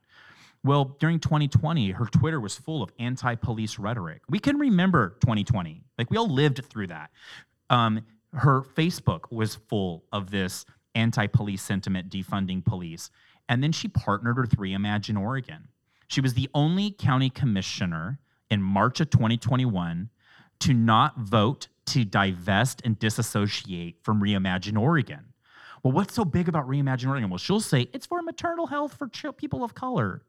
Well, 0.67 0.97
during 0.99 1.21
2020, 1.21 1.91
her 1.91 2.05
Twitter 2.07 2.41
was 2.41 2.57
full 2.57 2.83
of 2.83 2.91
anti 2.99 3.35
police 3.35 3.79
rhetoric. 3.79 4.21
We 4.29 4.37
can 4.37 4.59
remember 4.59 5.15
2020. 5.21 5.81
Like, 5.97 6.11
we 6.11 6.17
all 6.17 6.27
lived 6.27 6.65
through 6.65 6.87
that. 6.87 7.09
Um, 7.69 8.01
her 8.33 8.63
Facebook 8.63 9.31
was 9.31 9.55
full 9.55 10.03
of 10.11 10.29
this 10.29 10.65
anti 10.93 11.25
police 11.27 11.61
sentiment, 11.61 12.09
defunding 12.09 12.65
police. 12.65 13.09
And 13.47 13.63
then 13.63 13.71
she 13.71 13.87
partnered 13.87 14.37
with 14.37 14.57
Reimagine 14.57 15.17
Oregon. 15.17 15.69
She 16.07 16.19
was 16.19 16.33
the 16.33 16.49
only 16.53 16.91
county 16.91 17.29
commissioner 17.29 18.19
in 18.51 18.61
March 18.61 18.99
of 18.99 19.09
2021 19.09 20.09
to 20.59 20.73
not 20.73 21.17
vote 21.17 21.69
to 21.85 22.03
divest 22.03 22.81
and 22.83 22.99
disassociate 22.99 23.99
from 24.03 24.21
Reimagine 24.21 24.77
Oregon. 24.77 25.31
Well, 25.81 25.93
what's 25.93 26.13
so 26.13 26.25
big 26.25 26.49
about 26.49 26.67
Reimagine 26.67 27.07
Oregon? 27.07 27.29
Well, 27.29 27.37
she'll 27.37 27.61
say 27.61 27.87
it's 27.93 28.05
for 28.05 28.21
maternal 28.21 28.67
health 28.67 28.95
for 28.97 29.07
people 29.31 29.63
of 29.63 29.73
color 29.73 30.23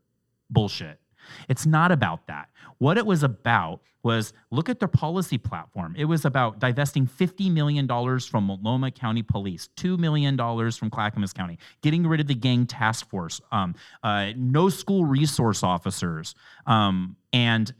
bullshit. 0.51 1.01
It's 1.49 1.67
not 1.67 1.93
about 1.93 2.27
that. 2.27 2.49
What 2.79 2.97
it 2.97 3.05
was 3.05 3.23
about 3.23 3.81
was 4.03 4.33
look 4.51 4.69
at 4.69 4.79
their 4.79 4.89
policy 4.89 5.39
platform. 5.39 5.95
It 5.99 6.05
was 6.05 6.25
about 6.25 6.59
divesting 6.59 7.07
$50 7.07 7.53
million 7.53 7.87
from 8.21 8.45
Multnomah 8.45 8.93
County 8.93 9.23
Police, 9.23 9.69
$2 9.77 9.99
million 9.99 10.37
from 10.37 10.91
Clackamas 10.91 11.33
County, 11.33 11.59
getting 11.83 12.07
rid 12.07 12.21
of 12.21 12.27
the 12.27 12.35
gang 12.35 12.67
task 12.67 13.09
force, 13.09 13.41
um, 13.53 13.75
uh, 14.03 14.31
no 14.37 14.69
school 14.69 15.05
resource 15.05 15.63
officers. 15.63 16.35
Um, 16.67 17.17
and 17.33 17.73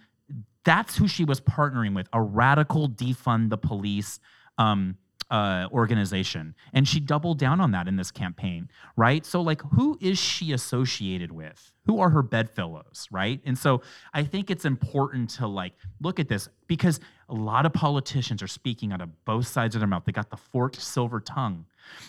that's 0.65 0.97
who 0.97 1.09
she 1.09 1.25
was 1.25 1.41
partnering 1.41 1.95
with 1.95 2.09
a 2.13 2.21
radical 2.21 2.89
defund 2.89 3.51
the 3.51 3.59
police 3.59 4.19
um, 4.59 4.97
uh, 5.31 5.69
organization. 5.73 6.55
And 6.73 6.89
she 6.89 7.01
doubled 7.01 7.39
down 7.39 7.61
on 7.61 7.73
that 7.73 7.89
in 7.89 7.97
this 7.97 8.11
campaign, 8.11 8.69
right? 8.97 9.25
So, 9.27 9.41
like, 9.41 9.61
who 9.75 9.99
is 10.01 10.19
she 10.19 10.53
associated 10.53 11.33
with? 11.33 11.73
Who 11.87 12.01
are 12.01 12.11
her 12.11 12.23
bedfellows, 12.23 13.09
right? 13.11 13.41
And 13.45 13.57
so 13.57 13.83
I 14.13 14.25
think 14.25 14.51
it's 14.51 14.65
important 14.65 15.31
to 15.31 15.47
like 15.47 15.73
look 16.01 16.21
at 16.21 16.29
this 16.29 16.49
because 16.67 17.01
a 17.31 17.35
lot 17.35 17.65
of 17.65 17.73
politicians 17.73 18.43
are 18.43 18.49
speaking 18.49 18.93
out 18.93 19.01
of 19.01 19.25
both 19.25 19.47
sides 19.47 19.75
of 19.75 19.81
their 19.81 19.89
mouth. 19.89 20.05
They 20.05 20.13
got 20.13 20.31
the 20.31 20.37
forked 20.37 20.81
silver 20.81 21.21
tongue. 21.21 21.65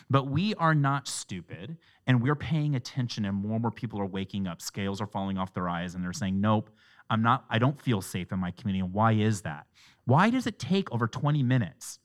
But 0.09 0.27
we 0.27 0.53
are 0.55 0.75
not 0.75 1.07
stupid 1.07 1.77
and 2.05 2.21
we're 2.21 2.35
paying 2.35 2.75
attention, 2.75 3.23
and 3.25 3.35
more 3.35 3.53
and 3.53 3.61
more 3.61 3.71
people 3.71 4.01
are 4.01 4.05
waking 4.05 4.47
up. 4.47 4.61
Scales 4.61 4.99
are 4.99 5.07
falling 5.07 5.37
off 5.37 5.53
their 5.53 5.69
eyes 5.69 5.95
and 5.95 6.03
they're 6.03 6.11
saying, 6.11 6.41
Nope, 6.41 6.69
I'm 7.09 7.21
not, 7.21 7.45
I 7.49 7.59
don't 7.59 7.79
feel 7.79 8.01
safe 8.01 8.31
in 8.31 8.39
my 8.39 8.51
community. 8.51 8.83
And 8.83 8.93
why 8.93 9.13
is 9.13 9.41
that? 9.43 9.67
Why 10.05 10.29
does 10.29 10.47
it 10.47 10.59
take 10.59 10.91
over 10.91 11.07
20 11.07 11.43
minutes 11.43 11.99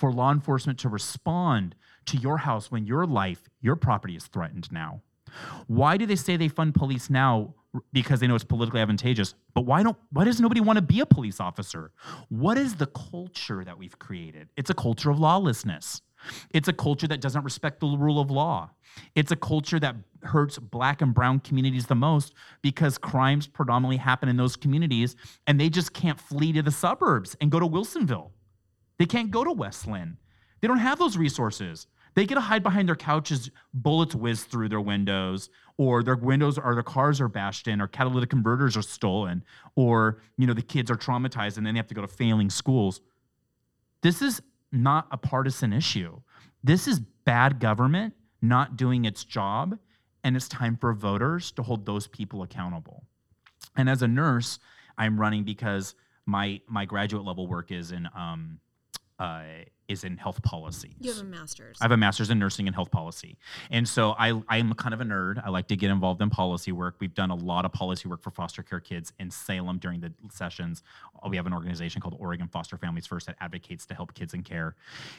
for 0.00 0.10
law 0.10 0.32
enforcement 0.32 0.78
to 0.80 0.88
respond 0.88 1.76
to 2.06 2.16
your 2.16 2.38
house 2.38 2.70
when 2.70 2.86
your 2.86 3.06
life, 3.06 3.50
your 3.60 3.76
property 3.76 4.16
is 4.16 4.26
threatened 4.26 4.72
now? 4.72 5.02
Why 5.66 5.98
do 5.98 6.06
they 6.06 6.16
say 6.16 6.36
they 6.36 6.48
fund 6.48 6.74
police 6.74 7.10
now 7.10 7.54
because 7.92 8.18
they 8.18 8.26
know 8.26 8.34
it's 8.34 8.42
politically 8.42 8.80
advantageous? 8.80 9.34
But 9.54 9.66
why 9.66 9.82
don't 9.82 9.96
why 10.10 10.24
does 10.24 10.40
nobody 10.40 10.60
want 10.60 10.78
to 10.78 10.82
be 10.82 11.00
a 11.00 11.06
police 11.06 11.38
officer? 11.38 11.92
What 12.30 12.56
is 12.56 12.76
the 12.76 12.86
culture 12.86 13.62
that 13.62 13.78
we've 13.78 13.96
created? 13.98 14.48
It's 14.56 14.70
a 14.70 14.74
culture 14.74 15.10
of 15.10 15.20
lawlessness. 15.20 16.00
It's 16.52 16.68
a 16.68 16.72
culture 16.72 17.06
that 17.06 17.20
doesn't 17.20 17.44
respect 17.44 17.80
the 17.80 17.86
rule 17.86 18.20
of 18.20 18.30
law. 18.30 18.70
It's 19.14 19.32
a 19.32 19.36
culture 19.36 19.78
that 19.80 19.96
hurts 20.22 20.58
black 20.58 21.00
and 21.00 21.14
brown 21.14 21.40
communities 21.40 21.86
the 21.86 21.94
most 21.94 22.34
because 22.62 22.98
crimes 22.98 23.46
predominantly 23.46 23.98
happen 23.98 24.28
in 24.28 24.36
those 24.36 24.56
communities 24.56 25.14
and 25.46 25.60
they 25.60 25.68
just 25.68 25.92
can't 25.92 26.20
flee 26.20 26.52
to 26.52 26.62
the 26.62 26.70
suburbs 26.70 27.36
and 27.40 27.50
go 27.50 27.60
to 27.60 27.66
Wilsonville. 27.66 28.30
They 29.00 29.06
can't 29.06 29.30
go 29.30 29.44
to 29.44 29.52
West 29.52 29.86
Linn. 29.88 30.18
They 30.60 30.68
don't 30.68 30.76
have 30.76 30.98
those 30.98 31.16
resources. 31.16 31.86
They 32.12 32.26
get 32.26 32.34
to 32.34 32.42
hide 32.42 32.62
behind 32.62 32.86
their 32.86 32.96
couches, 32.96 33.50
bullets 33.72 34.14
whiz 34.14 34.44
through 34.44 34.68
their 34.68 34.80
windows, 34.82 35.48
or 35.78 36.02
their 36.02 36.16
windows 36.16 36.58
or 36.58 36.74
their 36.74 36.82
cars 36.82 37.18
are 37.18 37.28
bashed 37.28 37.66
in, 37.66 37.80
or 37.80 37.88
catalytic 37.88 38.28
converters 38.28 38.76
are 38.76 38.82
stolen, 38.82 39.42
or 39.74 40.20
you 40.36 40.46
know 40.46 40.52
the 40.52 40.60
kids 40.60 40.90
are 40.90 40.96
traumatized 40.96 41.56
and 41.56 41.66
then 41.66 41.72
they 41.72 41.78
have 41.78 41.86
to 41.86 41.94
go 41.94 42.02
to 42.02 42.08
failing 42.08 42.50
schools. 42.50 43.00
This 44.02 44.20
is 44.20 44.42
not 44.70 45.06
a 45.10 45.16
partisan 45.16 45.72
issue. 45.72 46.20
This 46.62 46.86
is 46.86 47.00
bad 47.00 47.58
government 47.58 48.12
not 48.42 48.76
doing 48.76 49.06
its 49.06 49.24
job, 49.24 49.78
and 50.24 50.36
it's 50.36 50.46
time 50.46 50.76
for 50.76 50.92
voters 50.92 51.52
to 51.52 51.62
hold 51.62 51.86
those 51.86 52.06
people 52.06 52.42
accountable. 52.42 53.04
And 53.78 53.88
as 53.88 54.02
a 54.02 54.08
nurse, 54.08 54.58
I'm 54.98 55.18
running 55.18 55.44
because 55.44 55.94
my 56.26 56.60
my 56.68 56.84
graduate 56.84 57.24
level 57.24 57.46
work 57.46 57.70
is 57.70 57.92
in 57.92 58.06
um, 58.14 58.60
uh, 59.20 59.42
is 59.86 60.02
in 60.02 60.16
health 60.16 60.42
policy. 60.42 60.96
You 61.00 61.12
have 61.12 61.20
a 61.20 61.24
master's. 61.24 61.76
I 61.80 61.84
have 61.84 61.92
a 61.92 61.96
master's 61.96 62.30
in 62.30 62.38
nursing 62.38 62.66
and 62.66 62.74
health 62.74 62.90
policy. 62.90 63.36
And 63.70 63.86
so 63.86 64.14
I, 64.18 64.40
I'm 64.48 64.72
kind 64.74 64.94
of 64.94 65.00
a 65.00 65.04
nerd. 65.04 65.44
I 65.44 65.50
like 65.50 65.68
to 65.68 65.76
get 65.76 65.90
involved 65.90 66.22
in 66.22 66.30
policy 66.30 66.72
work. 66.72 66.96
We've 67.00 67.14
done 67.14 67.30
a 67.30 67.34
lot 67.34 67.64
of 67.64 67.72
policy 67.72 68.08
work 68.08 68.22
for 68.22 68.30
foster 68.30 68.62
care 68.62 68.80
kids 68.80 69.12
in 69.18 69.30
Salem 69.30 69.78
during 69.78 70.00
the 70.00 70.12
sessions. 70.32 70.82
We 71.28 71.36
have 71.36 71.46
an 71.46 71.52
organization 71.52 72.00
called 72.00 72.16
Oregon 72.18 72.48
Foster 72.48 72.78
Families 72.78 73.06
First 73.06 73.26
that 73.26 73.36
advocates 73.40 73.84
to 73.86 73.94
help 73.94 74.14
kids 74.14 74.32
in 74.32 74.42
care. 74.42 74.74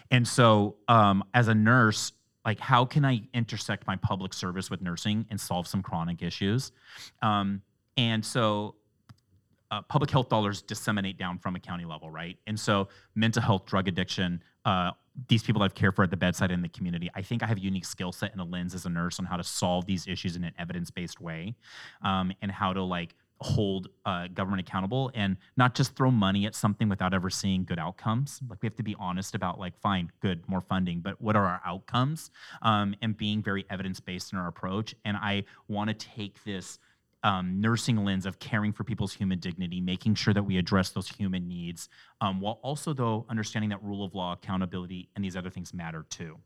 And 0.10 0.28
so 0.28 0.78
um, 0.88 1.24
as 1.34 1.48
a 1.48 1.56
nurse, 1.56 2.14
like 2.44 2.60
how 2.60 2.86
can 2.86 3.06
I 3.06 3.22
intersect 3.36 3.86
my 3.86 3.98
public 3.98 4.34
service 4.34 4.72
with 4.72 4.82
nursing 4.82 5.28
and 5.30 5.40
solve 5.40 5.68
some 5.68 5.84
chronic 5.84 6.24
issues? 6.24 6.72
Um, 7.22 7.62
and 7.98 8.26
so 8.26 8.76
uh, 9.72 9.82
public 9.84 10.12
health 10.12 10.30
dollars 10.30 10.62
disseminate 10.62 11.18
down 11.18 11.40
from 11.40 11.56
a 11.56 11.60
county 11.60 11.86
level, 11.86 12.10
right? 12.12 12.38
And 12.46 12.60
so 12.60 12.90
mental 13.16 13.42
health, 13.42 13.66
drug 13.66 13.88
addiction, 13.88 14.44
uh, 14.66 14.92
these 15.28 15.44
people 15.44 15.64
I've 15.64 15.76
cared 15.76 15.96
for 15.96 16.04
at 16.04 16.10
the 16.10 16.18
bedside 16.18 16.52
in 16.52 16.62
the 16.62 16.70
community, 16.70 17.10
I 17.16 17.22
think 17.22 17.42
I 17.44 17.48
have 17.48 17.58
a 17.58 17.62
unique 17.62 17.86
skill 17.86 18.12
set 18.12 18.32
and 18.32 18.42
a 18.42 18.44
lens 18.44 18.76
as 18.76 18.86
a 18.86 18.90
nurse 18.90 19.20
on 19.20 19.26
how 19.26 19.38
to 19.38 19.44
solve 19.44 19.86
these 19.86 20.08
issues 20.08 20.36
in 20.36 20.44
an 20.44 20.54
evidence-based 20.60 21.20
way, 21.20 21.56
um, 22.02 22.32
and 22.42 22.52
how 22.52 22.74
to 22.74 22.84
like 22.84 23.16
hold 23.40 23.88
uh, 24.06 24.28
government 24.28 24.60
accountable 24.60 25.10
and 25.16 25.36
not 25.58 25.74
just 25.74 25.96
throw 25.96 26.12
money 26.12 26.46
at 26.46 26.54
something 26.54 26.88
without 26.88 27.12
ever 27.12 27.30
seeing 27.30 27.66
good 27.66 27.80
outcomes. 27.80 28.40
Like 28.48 28.62
we 28.62 28.68
have 28.68 28.76
to 28.76 28.84
be 28.84 28.96
honest 29.00 29.34
about 29.34 29.60
like, 29.60 29.76
fine, 29.80 30.12
good, 30.22 30.48
more 30.48 30.62
funding, 30.62 31.00
but 31.00 31.20
what 31.20 31.36
are 31.36 31.46
our 31.46 31.62
outcomes? 31.66 32.30
Um, 32.62 32.94
and 33.02 33.18
being 33.18 33.42
very 33.42 33.66
evidence-based 33.70 34.32
in 34.32 34.38
our 34.38 34.48
approach. 34.48 34.94
And 35.06 35.18
I 35.18 35.44
want 35.68 35.88
to 35.90 35.96
take 35.96 36.44
this 36.44 36.78
um, 37.24 37.62
nursing 37.62 38.04
lens 38.04 38.26
of 38.26 38.40
caring 38.40 38.74
for 38.74 38.84
people's 38.84 39.14
human 39.14 39.40
dignity, 39.40 39.80
making 39.80 40.16
sure 40.16 40.34
that 40.34 40.44
we 40.44 40.58
address 40.58 40.90
those 40.90 41.08
human 41.08 41.48
needs, 41.48 41.90
um, 42.20 42.42
while 42.42 42.60
also 42.64 42.94
though 42.94 43.26
understanding 43.30 43.70
that 43.70 43.84
rule 43.84 44.04
of 44.04 44.14
law, 44.16 44.34
accountability, 44.34 45.10
and 45.16 45.24
these 45.24 45.36
other 45.36 45.50
things 45.50 45.74
matter 45.74 46.06
too. 46.10 46.38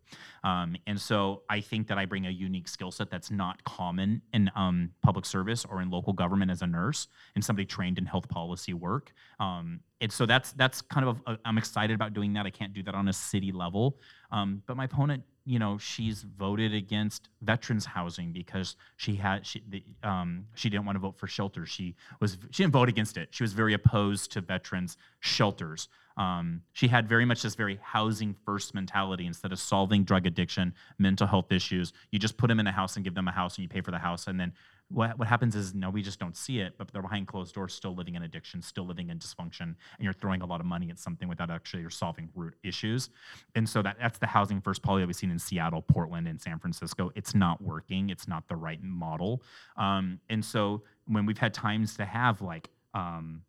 Um, 0.44 0.76
and 0.88 1.00
so 1.00 1.44
I 1.50 1.62
think 1.62 1.88
that 1.88 1.98
I 1.98 2.06
bring 2.06 2.28
a 2.28 2.30
unique 2.30 2.68
skill 2.68 2.92
set 2.92 3.10
that's 3.10 3.32
not 3.32 3.64
common 3.64 4.22
in 4.34 4.52
um, 4.56 4.92
public 5.02 5.26
service 5.26 5.66
or 5.66 5.82
in 5.82 5.90
local 5.90 6.14
government 6.14 6.52
as 6.52 6.62
a 6.62 6.68
nurse 6.68 7.08
and 7.36 7.44
somebody 7.44 7.66
trained 7.66 7.98
in 7.98 8.06
health 8.06 8.28
policy 8.28 8.74
work. 8.74 9.14
Um, 9.40 9.80
and 10.02 10.12
so 10.12 10.26
that's 10.26 10.52
that's 10.54 10.82
kind 10.82 11.08
of 11.08 11.22
i 11.26 11.38
am 11.46 11.58
excited 11.58 11.94
about 11.94 12.14
doing 12.14 12.34
that. 12.34 12.46
I 12.46 12.50
can't 12.50 12.74
do 12.74 12.84
that 12.84 12.96
on 12.96 13.08
a 13.08 13.14
city 13.14 13.52
level, 13.52 13.98
um, 14.32 14.62
but 14.68 14.76
my 14.76 14.86
opponent 14.86 15.24
you 15.46 15.60
know 15.60 15.78
she's 15.78 16.24
voted 16.24 16.74
against 16.74 17.30
veterans 17.42 17.86
housing 17.86 18.32
because 18.32 18.76
she 18.98 19.16
had 19.16 19.46
she 19.46 19.64
the, 19.70 19.84
um, 20.04 20.46
she 20.56 20.70
didn't 20.70 20.86
want 20.86 20.96
to 20.96 21.00
vote 21.00 21.18
for 21.18 21.28
shelters. 21.28 21.70
She 21.70 21.96
was 22.20 22.38
she 22.52 22.64
didn't 22.64 22.74
vote 22.74 22.90
against 22.90 23.18
it. 23.18 23.30
She 23.32 23.44
was 23.44 23.54
very 23.54 23.74
opposed 23.74 24.32
to 24.34 24.42
veterans 24.42 24.98
shelters. 25.20 25.88
Um, 26.18 26.62
she 26.74 26.88
had 26.88 27.10
very 27.10 27.26
much 27.26 27.44
this 27.44 27.56
very 27.56 27.78
housing 27.84 28.36
first 28.46 28.74
mentality 28.74 29.26
instead 29.26 29.52
of 29.52 29.60
solving 29.60 30.04
drug 30.04 30.26
addiction, 30.26 30.74
mental 30.98 31.28
health 31.28 31.52
issues. 31.52 31.94
You 32.12 32.20
just 32.20 32.38
put 32.38 32.48
them 32.48 32.60
in 32.60 32.68
a 32.68 32.72
house 32.72 32.96
and 32.96 33.04
give 33.04 33.16
them 33.16 33.28
a 33.28 33.32
house 33.32 33.58
and 33.58 33.64
you 33.64 33.70
pay 33.70 33.82
for 33.82 33.92
the 33.92 34.00
house 34.00 34.28
and 34.28 34.40
then 34.40 34.54
what, 34.90 35.18
what 35.18 35.28
happens 35.28 35.56
is 35.56 35.74
no, 35.74 35.90
we 35.90 36.02
just 36.02 36.20
don't 36.20 36.38
see 36.38 36.60
it, 36.60 36.74
but 36.78 36.92
they're 36.92 37.02
behind 37.02 37.28
closed 37.28 37.56
doors, 37.56 37.74
still 37.74 37.96
living 37.96 38.16
in 38.16 38.24
addiction, 38.24 38.62
still 38.62 38.86
living 38.86 39.10
in 39.10 39.18
dysfunction, 39.18 39.62
and 39.62 39.76
you're 40.00 40.14
throwing 40.14 40.42
a 40.42 40.46
lot 40.46 40.60
of 40.60 40.66
money 40.66 40.90
at 40.90 41.00
something 41.00 41.28
without 41.28 41.50
actually 41.50 41.82
you're 41.82 41.90
solving 41.90 42.30
root 42.36 42.54
issues. 42.64 43.10
And 43.56 43.68
so 43.68 43.82
that, 43.82 43.98
that's 44.00 44.20
the 44.20 44.28
housing 44.28 44.62
first 44.62 44.84
policy 44.84 45.06
we've 45.06 45.16
seen 45.16 45.32
in 45.32 45.40
Seattle, 45.40 45.82
Portland, 45.82 46.28
and 46.28 46.40
San 46.40 46.60
Francisco. 46.60 47.12
It's 47.16 47.34
not 47.34 47.62
working. 47.62 48.10
It's 48.10 48.28
not 48.28 48.48
the 48.48 48.56
right 48.56 48.82
model. 48.84 49.42
Um, 49.76 50.20
and 50.30 50.44
so 50.46 50.84
when 51.08 51.26
we've 51.26 51.38
had 51.38 51.54
times 51.54 51.98
to 51.98 52.06
have 52.06 52.42
like 52.42 52.70
um, 52.94 53.42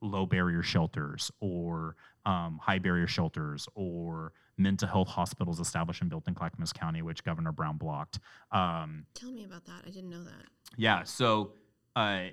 low 0.00 0.26
barrier 0.26 0.62
shelters 0.62 1.30
or 1.40 1.96
um, 2.26 2.58
high 2.62 2.78
barrier 2.78 3.06
shelters 3.06 3.68
or 3.74 4.32
mental 4.58 4.88
health 4.88 5.08
hospitals 5.08 5.60
established 5.60 6.00
and 6.00 6.10
built 6.10 6.28
in 6.28 6.34
Clackamas 6.34 6.72
County, 6.72 7.02
which 7.02 7.24
Governor 7.24 7.52
Brown 7.52 7.76
blocked. 7.76 8.18
Um, 8.50 9.06
Tell 9.14 9.30
me 9.30 9.44
about 9.44 9.64
that. 9.66 9.82
I 9.86 9.90
didn't 9.90 10.10
know 10.10 10.22
that. 10.24 10.44
Yeah. 10.76 11.02
So, 11.04 11.52
uh, 11.96 12.26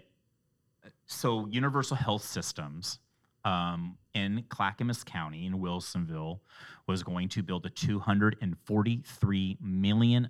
so 1.06 1.48
Universal 1.48 1.98
Health 1.98 2.24
Systems 2.24 3.00
um, 3.46 3.98
in 4.14 4.44
Clackamas 4.50 5.04
County 5.04 5.46
in 5.46 5.60
Wilsonville 5.60 6.40
was 6.88 7.04
going 7.04 7.30
to 7.30 7.44
build 7.44 7.66
a 7.66 7.70
$243 7.70 9.62
million 9.62 10.30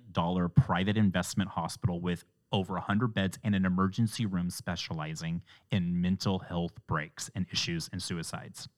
private 0.54 0.96
investment 0.96 1.50
hospital 1.50 2.00
with 2.00 2.24
over 2.52 2.74
100 2.74 3.14
beds 3.14 3.38
and 3.44 3.54
an 3.54 3.64
emergency 3.64 4.26
room 4.26 4.50
specializing 4.50 5.40
in 5.70 6.00
mental 6.00 6.40
health 6.40 6.72
breaks 6.86 7.30
and 7.34 7.46
issues 7.52 7.88
and 7.92 8.02
suicides. 8.02 8.68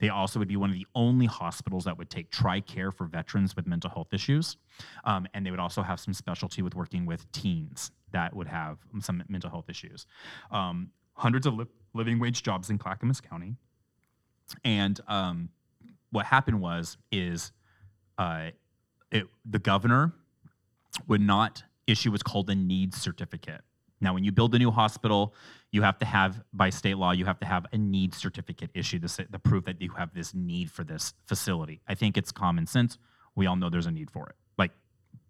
They 0.00 0.08
also 0.08 0.38
would 0.38 0.48
be 0.48 0.56
one 0.56 0.70
of 0.70 0.76
the 0.76 0.86
only 0.94 1.26
hospitals 1.26 1.84
that 1.84 1.98
would 1.98 2.10
take 2.10 2.30
TRICARE 2.30 2.94
for 2.94 3.06
veterans 3.06 3.56
with 3.56 3.66
mental 3.66 3.90
health 3.90 4.12
issues. 4.12 4.56
Um, 5.04 5.26
and 5.34 5.44
they 5.44 5.50
would 5.50 5.60
also 5.60 5.82
have 5.82 5.98
some 5.98 6.14
specialty 6.14 6.62
with 6.62 6.74
working 6.74 7.06
with 7.06 7.30
teens 7.32 7.90
that 8.12 8.34
would 8.34 8.48
have 8.48 8.78
some 9.00 9.22
mental 9.28 9.50
health 9.50 9.68
issues. 9.68 10.06
Um, 10.50 10.90
hundreds 11.14 11.46
of 11.46 11.54
li- 11.54 11.66
living 11.94 12.18
wage 12.18 12.42
jobs 12.42 12.70
in 12.70 12.78
Clackamas 12.78 13.20
County. 13.20 13.56
And 14.64 15.00
um, 15.08 15.48
what 16.10 16.26
happened 16.26 16.60
was, 16.60 16.96
is 17.10 17.52
uh, 18.18 18.50
it, 19.10 19.26
the 19.44 19.58
governor 19.58 20.12
would 21.08 21.20
not 21.20 21.64
issue 21.86 22.10
what's 22.10 22.22
called 22.22 22.48
a 22.50 22.54
needs 22.54 23.00
certificate. 23.00 23.62
Now, 24.00 24.14
when 24.14 24.24
you 24.24 24.32
build 24.32 24.54
a 24.54 24.58
new 24.58 24.70
hospital, 24.70 25.34
you 25.72 25.82
have 25.82 25.98
to 25.98 26.06
have, 26.06 26.42
by 26.52 26.70
state 26.70 26.96
law, 26.98 27.12
you 27.12 27.24
have 27.24 27.38
to 27.40 27.46
have 27.46 27.66
a 27.72 27.78
need 27.78 28.14
certificate 28.14 28.70
issued 28.74 29.06
to, 29.06 29.26
the 29.30 29.38
proof 29.38 29.64
that 29.64 29.80
you 29.80 29.90
have 29.92 30.12
this 30.14 30.34
need 30.34 30.70
for 30.70 30.84
this 30.84 31.14
facility. 31.26 31.80
I 31.88 31.94
think 31.94 32.16
it's 32.16 32.30
common 32.30 32.66
sense. 32.66 32.98
We 33.34 33.46
all 33.46 33.56
know 33.56 33.70
there's 33.70 33.86
a 33.86 33.90
need 33.90 34.10
for 34.10 34.28
it. 34.28 34.36
Like, 34.58 34.72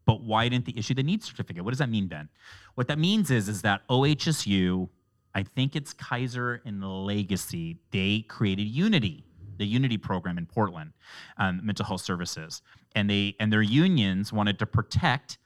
but 0.05 0.23
why 0.23 0.49
didn't 0.49 0.67
they 0.67 0.75
issue 0.77 0.95
the 0.95 1.03
need 1.03 1.23
certificate? 1.23 1.65
What 1.65 1.71
does 1.71 1.79
that 1.79 1.91
mean, 1.91 2.07
Ben? 2.07 2.29
What 2.75 2.89
that 2.89 2.99
means 2.99 3.31
is, 3.31 3.49
is 3.49 3.63
that 3.63 3.87
OHSU, 3.89 4.89
I 5.35 5.43
think 5.43 5.77
it's 5.77 5.93
Kaiser 5.93 6.63
and 6.65 6.83
Legacy, 6.83 7.79
they 7.91 8.25
created 8.29 8.65
Unity, 8.67 9.25
the 9.59 9.67
Unity 9.67 9.99
program 9.99 10.39
in 10.39 10.47
Portland, 10.47 10.93
um, 11.39 11.61
mental 11.65 11.85
health 11.85 12.03
services, 12.03 12.63
and 12.95 13.09
they 13.09 13.37
and 13.41 13.53
their 13.53 13.63
unions 13.63 14.33
wanted 14.33 14.59
to 14.59 14.67
protect 14.67 15.39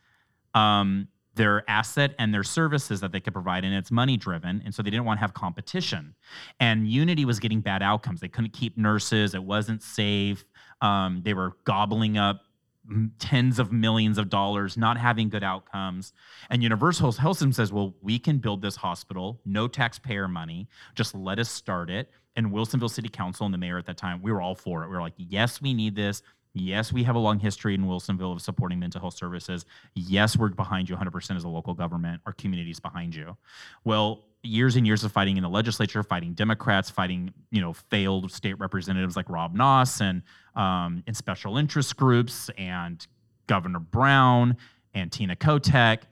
um, 0.55 1.09
their 1.41 1.57
asset 1.79 2.11
and 2.21 2.29
their 2.35 2.47
services 2.59 2.97
that 3.03 3.11
they 3.13 3.21
could 3.25 3.33
provide 3.41 3.63
and 3.65 3.75
it's 3.81 3.91
money 4.03 4.17
driven 4.27 4.55
and 4.65 4.73
so 4.75 4.79
they 4.83 4.91
didn't 4.95 5.07
want 5.09 5.17
to 5.19 5.23
have 5.27 5.35
competition 5.45 6.15
and 6.67 6.77
unity 7.01 7.25
was 7.25 7.39
getting 7.45 7.61
bad 7.71 7.83
outcomes 7.91 8.19
they 8.21 8.33
couldn't 8.35 8.53
keep 8.53 8.73
nurses 8.89 9.35
it 9.35 9.45
wasn't 9.55 9.83
safe 9.83 10.45
Um, 10.91 11.11
they 11.25 11.35
were 11.41 11.51
gobbling 11.65 12.15
up 12.27 12.37
tens 13.19 13.59
of 13.59 13.73
millions 13.73 14.19
of 14.19 14.29
dollars, 14.29 14.77
not 14.77 14.97
having 14.97 15.29
good 15.29 15.45
outcomes. 15.45 16.13
And 16.51 16.63
Universal 16.63 17.13
Health 17.13 17.37
System 17.37 17.53
says, 17.53 17.73
well, 17.73 17.95
we 18.01 18.19
can 18.19 18.39
build 18.39 18.63
this 18.63 18.77
hospital, 18.77 19.41
no 19.45 19.69
taxpayer 19.69 20.27
money, 20.29 20.69
just 20.95 21.15
let 21.15 21.39
us 21.39 21.49
start 21.49 21.91
it. 21.91 22.11
And 22.37 22.51
Wilsonville 22.53 22.91
City 22.91 23.09
Council 23.09 23.45
and 23.45 23.55
the 23.55 23.59
mayor 23.59 23.79
at 23.79 23.87
that 23.87 23.97
time, 23.97 24.23
we 24.23 24.33
were 24.33 24.41
all 24.41 24.55
for 24.55 24.83
it. 24.83 24.89
We 24.89 24.95
were 24.95 25.01
like, 25.09 25.15
yes, 25.17 25.61
we 25.61 25.75
need 25.75 25.95
this. 25.95 26.23
Yes, 26.53 26.93
we 26.93 27.05
have 27.05 27.15
a 27.15 27.19
long 27.19 27.39
history 27.39 27.75
in 27.75 27.83
Wilsonville 27.83 28.33
of 28.33 28.43
supporting 28.43 28.81
mental 28.81 29.01
health 29.01 29.15
services. 29.15 29.65
Yes, 29.95 30.37
we're 30.37 30.49
behind 30.49 30.89
you 30.89 30.97
100% 30.97 31.37
as 31.37 31.45
a 31.45 31.49
local 31.49 31.75
government. 31.75 32.21
Our 32.27 32.33
community's 32.33 32.81
behind 32.81 33.15
you. 33.15 33.37
Well, 33.85 34.25
years 34.43 34.77
and 34.77 34.87
years 34.87 35.05
of 35.05 35.13
fighting 35.13 35.37
in 35.37 35.43
the 35.43 35.49
legislature, 35.49 36.03
fighting 36.03 36.33
Democrats, 36.35 36.91
fighting 36.91 37.33
you 37.51 37.61
know 37.61 37.73
failed 37.73 38.33
state 38.33 38.59
representatives 38.59 39.17
like 39.17 39.29
Rob 39.29 39.55
Nosse 39.55 40.01
and 40.01 40.23
um, 40.57 41.05
and 41.07 41.17
special 41.17 41.57
interest 41.57 41.97
groups 41.97 42.51
and 42.59 43.07
Governor 43.47 43.81
Brown 43.81 44.57
and 44.95 45.13
Tina 45.13 45.37
Kotek. 45.37 46.03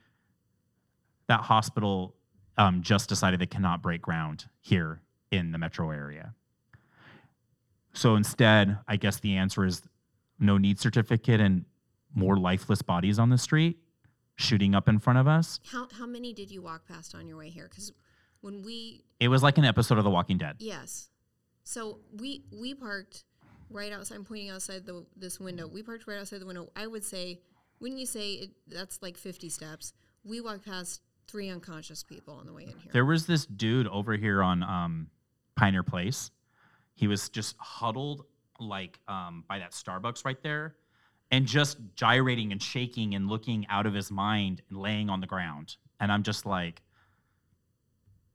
That 1.27 1.41
hospital 1.41 2.15
um, 2.57 2.83
just 2.83 3.09
decided 3.09 3.41
they 3.41 3.47
cannot 3.47 3.83
break 3.83 4.03
ground 4.03 4.47
here 4.61 5.01
in 5.31 5.53
the 5.53 5.59
metro 5.59 5.91
area. 5.91 6.35
So 7.93 8.15
instead, 8.15 8.79
I 8.87 8.97
guess 8.97 9.19
the 9.21 9.37
answer 9.37 9.65
is 9.65 9.83
no 10.39 10.59
need 10.59 10.79
certificate 10.79 11.41
and 11.41 11.65
more 12.15 12.37
lifeless 12.37 12.83
bodies 12.83 13.19
on 13.19 13.31
the 13.31 13.39
street 13.39 13.79
shooting 14.37 14.75
up 14.75 14.89
in 14.89 14.99
front 14.99 15.19
of 15.19 15.27
us. 15.27 15.61
How 15.73 15.89
how 15.93 16.07
many 16.07 16.33
did 16.33 16.51
you 16.51 16.63
walk 16.63 16.87
past 16.87 17.15
on 17.15 17.27
your 17.27 17.37
way 17.37 17.51
here? 17.51 17.67
Because 17.69 17.93
when 18.41 18.63
we 18.63 19.05
It 19.21 19.29
was 19.29 19.43
like 19.43 19.59
an 19.59 19.65
episode 19.65 19.99
of 19.99 20.05
The 20.05 20.11
Walking 20.11 20.39
Dead. 20.39 20.57
yes, 20.59 21.11
so 21.65 22.01
we 22.19 22.45
we 22.53 22.75
parked 22.75 23.25
right 23.71 23.93
outside. 23.93 24.15
I'm 24.17 24.25
pointing 24.25 24.51
outside 24.51 24.87
the 24.87 25.05
this 25.17 25.39
window. 25.41 25.67
We 25.67 25.83
parked 25.83 26.07
right 26.07 26.19
outside 26.19 26.41
the 26.41 26.47
window. 26.47 26.71
I 26.77 26.87
would 26.87 27.05
say, 27.05 27.41
wouldn't 27.81 27.99
you 28.01 28.07
say 28.07 28.33
it, 28.35 28.51
that's 28.69 29.03
like 29.03 29.17
50 29.17 29.49
steps? 29.49 29.93
We 30.25 30.41
walked 30.41 30.65
past 30.65 31.03
three 31.27 31.51
unconscious 31.51 32.03
people 32.03 32.35
on 32.35 32.47
the 32.47 32.53
way 32.53 32.63
in 32.63 32.69
here. 32.79 32.93
There 32.93 33.05
was 33.05 33.27
this 33.27 33.45
dude 33.45 33.87
over 33.89 34.17
here 34.17 34.43
on 34.43 34.63
um, 34.63 35.09
Pioneer 35.57 35.83
Place. 35.83 36.31
He 36.95 37.07
was 37.07 37.29
just 37.29 37.55
huddled 37.59 38.25
like 38.59 38.99
um, 39.09 39.45
by 39.49 39.59
that 39.59 39.73
Starbucks 39.73 40.25
right 40.25 40.43
there, 40.43 40.77
and 41.31 41.47
just 41.47 41.79
gyrating 41.95 42.53
and 42.53 42.63
shaking 42.63 43.15
and 43.15 43.29
looking 43.29 43.67
out 43.69 43.87
of 43.87 43.95
his 43.95 44.11
mind 44.11 44.63
and 44.69 44.79
laying 44.79 45.11
on 45.11 45.21
the 45.21 45.27
ground. 45.27 45.77
And 46.01 46.11
I'm 46.13 46.23
just 46.23 46.47
like, 46.47 46.83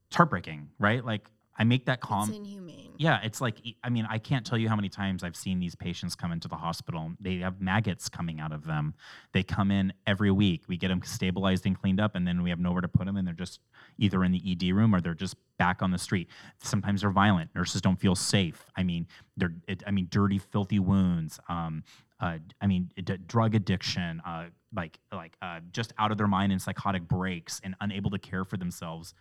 it's 0.07 0.15
heartbreaking, 0.15 0.69
right? 0.80 1.03
Like 1.03 1.30
I 1.57 1.63
make 1.63 1.86
that 1.86 2.01
calm. 2.01 2.30
it's 2.30 2.38
inhumane. 2.38 2.93
Yeah, 2.97 3.19
it's 3.24 3.41
like 3.41 3.57
I 3.84 3.89
mean, 3.89 4.07
I 4.09 4.17
can't 4.17 4.45
tell 4.45 4.57
you 4.57 4.69
how 4.69 4.76
many 4.76 4.89
times 4.89 5.24
I've 5.24 5.36
seen 5.36 5.59
these 5.59 5.76
patients 5.76 6.15
come 6.15 6.32
into 6.32 6.47
the 6.47 6.55
hospital. 6.55 7.11
They 7.19 7.38
have 7.38 7.61
maggots 7.61 8.09
coming 8.09 8.39
out 8.39 8.51
of 8.51 8.65
them. 8.65 8.93
They 9.34 9.43
come 9.43 9.71
in 9.71 9.93
every 10.07 10.32
week. 10.32 10.63
We 10.67 10.78
get 10.78 10.89
them 10.89 11.01
stabilized 11.03 11.65
and 11.65 11.80
cleaned 11.80 11.99
up, 11.99 12.15
and 12.15 12.28
then 12.28 12.43
we 12.43 12.49
have 12.49 12.59
nowhere 12.59 12.82
to 12.82 12.88
put 12.88 13.05
them, 13.05 13.17
and 13.17 13.28
they're 13.28 13.34
just 13.34 13.59
either 13.98 14.24
in 14.24 14.32
the 14.32 14.41
ED 14.52 14.74
room 14.74 14.94
or 14.94 15.02
they're 15.02 15.14
just 15.14 15.36
back 15.58 15.82
on 15.82 15.91
the 15.91 15.98
street. 15.98 16.30
Sometimes 16.62 17.02
they're 17.02 17.12
violent. 17.12 17.50
Nurses 17.56 17.82
don't 17.82 18.00
feel 18.00 18.16
safe. 18.16 18.66
I 18.76 18.84
mean, 18.84 19.08
they're 19.38 19.54
it, 19.68 19.84
I 19.86 19.91
mean, 19.91 20.08
dirty, 20.10 20.39
filthy 20.39 20.80
wounds. 20.80 21.39
Um, 21.48 21.84
uh, 22.20 22.38
I 22.62 22.68
mean, 22.68 22.89
d- 22.96 23.18
drug 23.28 23.56
addiction, 23.56 24.22
uh, 24.26 24.46
like 24.76 25.00
like 25.12 25.36
uh, 25.41 25.60
just 25.72 25.94
out 25.98 26.12
of 26.12 26.18
their 26.18 26.28
mind 26.28 26.52
and 26.52 26.62
psychotic 26.62 27.08
breaks, 27.08 27.60
and 27.64 27.76
unable 27.82 28.12
to 28.12 28.20
care 28.20 28.46
for 28.46 28.58
themselves, 28.58 29.14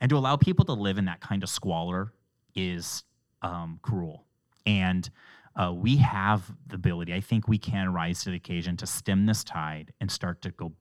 and 0.00 0.08
to 0.10 0.16
allow 0.16 0.36
people 0.36 0.64
to 0.66 0.72
live 0.72 0.98
in 0.98 1.04
that 1.04 1.20
kind 1.20 1.42
of 1.42 1.48
squalor 1.48 2.12
is 2.54 3.04
um, 3.42 3.78
cruel. 3.82 4.24
And 4.64 5.08
uh, 5.54 5.72
we 5.72 5.96
have 5.96 6.50
the 6.66 6.74
ability. 6.76 7.14
I 7.14 7.20
think 7.20 7.48
we 7.48 7.58
can 7.58 7.92
rise 7.92 8.22
to 8.24 8.30
the 8.30 8.36
occasion 8.36 8.76
to 8.78 8.86
stem 8.86 9.26
this 9.26 9.44
tide 9.44 9.92
and 10.00 10.10
start 10.10 10.42
to 10.42 10.50
go 10.50 10.66
in 10.66 10.74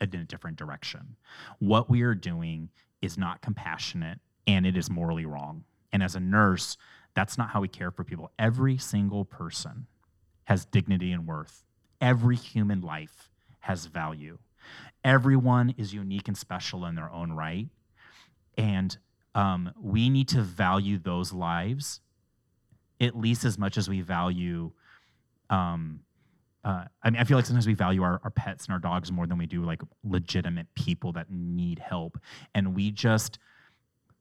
a 0.00 0.06
different 0.06 0.56
direction. 0.56 1.16
What 1.58 1.88
we 1.88 2.02
are 2.02 2.14
doing 2.14 2.70
is 3.02 3.16
not 3.16 3.42
compassionate, 3.42 4.18
and 4.46 4.66
it 4.66 4.76
is 4.76 4.90
morally 4.90 5.26
wrong. 5.26 5.64
And 5.92 6.02
as 6.02 6.14
a 6.14 6.20
nurse, 6.20 6.76
that's 7.14 7.38
not 7.38 7.50
how 7.50 7.60
we 7.60 7.68
care 7.68 7.90
for 7.90 8.04
people. 8.04 8.30
Every 8.38 8.76
single 8.78 9.24
person 9.24 9.86
has 10.44 10.64
dignity 10.64 11.12
and 11.12 11.26
worth. 11.26 11.64
Every 12.00 12.36
human 12.36 12.80
life 12.80 13.30
has 13.60 13.86
value. 13.86 14.38
Everyone 15.04 15.74
is 15.76 15.94
unique 15.94 16.28
and 16.28 16.36
special 16.36 16.84
in 16.84 16.94
their 16.94 17.10
own 17.10 17.32
right. 17.32 17.68
And 18.58 18.96
um, 19.34 19.72
we 19.80 20.10
need 20.10 20.28
to 20.28 20.42
value 20.42 20.98
those 20.98 21.32
lives 21.32 22.00
at 23.00 23.16
least 23.16 23.44
as 23.44 23.58
much 23.58 23.76
as 23.76 23.88
we 23.88 24.00
value. 24.00 24.72
Um, 25.50 26.00
uh, 26.66 26.84
I 27.04 27.10
mean, 27.10 27.20
I 27.20 27.24
feel 27.24 27.38
like 27.38 27.46
sometimes 27.46 27.68
we 27.68 27.74
value 27.74 28.02
our, 28.02 28.20
our 28.24 28.30
pets 28.30 28.64
and 28.66 28.72
our 28.72 28.80
dogs 28.80 29.12
more 29.12 29.26
than 29.26 29.38
we 29.38 29.46
do 29.46 29.64
like 29.64 29.80
legitimate 30.02 30.66
people 30.74 31.12
that 31.12 31.30
need 31.30 31.78
help. 31.78 32.18
And 32.56 32.74
we 32.74 32.90
just, 32.90 33.38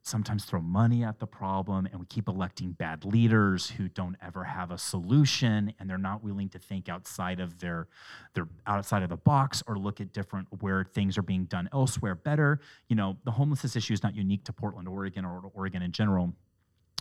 sometimes 0.03 0.45
throw 0.45 0.61
money 0.61 1.03
at 1.03 1.17
the 1.17 1.25
problem 1.25 1.87
and 1.87 1.99
we 1.99 2.05
keep 2.05 2.27
electing 2.27 2.73
bad 2.73 3.03
leaders 3.03 3.71
who 3.71 3.89
don't 3.89 4.15
ever 4.21 4.43
have 4.43 4.69
a 4.69 4.77
solution 4.77 5.73
and 5.79 5.89
they're 5.89 5.97
not 5.97 6.23
willing 6.23 6.47
to 6.47 6.59
think 6.59 6.87
outside 6.87 7.39
of 7.39 7.57
their 7.57 7.87
their 8.35 8.47
outside 8.67 9.01
of 9.01 9.09
the 9.09 9.17
box 9.17 9.63
or 9.65 9.79
look 9.79 9.99
at 9.99 10.13
different 10.13 10.47
where 10.61 10.83
things 10.83 11.17
are 11.17 11.23
being 11.23 11.45
done 11.45 11.67
elsewhere 11.73 12.13
better. 12.13 12.59
You 12.87 12.95
know 12.95 13.17
the 13.25 13.31
homelessness 13.31 13.75
issue 13.75 13.93
is 13.93 14.03
not 14.03 14.13
unique 14.13 14.43
to 14.43 14.53
portland 14.53 14.87
oregon 14.87 15.25
or 15.25 15.41
oregon 15.55 15.81
in 15.81 15.91
general. 15.91 16.31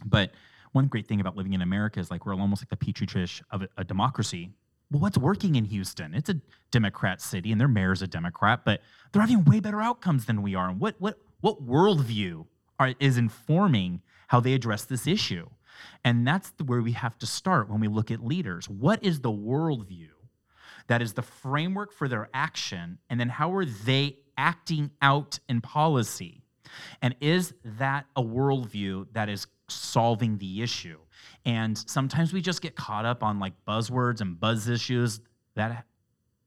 But 0.06 0.30
one 0.72 0.86
great 0.86 1.06
thing 1.06 1.20
about 1.20 1.36
living 1.36 1.52
in 1.52 1.60
america 1.60 2.00
is 2.00 2.10
like 2.10 2.24
we're 2.24 2.34
almost 2.34 2.62
like 2.62 2.70
the 2.70 2.76
petri 2.76 3.06
dish 3.06 3.42
of 3.50 3.62
a, 3.62 3.68
a 3.76 3.84
democracy 3.84 4.50
well, 4.94 5.00
what's 5.00 5.18
working 5.18 5.56
in 5.56 5.64
Houston? 5.64 6.14
It's 6.14 6.28
a 6.28 6.40
Democrat 6.70 7.20
city, 7.20 7.50
and 7.50 7.60
their 7.60 7.66
mayor's 7.66 8.00
a 8.00 8.06
Democrat, 8.06 8.60
but 8.64 8.80
they're 9.10 9.22
having 9.22 9.44
way 9.44 9.58
better 9.58 9.82
outcomes 9.82 10.26
than 10.26 10.40
we 10.40 10.54
are. 10.54 10.68
And 10.68 10.78
what 10.78 10.94
what 11.00 11.18
what 11.40 11.66
worldview 11.66 12.46
are, 12.78 12.94
is 13.00 13.18
informing 13.18 14.02
how 14.28 14.38
they 14.38 14.54
address 14.54 14.84
this 14.84 15.08
issue. 15.08 15.48
And 16.04 16.24
that's 16.24 16.52
where 16.64 16.80
we 16.80 16.92
have 16.92 17.18
to 17.18 17.26
start 17.26 17.68
when 17.68 17.80
we 17.80 17.88
look 17.88 18.12
at 18.12 18.24
leaders. 18.24 18.68
What 18.68 19.02
is 19.02 19.20
the 19.20 19.32
worldview 19.32 20.10
that 20.86 21.02
is 21.02 21.14
the 21.14 21.22
framework 21.22 21.92
for 21.92 22.06
their 22.06 22.28
action? 22.32 22.98
And 23.10 23.18
then 23.18 23.30
how 23.30 23.52
are 23.52 23.64
they 23.64 24.18
acting 24.38 24.92
out 25.02 25.40
in 25.48 25.60
policy? 25.60 26.44
And 27.02 27.16
is 27.20 27.52
that 27.64 28.06
a 28.14 28.22
worldview 28.22 29.08
that 29.12 29.28
is 29.28 29.48
solving 29.68 30.38
the 30.38 30.62
issue? 30.62 30.98
And 31.44 31.76
sometimes 31.76 32.32
we 32.32 32.40
just 32.40 32.62
get 32.62 32.76
caught 32.76 33.04
up 33.04 33.22
on 33.22 33.38
like 33.38 33.52
buzzwords 33.66 34.20
and 34.20 34.38
buzz 34.38 34.68
issues 34.68 35.20
that 35.54 35.84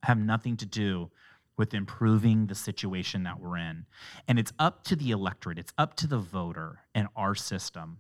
have 0.04 0.18
nothing 0.18 0.58
to 0.58 0.66
do 0.66 1.10
with 1.58 1.74
improving 1.74 2.48
the 2.48 2.56
situation 2.56 3.24
that 3.24 3.40
we're 3.40 3.58
in. 3.58 3.86
And 4.28 4.38
it's 4.38 4.54
up 4.60 4.84
to 4.86 4.96
the 4.96 5.12
electorate, 5.12 5.58
it's 5.58 5.74
up 5.78 5.96
to 5.96 6.08
the 6.08 6.20
voter 6.20 6.80
and 6.94 7.08
our 7.16 7.36
system 7.36 7.98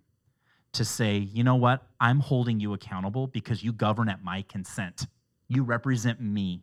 to 0.74 0.86
say, 0.86 1.18
you 1.18 1.44
know 1.44 1.56
what, 1.56 1.88
I'm 2.00 2.20
holding 2.20 2.60
you 2.60 2.74
accountable 2.74 3.28
because 3.28 3.64
you 3.64 3.74
govern 3.74 4.10
at 4.10 4.24
my 4.24 4.44
consent. 4.44 5.08
You 5.48 5.64
represent 5.64 6.22
me, 6.22 6.62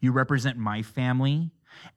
you 0.00 0.12
represent 0.12 0.56
my 0.56 0.82
family, 0.82 1.50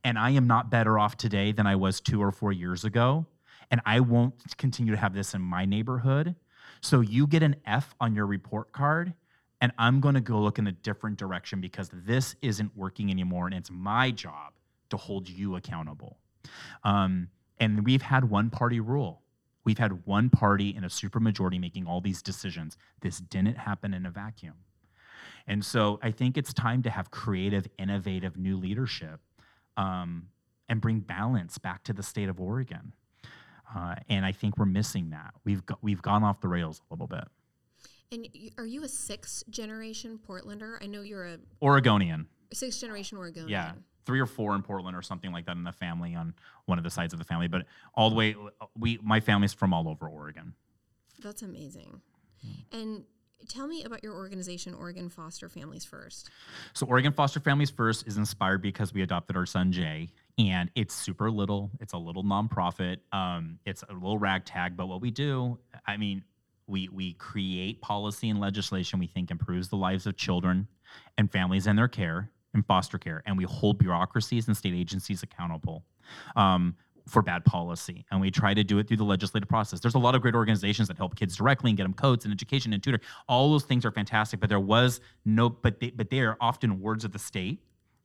and 0.04 0.18
I 0.18 0.32
am 0.32 0.48
not 0.48 0.70
better 0.70 1.00
off 1.00 1.16
today 1.16 1.52
than 1.52 1.66
I 1.66 1.76
was 1.76 2.02
two 2.02 2.22
or 2.22 2.32
four 2.32 2.52
years 2.52 2.84
ago. 2.84 3.26
And 3.72 3.82
I 3.86 4.02
won't 4.02 4.36
continue 4.58 4.92
to 4.92 4.98
have 4.98 5.14
this 5.14 5.34
in 5.34 5.42
my 5.42 5.66
neighborhood. 5.66 6.36
So 6.84 7.00
you 7.00 7.28
get 7.28 7.44
an 7.44 7.56
F 7.66 7.96
on 8.02 8.14
your 8.14 8.26
report 8.26 8.74
card 8.74 9.14
and 9.62 9.72
I'm 9.78 10.02
going 10.02 10.16
to 10.16 10.22
go 10.22 10.42
look 10.42 10.60
in 10.60 10.68
a 10.68 10.74
different 10.74 11.18
direction 11.18 11.62
because 11.62 11.90
this 11.94 12.36
isn't 12.42 12.76
working 12.76 13.10
anymore, 13.10 13.46
and 13.46 13.56
it's 13.56 13.72
my 13.72 14.12
job 14.12 14.52
to 14.90 14.98
hold 14.98 15.30
you 15.30 15.56
accountable. 15.56 16.18
Um, 16.84 17.30
and 17.62 17.86
we've 17.86 18.02
had 18.02 18.30
one 18.30 18.50
party 18.50 18.82
rule. 18.82 19.22
We've 19.64 19.78
had 19.78 20.06
one 20.06 20.30
party 20.30 20.76
in 20.76 20.84
a 20.84 20.88
supermajority 20.88 21.62
making 21.62 21.88
all 21.88 22.02
these 22.02 22.22
decisions. 22.22 22.76
This 23.00 23.20
didn't 23.20 23.58
happen 23.58 23.94
in 23.94 24.06
a 24.06 24.12
vacuum. 24.12 24.56
And 25.48 25.64
so 25.64 25.98
I 26.04 26.12
think 26.12 26.38
it's 26.38 26.54
time 26.54 26.84
to 26.84 26.90
have 26.90 27.10
creative, 27.10 27.66
innovative 27.80 28.36
new 28.36 28.58
leadership 28.58 29.22
um, 29.78 30.28
and 30.68 30.82
bring 30.82 31.00
balance 31.00 31.58
back 31.58 31.86
to 31.86 31.94
the 31.94 32.04
state 32.04 32.28
of 32.28 32.42
Oregon. 32.42 32.92
Uh, 33.76 33.96
and 34.10 34.26
I 34.26 34.32
think 34.32 34.58
we're 34.58 34.66
missing 34.66 35.10
that. 35.12 35.34
We've, 35.44 35.66
go- 35.66 35.78
we've 35.82 36.02
gone 36.02 36.24
off 36.24 36.42
the 36.42 36.48
rails 36.48 36.82
a 36.90 36.94
little 36.94 37.08
bit. 37.08 37.24
And 38.12 38.28
are 38.60 38.66
you 38.66 38.84
a 38.84 38.88
sixth 38.88 39.44
generation 39.50 40.20
Portlander? 40.28 40.78
I 40.82 40.86
know 40.86 41.02
you're 41.02 41.26
a 41.26 41.38
Oregonian. 41.62 42.28
sixth 42.54 42.80
generation 42.80 43.18
Oregonian. 43.18 43.50
Yeah, 43.50 43.72
three 44.06 44.20
or 44.20 44.28
four 44.28 44.54
in 44.54 44.62
Portland 44.62 44.96
or 44.96 45.02
something 45.02 45.32
like 45.32 45.48
that 45.48 45.56
in 45.56 45.64
the 45.64 45.72
family 45.72 46.14
on 46.14 46.36
one 46.66 46.78
of 46.78 46.84
the 46.84 46.92
sides 46.92 47.14
of 47.14 47.20
the 47.20 47.26
family. 47.26 47.48
But 47.48 47.66
all 47.96 48.12
the 48.12 48.16
way, 48.16 48.36
we 48.78 49.00
my 49.02 49.20
family's 49.20 49.54
from 49.54 49.74
all 49.74 49.90
over 49.90 50.08
Oregon. 50.08 50.54
That's 51.24 51.42
amazing. 51.42 52.02
Hmm. 52.44 52.78
And 52.78 53.04
tell 53.48 53.66
me 53.68 53.84
about 53.84 54.04
your 54.04 54.14
organization, 54.14 54.76
Oregon 54.76 55.10
Foster 55.10 55.50
Families 55.50 55.84
First. 55.86 56.30
So 56.74 56.86
Oregon 56.86 57.14
Foster 57.14 57.40
Families 57.40 57.72
First 57.72 58.06
is 58.08 58.18
inspired 58.18 58.62
because 58.62 58.94
we 58.94 59.02
adopted 59.02 59.36
our 59.36 59.48
son 59.48 59.72
Jay, 59.72 60.10
and 60.38 60.70
it's 60.76 60.94
super 60.94 61.30
little. 61.30 61.72
It's 61.80 61.94
a 61.94 61.98
little 61.98 62.24
nonprofit. 62.24 62.98
Um, 63.12 63.60
it's 63.66 63.84
a 63.84 63.94
little 63.94 64.18
ragtag, 64.18 64.76
but 64.76 64.88
what 64.88 65.02
we 65.02 65.12
do, 65.12 65.60
I 65.86 65.98
mean, 65.98 66.24
we 66.68 66.90
we 66.90 67.14
create 67.14 67.82
policy 67.82 68.30
and 68.30 68.40
legislation 68.40 69.00
we 69.00 69.08
think 69.08 69.32
improves 69.32 69.68
the 69.68 69.76
lives 69.76 70.08
of 70.08 70.16
children 70.16 70.68
and 71.18 71.32
families 71.32 71.68
and 71.68 71.78
their 71.78 71.88
care 71.88 72.32
and 72.54 72.66
foster 72.66 72.98
care, 72.98 73.22
and 73.26 73.38
we 73.38 73.44
hold 73.44 73.80
bureaucracies 73.80 74.48
and 74.48 74.56
state 74.56 74.74
agencies 74.74 75.24
accountable. 75.24 75.84
Um, 76.36 76.76
for 77.08 77.22
bad 77.22 77.44
policy. 77.44 78.06
And 78.12 78.22
we 78.22 78.32
try 78.32 78.54
to 78.54 78.64
do 78.64 78.80
it 78.80 78.88
through 78.88 78.98
the 78.98 79.04
legislative 79.04 79.50
process. 79.50 79.80
There's 79.80 79.96
a 79.96 80.00
lot 80.00 80.16
of 80.16 80.22
great 80.22 80.36
organizations 80.36 80.88
that 80.88 80.98
help 80.98 81.16
kids 81.16 81.36
directly 81.36 81.70
and 81.70 81.78
get 81.78 81.84
them 81.84 81.94
coats 81.94 82.24
and 82.26 82.34
education 82.34 82.72
and 82.72 82.82
tutor. 82.82 83.00
All 83.28 83.52
those 83.52 83.66
things 83.66 83.86
are 83.86 83.92
fantastic, 83.92 84.40
but 84.40 84.50
there 84.50 84.60
was 84.60 85.02
no, 85.26 85.50
but 85.50 85.80
they, 85.80 85.90
but 85.90 86.10
they 86.10 86.22
are 86.22 86.38
often 86.40 86.80
words 86.80 87.04
of 87.04 87.12
the 87.12 87.20
state 87.20 87.60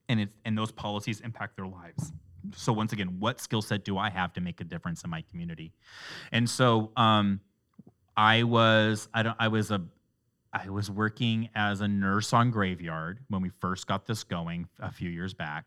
and 0.08 0.20
it's, 0.20 0.32
and 0.44 0.56
those 0.56 0.72
policies 0.72 1.20
impact 1.20 1.56
their 1.56 1.66
lives. 1.66 2.12
So 2.54 2.72
once 2.72 2.92
again, 2.92 3.16
what 3.18 3.40
skill 3.40 3.62
set 3.62 3.84
do 3.84 3.98
I 3.98 4.10
have 4.10 4.32
to 4.34 4.40
make 4.40 4.60
a 4.60 4.64
difference 4.64 5.04
in 5.04 5.10
my 5.10 5.22
community? 5.30 5.72
And 6.32 6.48
so 6.48 6.92
um, 6.96 7.40
I 8.16 8.42
was, 8.44 9.08
I 9.12 9.22
don't, 9.22 9.36
I 9.38 9.48
was 9.48 9.70
a, 9.70 9.82
I 10.52 10.70
was 10.70 10.90
working 10.90 11.50
as 11.54 11.82
a 11.82 11.88
nurse 11.88 12.32
on 12.32 12.50
graveyard 12.50 13.20
when 13.28 13.42
we 13.42 13.50
first 13.60 13.86
got 13.86 14.06
this 14.06 14.24
going 14.24 14.66
a 14.80 14.90
few 14.90 15.10
years 15.10 15.34
back 15.34 15.66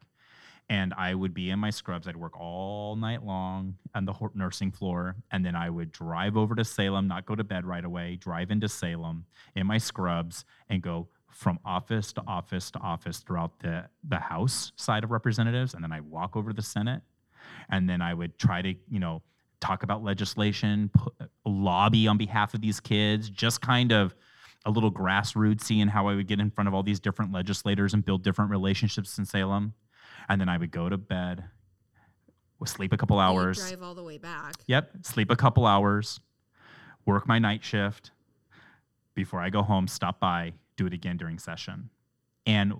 and 0.72 0.94
I 0.94 1.14
would 1.14 1.34
be 1.34 1.50
in 1.50 1.60
my 1.60 1.70
scrubs. 1.70 2.08
I'd 2.08 2.16
work 2.16 2.40
all 2.40 2.96
night 2.96 3.26
long 3.26 3.76
on 3.94 4.06
the 4.06 4.14
nursing 4.34 4.72
floor, 4.72 5.18
and 5.30 5.46
then 5.46 5.54
I 5.54 5.70
would 5.70 5.92
drive 5.92 6.38
over 6.38 6.56
to 6.56 6.64
Salem, 6.64 7.10
not 7.10 7.26
go 7.26 7.36
to 7.36 7.44
bed 7.44 7.66
right 7.66 7.84
away, 7.84 8.16
drive 8.16 8.52
into 8.52 8.70
Salem 8.70 9.26
in 9.54 9.68
my 9.68 9.78
scrubs, 9.78 10.46
and 10.70 10.82
go 10.82 11.10
from 11.32 11.60
office 11.66 12.14
to 12.14 12.24
office 12.28 12.72
to 12.72 12.80
office 12.80 13.20
throughout 13.20 13.60
the 13.60 13.90
the 14.08 14.20
House 14.20 14.72
side 14.76 15.04
of 15.04 15.12
representatives, 15.12 15.74
and 15.74 15.84
then 15.84 15.92
I 15.92 16.02
walk 16.02 16.36
over 16.36 16.52
to 16.52 16.56
the 16.56 16.62
Senate, 16.62 17.02
and 17.70 17.90
then 17.90 18.02
I 18.02 18.14
would 18.14 18.38
try 18.38 18.62
to 18.62 18.76
you 18.90 19.00
know 19.00 19.22
talk 19.60 19.84
about 19.84 20.04
legislation, 20.04 20.90
put, 20.94 21.14
lobby 21.46 22.08
on 22.08 22.18
behalf 22.18 22.54
of 22.54 22.62
these 22.62 22.80
kids, 22.80 23.30
just 23.30 23.62
kind 23.62 23.92
of 23.92 24.16
a 24.66 24.72
little 24.72 24.92
grassroots 24.92 25.62
seeing 25.62 25.88
how 25.88 26.08
I 26.08 26.16
would 26.16 26.28
get 26.28 26.40
in 26.40 26.50
front 26.52 26.68
of 26.68 26.74
all 26.74 26.84
these 26.84 27.00
different 27.00 27.32
legislators 27.32 27.94
and 27.94 28.06
build 28.06 28.24
different 28.24 28.52
relationships 28.52 29.18
in 29.18 29.26
Salem 29.26 29.74
and 30.30 30.40
then 30.40 30.50
I 30.50 30.58
would 30.58 30.72
go 30.72 30.90
to 30.90 30.98
bed, 30.98 31.44
sleep 32.66 32.94
a 32.94 32.98
couple 32.98 33.20
hours. 33.20 33.58
drive 33.58 33.84
all 33.84 33.96
the 33.96 34.04
way 34.04 34.18
back. 34.18 34.56
Yep, 34.68 34.92
sleep 35.04 35.32
a 35.32 35.36
couple 35.36 35.66
hours, 35.66 36.20
work 37.06 37.28
my 37.28 37.40
night 37.40 37.64
shift. 37.64 38.12
Before 39.14 39.42
I 39.42 39.50
go 39.50 39.62
home, 39.62 39.88
stop 39.88 40.20
by, 40.22 40.54
do 40.78 40.86
it 40.86 40.94
again 40.94 41.18
during 41.18 41.38
session. 41.38 41.90
And 42.46 42.74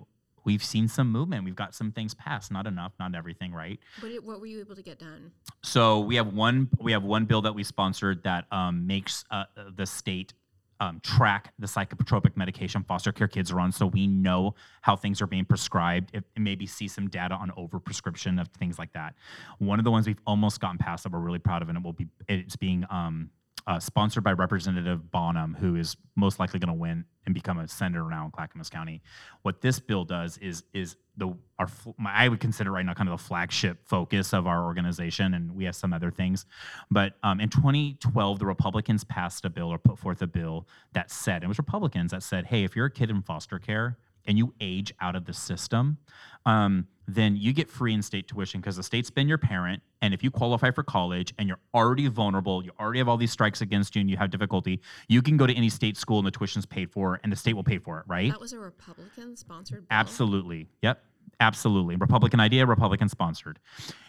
we've 0.44 0.62
seen 0.62 0.88
some 0.88 1.10
movement. 1.10 1.44
We've 1.44 1.54
got 1.54 1.74
some 1.74 1.92
things 1.92 2.14
passed, 2.14 2.50
not 2.50 2.66
enough, 2.66 2.92
not 2.98 3.14
everything, 3.14 3.52
right? 3.52 3.78
But 4.00 4.10
what 4.24 4.40
were 4.40 4.46
you 4.46 4.60
able 4.60 4.76
to 4.76 4.82
get 4.82 4.98
done? 4.98 5.32
So 5.62 6.00
we 6.00 6.16
have 6.16 6.32
one 6.32 6.68
we 6.80 6.92
have 6.92 7.04
one 7.04 7.24
bill 7.24 7.42
that 7.42 7.54
we 7.54 7.64
sponsored 7.64 8.22
that 8.24 8.46
um, 8.50 8.86
makes 8.86 9.24
uh, 9.30 9.44
the 9.76 9.86
state 9.86 10.32
um, 10.80 10.98
track 11.00 11.52
the 11.60 11.66
psychotropic 11.68 12.36
medication 12.36 12.82
foster 12.82 13.12
care 13.12 13.28
kids 13.28 13.52
are 13.52 13.60
on 13.60 13.70
so 13.70 13.86
we 13.86 14.08
know 14.08 14.56
how 14.80 14.96
things 14.96 15.22
are 15.22 15.28
being 15.28 15.44
prescribed 15.44 16.10
if, 16.12 16.24
maybe 16.36 16.66
see 16.66 16.88
some 16.88 17.08
data 17.08 17.36
on 17.36 17.52
overprescription 17.52 18.40
of 18.40 18.48
things 18.58 18.80
like 18.80 18.92
that 18.92 19.14
one 19.58 19.78
of 19.78 19.84
the 19.84 19.92
ones 19.92 20.08
we've 20.08 20.18
almost 20.26 20.60
gotten 20.60 20.78
past 20.78 21.04
that 21.04 21.12
we're 21.12 21.20
really 21.20 21.38
proud 21.38 21.62
of 21.62 21.68
and 21.68 21.78
it 21.78 21.84
will 21.84 21.92
be 21.92 22.08
it's 22.28 22.56
being 22.56 22.84
um, 22.90 23.30
uh, 23.66 23.78
sponsored 23.78 24.24
by 24.24 24.32
Representative 24.32 25.10
Bonham, 25.10 25.54
who 25.54 25.76
is 25.76 25.96
most 26.16 26.40
likely 26.40 26.58
going 26.58 26.74
to 26.74 26.80
win 26.80 27.04
and 27.24 27.34
become 27.34 27.58
a 27.58 27.68
senator 27.68 28.04
now 28.08 28.24
in 28.24 28.30
Clackamas 28.30 28.68
County. 28.68 29.02
What 29.42 29.60
this 29.60 29.78
bill 29.78 30.04
does 30.04 30.38
is 30.38 30.64
is 30.72 30.96
the 31.16 31.34
our 31.58 31.68
I 32.04 32.28
would 32.28 32.40
consider 32.40 32.72
right 32.72 32.84
now 32.84 32.94
kind 32.94 33.08
of 33.08 33.18
the 33.18 33.24
flagship 33.24 33.78
focus 33.84 34.32
of 34.32 34.46
our 34.46 34.64
organization, 34.64 35.34
and 35.34 35.54
we 35.54 35.64
have 35.64 35.76
some 35.76 35.92
other 35.92 36.10
things. 36.10 36.46
But 36.90 37.14
um, 37.22 37.40
in 37.40 37.48
2012, 37.48 38.38
the 38.38 38.46
Republicans 38.46 39.04
passed 39.04 39.44
a 39.44 39.50
bill 39.50 39.72
or 39.72 39.78
put 39.78 39.98
forth 39.98 40.22
a 40.22 40.26
bill 40.26 40.66
that 40.92 41.10
said 41.10 41.44
it 41.44 41.46
was 41.46 41.58
Republicans 41.58 42.10
that 42.10 42.22
said, 42.22 42.46
"Hey, 42.46 42.64
if 42.64 42.74
you're 42.74 42.86
a 42.86 42.90
kid 42.90 43.10
in 43.10 43.22
foster 43.22 43.58
care 43.58 43.98
and 44.26 44.38
you 44.38 44.54
age 44.60 44.92
out 45.00 45.16
of 45.16 45.24
the 45.24 45.32
system, 45.32 45.98
um, 46.46 46.86
then 47.08 47.36
you 47.36 47.52
get 47.52 47.68
free 47.68 47.92
in-state 47.92 48.28
tuition 48.28 48.60
because 48.60 48.76
the 48.76 48.82
state's 48.82 49.10
been 49.10 49.28
your 49.28 49.38
parent. 49.38 49.82
And 50.00 50.14
if 50.14 50.22
you 50.22 50.30
qualify 50.30 50.70
for 50.70 50.82
college 50.82 51.34
and 51.38 51.48
you're 51.48 51.58
already 51.74 52.06
vulnerable, 52.08 52.64
you 52.64 52.70
already 52.78 52.98
have 53.00 53.08
all 53.08 53.16
these 53.16 53.32
strikes 53.32 53.60
against 53.60 53.96
you 53.96 54.00
and 54.00 54.08
you 54.08 54.16
have 54.16 54.30
difficulty, 54.30 54.80
you 55.08 55.20
can 55.22 55.36
go 55.36 55.46
to 55.46 55.54
any 55.54 55.68
state 55.68 55.96
school 55.96 56.18
and 56.18 56.26
the 56.26 56.30
tuition's 56.30 56.66
paid 56.66 56.90
for 56.90 57.20
and 57.22 57.32
the 57.32 57.36
state 57.36 57.54
will 57.54 57.64
pay 57.64 57.78
for 57.78 57.98
it, 57.98 58.04
right? 58.06 58.30
That 58.30 58.40
was 58.40 58.52
a 58.52 58.58
Republican 58.58 59.36
sponsored 59.36 59.84
Absolutely. 59.90 60.68
Yep. 60.82 61.02
Absolutely. 61.40 61.96
Republican 61.96 62.40
idea, 62.40 62.64
Republican 62.66 63.08
sponsored. 63.08 63.58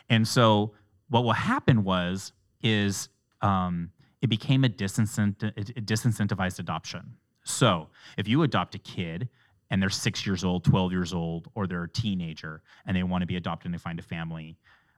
And 0.10 0.28
so 0.28 0.74
what 1.10 1.24
will 1.24 1.34
happen 1.34 1.84
was, 1.84 2.32
is 2.62 3.10
um, 3.42 3.90
it 4.22 4.28
became 4.28 4.64
a, 4.64 4.70
disincent- 4.70 5.44
a 5.44 5.52
disincentivized 5.52 6.60
adoption. 6.60 7.16
So 7.44 7.90
if 8.18 8.28
you 8.28 8.44
adopt 8.44 8.76
a 8.76 8.80
kid, 8.80 9.30
and 9.74 9.82
they're 9.82 9.90
six 9.90 10.24
years 10.24 10.44
old, 10.44 10.64
12 10.64 10.92
years 10.92 11.14
old, 11.16 11.50
or 11.56 11.66
they're 11.66 11.86
a 11.86 11.90
teenager 11.90 12.62
and 12.86 12.96
they 12.96 13.02
want 13.02 13.24
to 13.24 13.26
be 13.26 13.38
adopted 13.38 13.66
and 13.66 13.74
they 13.74 13.80
find 13.80 13.98
a 13.98 14.04
family, 14.04 14.56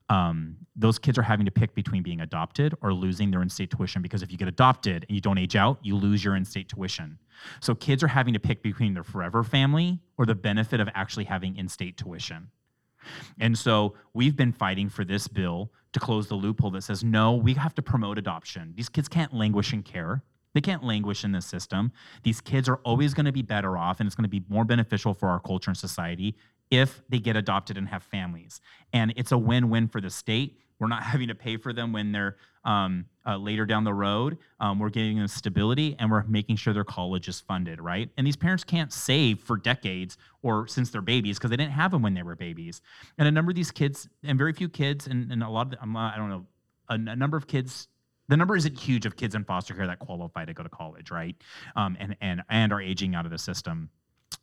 um, 0.09 0.57
those 0.75 0.99
kids 0.99 1.17
are 1.17 1.21
having 1.21 1.45
to 1.45 1.51
pick 1.51 1.73
between 1.73 2.03
being 2.03 2.19
adopted 2.19 2.75
or 2.81 2.93
losing 2.93 3.31
their 3.31 3.41
in-state 3.41 3.71
tuition 3.71 4.01
because 4.01 4.21
if 4.21 4.33
you 4.33 4.37
get 4.37 4.49
adopted 4.49 5.05
and 5.07 5.15
you 5.15 5.21
don't 5.21 5.37
age 5.37 5.55
out, 5.55 5.79
you 5.81 5.95
lose 5.95 6.25
your 6.25 6.35
in-state 6.35 6.67
tuition. 6.67 7.17
So 7.61 7.73
kids 7.73 8.03
are 8.03 8.09
having 8.09 8.33
to 8.33 8.39
pick 8.39 8.61
between 8.61 8.93
their 8.93 9.05
forever 9.05 9.43
family 9.43 9.97
or 10.17 10.25
the 10.25 10.35
benefit 10.35 10.81
of 10.81 10.89
actually 10.93 11.23
having 11.23 11.55
in-state 11.55 11.95
tuition. 11.95 12.49
And 13.39 13.57
so 13.57 13.93
we've 14.13 14.35
been 14.35 14.51
fighting 14.51 14.89
for 14.89 15.05
this 15.05 15.29
bill 15.29 15.71
to 15.93 16.01
close 16.01 16.27
the 16.27 16.35
loophole 16.35 16.71
that 16.71 16.81
says 16.81 17.01
no, 17.01 17.33
we 17.33 17.53
have 17.53 17.73
to 17.75 17.81
promote 17.81 18.17
adoption. 18.17 18.73
These 18.75 18.89
kids 18.89 19.07
can't 19.07 19.33
languish 19.33 19.71
in 19.71 19.83
care. 19.83 20.21
They 20.55 20.61
can't 20.61 20.83
languish 20.83 21.25
in 21.25 21.33
this 21.33 21.45
system. 21.45 21.91
These 22.23 22.39
kids 22.39 22.69
are 22.69 22.77
always 22.77 23.13
going 23.13 23.25
to 23.25 23.33
be 23.33 23.41
better 23.41 23.77
off, 23.77 23.99
and 23.99 24.07
it's 24.07 24.15
going 24.15 24.23
to 24.23 24.29
be 24.29 24.41
more 24.47 24.63
beneficial 24.63 25.13
for 25.13 25.27
our 25.27 25.39
culture 25.39 25.69
and 25.69 25.77
society 25.77 26.37
if 26.71 27.03
they 27.09 27.19
get 27.19 27.35
adopted 27.35 27.77
and 27.77 27.89
have 27.89 28.03
families. 28.03 28.61
And 28.93 29.13
it's 29.17 29.33
a 29.33 29.37
win 29.37 29.69
win 29.69 29.89
for 29.89 29.99
the 29.99 30.09
state. 30.09 30.57
We're 30.79 30.87
not 30.87 31.03
having 31.11 31.27
to 31.27 31.35
pay 31.35 31.57
for 31.57 31.73
them 31.73 31.91
when 31.91 32.13
they're 32.13 32.37
um, 32.63 33.05
uh, 33.27 33.35
later 33.35 33.65
down 33.65 33.83
the 33.83 33.93
road. 33.93 34.37
Um, 34.61 34.79
we're 34.79 34.89
giving 34.89 35.17
them 35.17 35.27
stability 35.27 35.97
and 35.99 36.09
we're 36.09 36.23
making 36.23 36.55
sure 36.55 36.73
their 36.73 36.85
college 36.85 37.27
is 37.27 37.41
funded, 37.41 37.81
right? 37.81 38.09
And 38.17 38.25
these 38.25 38.37
parents 38.37 38.63
can't 38.63 38.91
save 38.93 39.41
for 39.41 39.57
decades 39.57 40.17
or 40.41 40.67
since 40.67 40.89
they're 40.89 41.01
babies 41.01 41.37
because 41.37 41.49
they 41.49 41.57
didn't 41.57 41.73
have 41.73 41.91
them 41.91 42.01
when 42.01 42.13
they 42.13 42.23
were 42.23 42.35
babies. 42.35 42.81
And 43.17 43.27
a 43.27 43.31
number 43.31 43.51
of 43.51 43.55
these 43.55 43.71
kids, 43.71 44.07
and 44.23 44.37
very 44.37 44.53
few 44.53 44.69
kids, 44.69 45.05
and, 45.05 45.31
and 45.31 45.43
a 45.43 45.49
lot 45.49 45.73
of, 45.73 45.79
them, 45.79 45.97
I 45.97 46.15
don't 46.15 46.29
know, 46.29 46.45
a, 46.89 46.93
a 46.93 47.15
number 47.15 47.37
of 47.37 47.45
kids 47.45 47.87
the 48.27 48.37
number 48.37 48.55
isn't 48.55 48.77
huge 48.77 49.05
of 49.05 49.15
kids 49.15 49.35
in 49.35 49.43
foster 49.43 49.73
care 49.73 49.87
that 49.87 49.99
qualify 49.99 50.45
to 50.45 50.53
go 50.53 50.63
to 50.63 50.69
college, 50.69 51.11
right? 51.11 51.35
Um, 51.75 51.97
and 51.99 52.15
and 52.21 52.41
and 52.49 52.73
are 52.73 52.81
aging 52.81 53.15
out 53.15 53.25
of 53.25 53.31
the 53.31 53.37
system. 53.37 53.89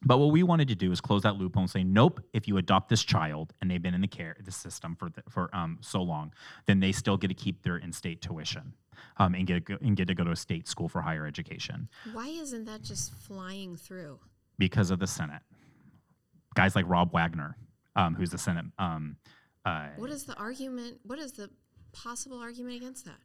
But 0.04 0.18
what 0.18 0.32
we 0.32 0.42
wanted 0.42 0.68
to 0.68 0.74
do 0.74 0.90
is 0.90 1.00
close 1.00 1.22
that 1.22 1.36
loophole 1.36 1.62
and 1.62 1.70
say, 1.70 1.84
nope. 1.84 2.20
If 2.32 2.48
you 2.48 2.56
adopt 2.56 2.88
this 2.88 3.02
child 3.02 3.52
and 3.60 3.70
they've 3.70 3.82
been 3.82 3.94
in 3.94 4.00
the 4.00 4.08
care 4.08 4.36
the 4.44 4.50
system 4.50 4.96
for 4.96 5.10
the, 5.10 5.22
for 5.28 5.54
um, 5.54 5.78
so 5.80 6.02
long, 6.02 6.32
then 6.66 6.80
they 6.80 6.92
still 6.92 7.16
get 7.16 7.28
to 7.28 7.34
keep 7.34 7.62
their 7.62 7.76
in-state 7.76 8.20
tuition 8.20 8.72
um, 9.18 9.34
and 9.34 9.46
get 9.46 9.68
and 9.68 9.96
get 9.96 10.08
to 10.08 10.14
go 10.14 10.24
to 10.24 10.30
a 10.30 10.36
state 10.36 10.68
school 10.68 10.88
for 10.88 11.00
higher 11.00 11.26
education. 11.26 11.88
Why 12.12 12.28
isn't 12.28 12.64
that 12.64 12.82
just 12.82 13.12
flying 13.14 13.76
through? 13.76 14.18
Because 14.58 14.90
of 14.90 14.98
the 14.98 15.06
Senate, 15.06 15.42
guys 16.54 16.76
like 16.76 16.84
Rob 16.88 17.12
Wagner, 17.12 17.56
um, 17.96 18.14
who's 18.14 18.30
the 18.30 18.38
Senate. 18.38 18.66
Um, 18.78 19.16
uh, 19.64 19.88
what 19.96 20.10
is 20.10 20.24
the 20.24 20.34
argument? 20.34 20.98
What 21.04 21.18
is 21.18 21.32
the 21.32 21.50
possible 21.92 22.38
argument 22.38 22.76
against 22.76 23.04
that? 23.04 23.18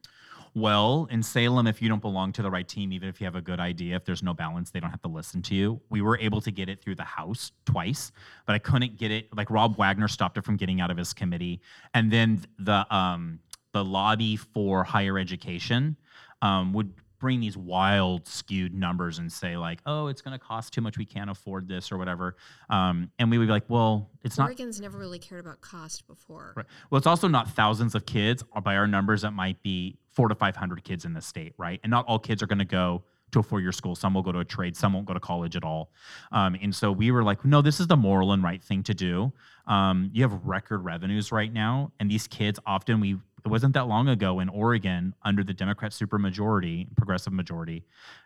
Well, 0.53 1.07
in 1.11 1.22
Salem, 1.22 1.68
if 1.68 1.82
you 1.82 1.89
don't 1.89 2.01
belong 2.01 2.32
to 2.34 2.41
the 2.41 2.49
right 2.49 2.68
team, 2.68 2.91
even 2.91 3.09
if 3.09 3.20
you 3.22 3.26
have 3.26 3.36
a 3.36 3.41
good 3.41 3.59
idea, 3.59 3.95
if 3.95 4.05
there's 4.05 4.24
no 4.24 4.34
balance, 4.34 4.72
they 4.72 4.80
don't 4.80 4.89
have 4.89 5.01
to 5.03 5.07
listen 5.07 5.41
to 5.43 5.55
you. 5.55 5.82
We 5.89 6.01
were 6.01 6.18
able 6.20 6.41
to 6.41 6.51
get 6.51 6.70
it 6.70 6.82
through 6.82 6.95
the 6.95 7.03
House 7.03 7.51
twice, 7.65 8.11
but 8.45 8.53
I 8.53 8.59
couldn't 8.59 8.97
get 8.97 9.11
it. 9.11 9.28
Like 9.36 9.49
Rob 9.49 9.78
Wagner 9.78 10.07
stopped 10.07 10.38
it 10.38 10.45
from 10.45 10.57
getting 10.57 10.82
out 10.82 10.89
of 10.89 10.97
his 10.97 11.13
committee, 11.13 11.61
and 11.93 12.11
then 12.11 12.43
the 12.59 12.86
um, 12.95 13.39
the 13.74 13.84
lobby 13.84 14.36
for 14.36 14.84
higher 14.84 15.20
education 15.20 15.95
um, 16.41 16.74
would 16.74 16.91
bring 17.20 17.39
these 17.39 17.57
wild 17.57 18.28
skewed 18.28 18.74
numbers 18.74 19.20
and 19.20 19.32
say 19.32 19.57
like 19.57 19.80
oh 19.86 20.07
it's 20.07 20.22
going 20.22 20.38
to 20.38 20.43
cost 20.43 20.74
too 20.74 20.82
much 20.82 20.97
we 20.97 21.05
can't 21.05 21.30
afford 21.30 21.68
this 21.68 21.91
or 21.91 21.97
whatever. 21.97 22.36
Um, 22.70 23.11
and 23.20 23.32
we 23.32 23.38
would 23.38 23.47
be 23.47 23.51
like 23.51 23.65
well 23.68 24.09
it's 24.24 24.38
not 24.38 24.45
oregon's 24.45 24.80
never 24.80 24.97
really 24.97 25.20
cared 25.20 25.41
about 25.45 25.61
cost 25.61 26.07
before. 26.07 26.53
Right. 26.55 26.65
well 26.89 26.97
it's 26.97 27.07
also 27.07 27.28
not 27.28 27.49
thousands 27.51 27.95
of 27.95 28.05
kids 28.05 28.43
by 28.63 28.76
our 28.76 28.88
numbers 28.88 29.22
that 29.24 29.32
might 29.32 29.61
be 29.63 29.97
four 30.11 30.28
to 30.28 30.36
five 30.36 30.55
hundred 30.55 30.84
kids 30.84 31.05
in 31.05 31.13
the 31.13 31.22
state 31.22 31.53
right? 31.57 31.80
And 31.84 31.91
not 31.91 32.05
all 32.07 32.20
kids 32.20 32.43
are 32.43 32.47
going 32.47 32.59
to 32.59 32.65
go 32.65 33.03
to 33.32 33.39
a 33.39 33.43
four-year 33.43 33.74
school. 33.74 33.93
Some 33.93 34.13
will 34.13 34.22
go 34.22 34.32
to 34.32 34.39
a 34.39 34.45
trade 34.45 34.76
some 34.76 34.93
won't 34.93 35.05
go 35.05 35.13
to 35.13 35.20
college 35.20 35.55
at 35.55 35.63
all. 35.63 35.91
Um, 36.32 36.55
and 36.61 36.74
so 36.74 36.91
we 36.91 37.11
were 37.11 37.24
like 37.24 37.43
no 37.43 37.61
this 37.61 37.80
is 37.80 37.88
the 37.88 37.97
moral 37.97 38.32
and 38.34 38.43
right 38.43 38.61
thing 38.63 38.84
to 38.84 38.93
do. 38.93 39.34
Um, 39.65 40.11
you 40.13 40.24
have 40.24 40.45
record 40.45 40.86
revenues 40.86 41.32
right 41.32 41.51
now 41.51 41.91
and 41.99 42.09
these 42.09 42.28
kids 42.28 42.59
often 42.65 42.99
we 42.99 43.18
it 43.47 43.49
wasn't 43.49 43.73
that 43.73 43.87
long 43.87 44.09
ago 44.09 44.39
in 44.39 44.49
Oregon 44.49 45.15
under 45.23 45.43
the 45.43 45.53
Democrat 45.53 45.91
supermajority, 45.91 46.93
progressive 46.95 47.33
majority, 47.33 47.85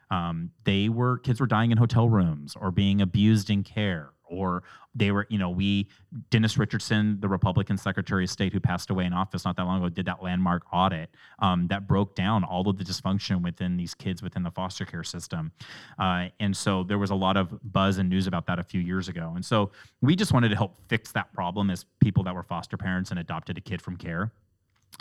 um, 0.10 0.52
they 0.64 0.90
were 0.90 1.20
kids 1.20 1.40
were 1.40 1.48
dying 1.48 1.72
in 1.72 1.78
hotel 1.78 2.10
rooms 2.10 2.56
or 2.60 2.72
being 2.72 3.02
abused 3.02 3.50
in 3.50 3.64
care 3.64 4.10
or 4.32 4.64
they 4.96 5.12
were, 5.12 5.28
you 5.30 5.38
know, 5.38 5.50
we 5.50 5.88
Dennis 6.30 6.58
Richardson, 6.58 7.20
the 7.20 7.28
Republican 7.28 7.78
Secretary 7.78 8.24
of 8.24 8.30
State 8.30 8.52
who 8.54 8.60
passed 8.60 8.90
away 8.90 9.06
in 9.06 9.14
office 9.14 9.46
not 9.46 9.56
that 9.58 9.66
long 9.66 9.78
ago, 9.78 9.90
did 9.90 10.06
that 10.06 10.24
landmark 10.24 10.64
audit 10.74 11.10
um, 11.40 11.68
that 11.68 11.88
broke 11.88 12.16
down 12.16 12.44
all 12.44 12.68
of 12.68 12.78
the 12.78 12.84
dysfunction 12.84 13.44
within 13.44 13.78
these 13.78 13.94
kids 13.94 14.24
within 14.24 14.42
the 14.42 14.52
foster 14.52 14.86
care 14.86 15.04
system, 15.04 15.52
uh, 16.00 16.28
and 16.40 16.56
so 16.56 16.84
there 16.84 16.98
was 16.98 17.12
a 17.12 17.16
lot 17.16 17.38
of 17.38 17.54
buzz 17.72 18.00
and 18.00 18.10
news 18.10 18.26
about 18.26 18.48
that 18.48 18.58
a 18.58 18.64
few 18.64 18.82
years 18.82 19.08
ago, 19.08 19.34
and 19.36 19.46
so 19.46 19.72
we 20.02 20.16
just 20.16 20.34
wanted 20.34 20.50
to 20.50 20.56
help 20.56 20.78
fix 20.88 21.12
that 21.12 21.32
problem 21.34 21.70
as 21.70 21.86
people 22.00 22.24
that 22.24 22.34
were 22.34 22.44
foster 22.44 22.78
parents 22.78 23.12
and 23.12 23.20
adopted 23.20 23.58
a 23.58 23.62
kid 23.62 23.82
from 23.82 23.96
care. 23.96 24.32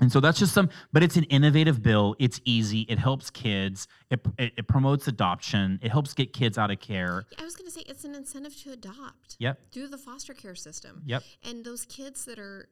And 0.00 0.10
so 0.10 0.20
that's 0.20 0.38
just 0.38 0.54
some, 0.54 0.70
but 0.92 1.02
it's 1.02 1.16
an 1.16 1.24
innovative 1.24 1.82
bill. 1.82 2.14
It's 2.18 2.40
easy. 2.44 2.82
It 2.82 2.98
helps 2.98 3.28
kids. 3.28 3.86
It, 4.10 4.24
it, 4.38 4.52
it 4.56 4.68
promotes 4.68 5.08
adoption. 5.08 5.78
It 5.82 5.90
helps 5.90 6.14
get 6.14 6.32
kids 6.32 6.56
out 6.56 6.70
of 6.70 6.80
care. 6.80 7.24
I 7.38 7.44
was 7.44 7.54
going 7.54 7.66
to 7.66 7.72
say 7.72 7.82
it's 7.86 8.04
an 8.04 8.14
incentive 8.14 8.56
to 8.62 8.72
adopt 8.72 9.36
Yep. 9.40 9.58
through 9.72 9.88
the 9.88 9.98
foster 9.98 10.32
care 10.32 10.54
system. 10.54 11.02
Yep. 11.04 11.22
And 11.44 11.64
those 11.64 11.84
kids 11.84 12.24
that 12.24 12.38
are 12.38 12.68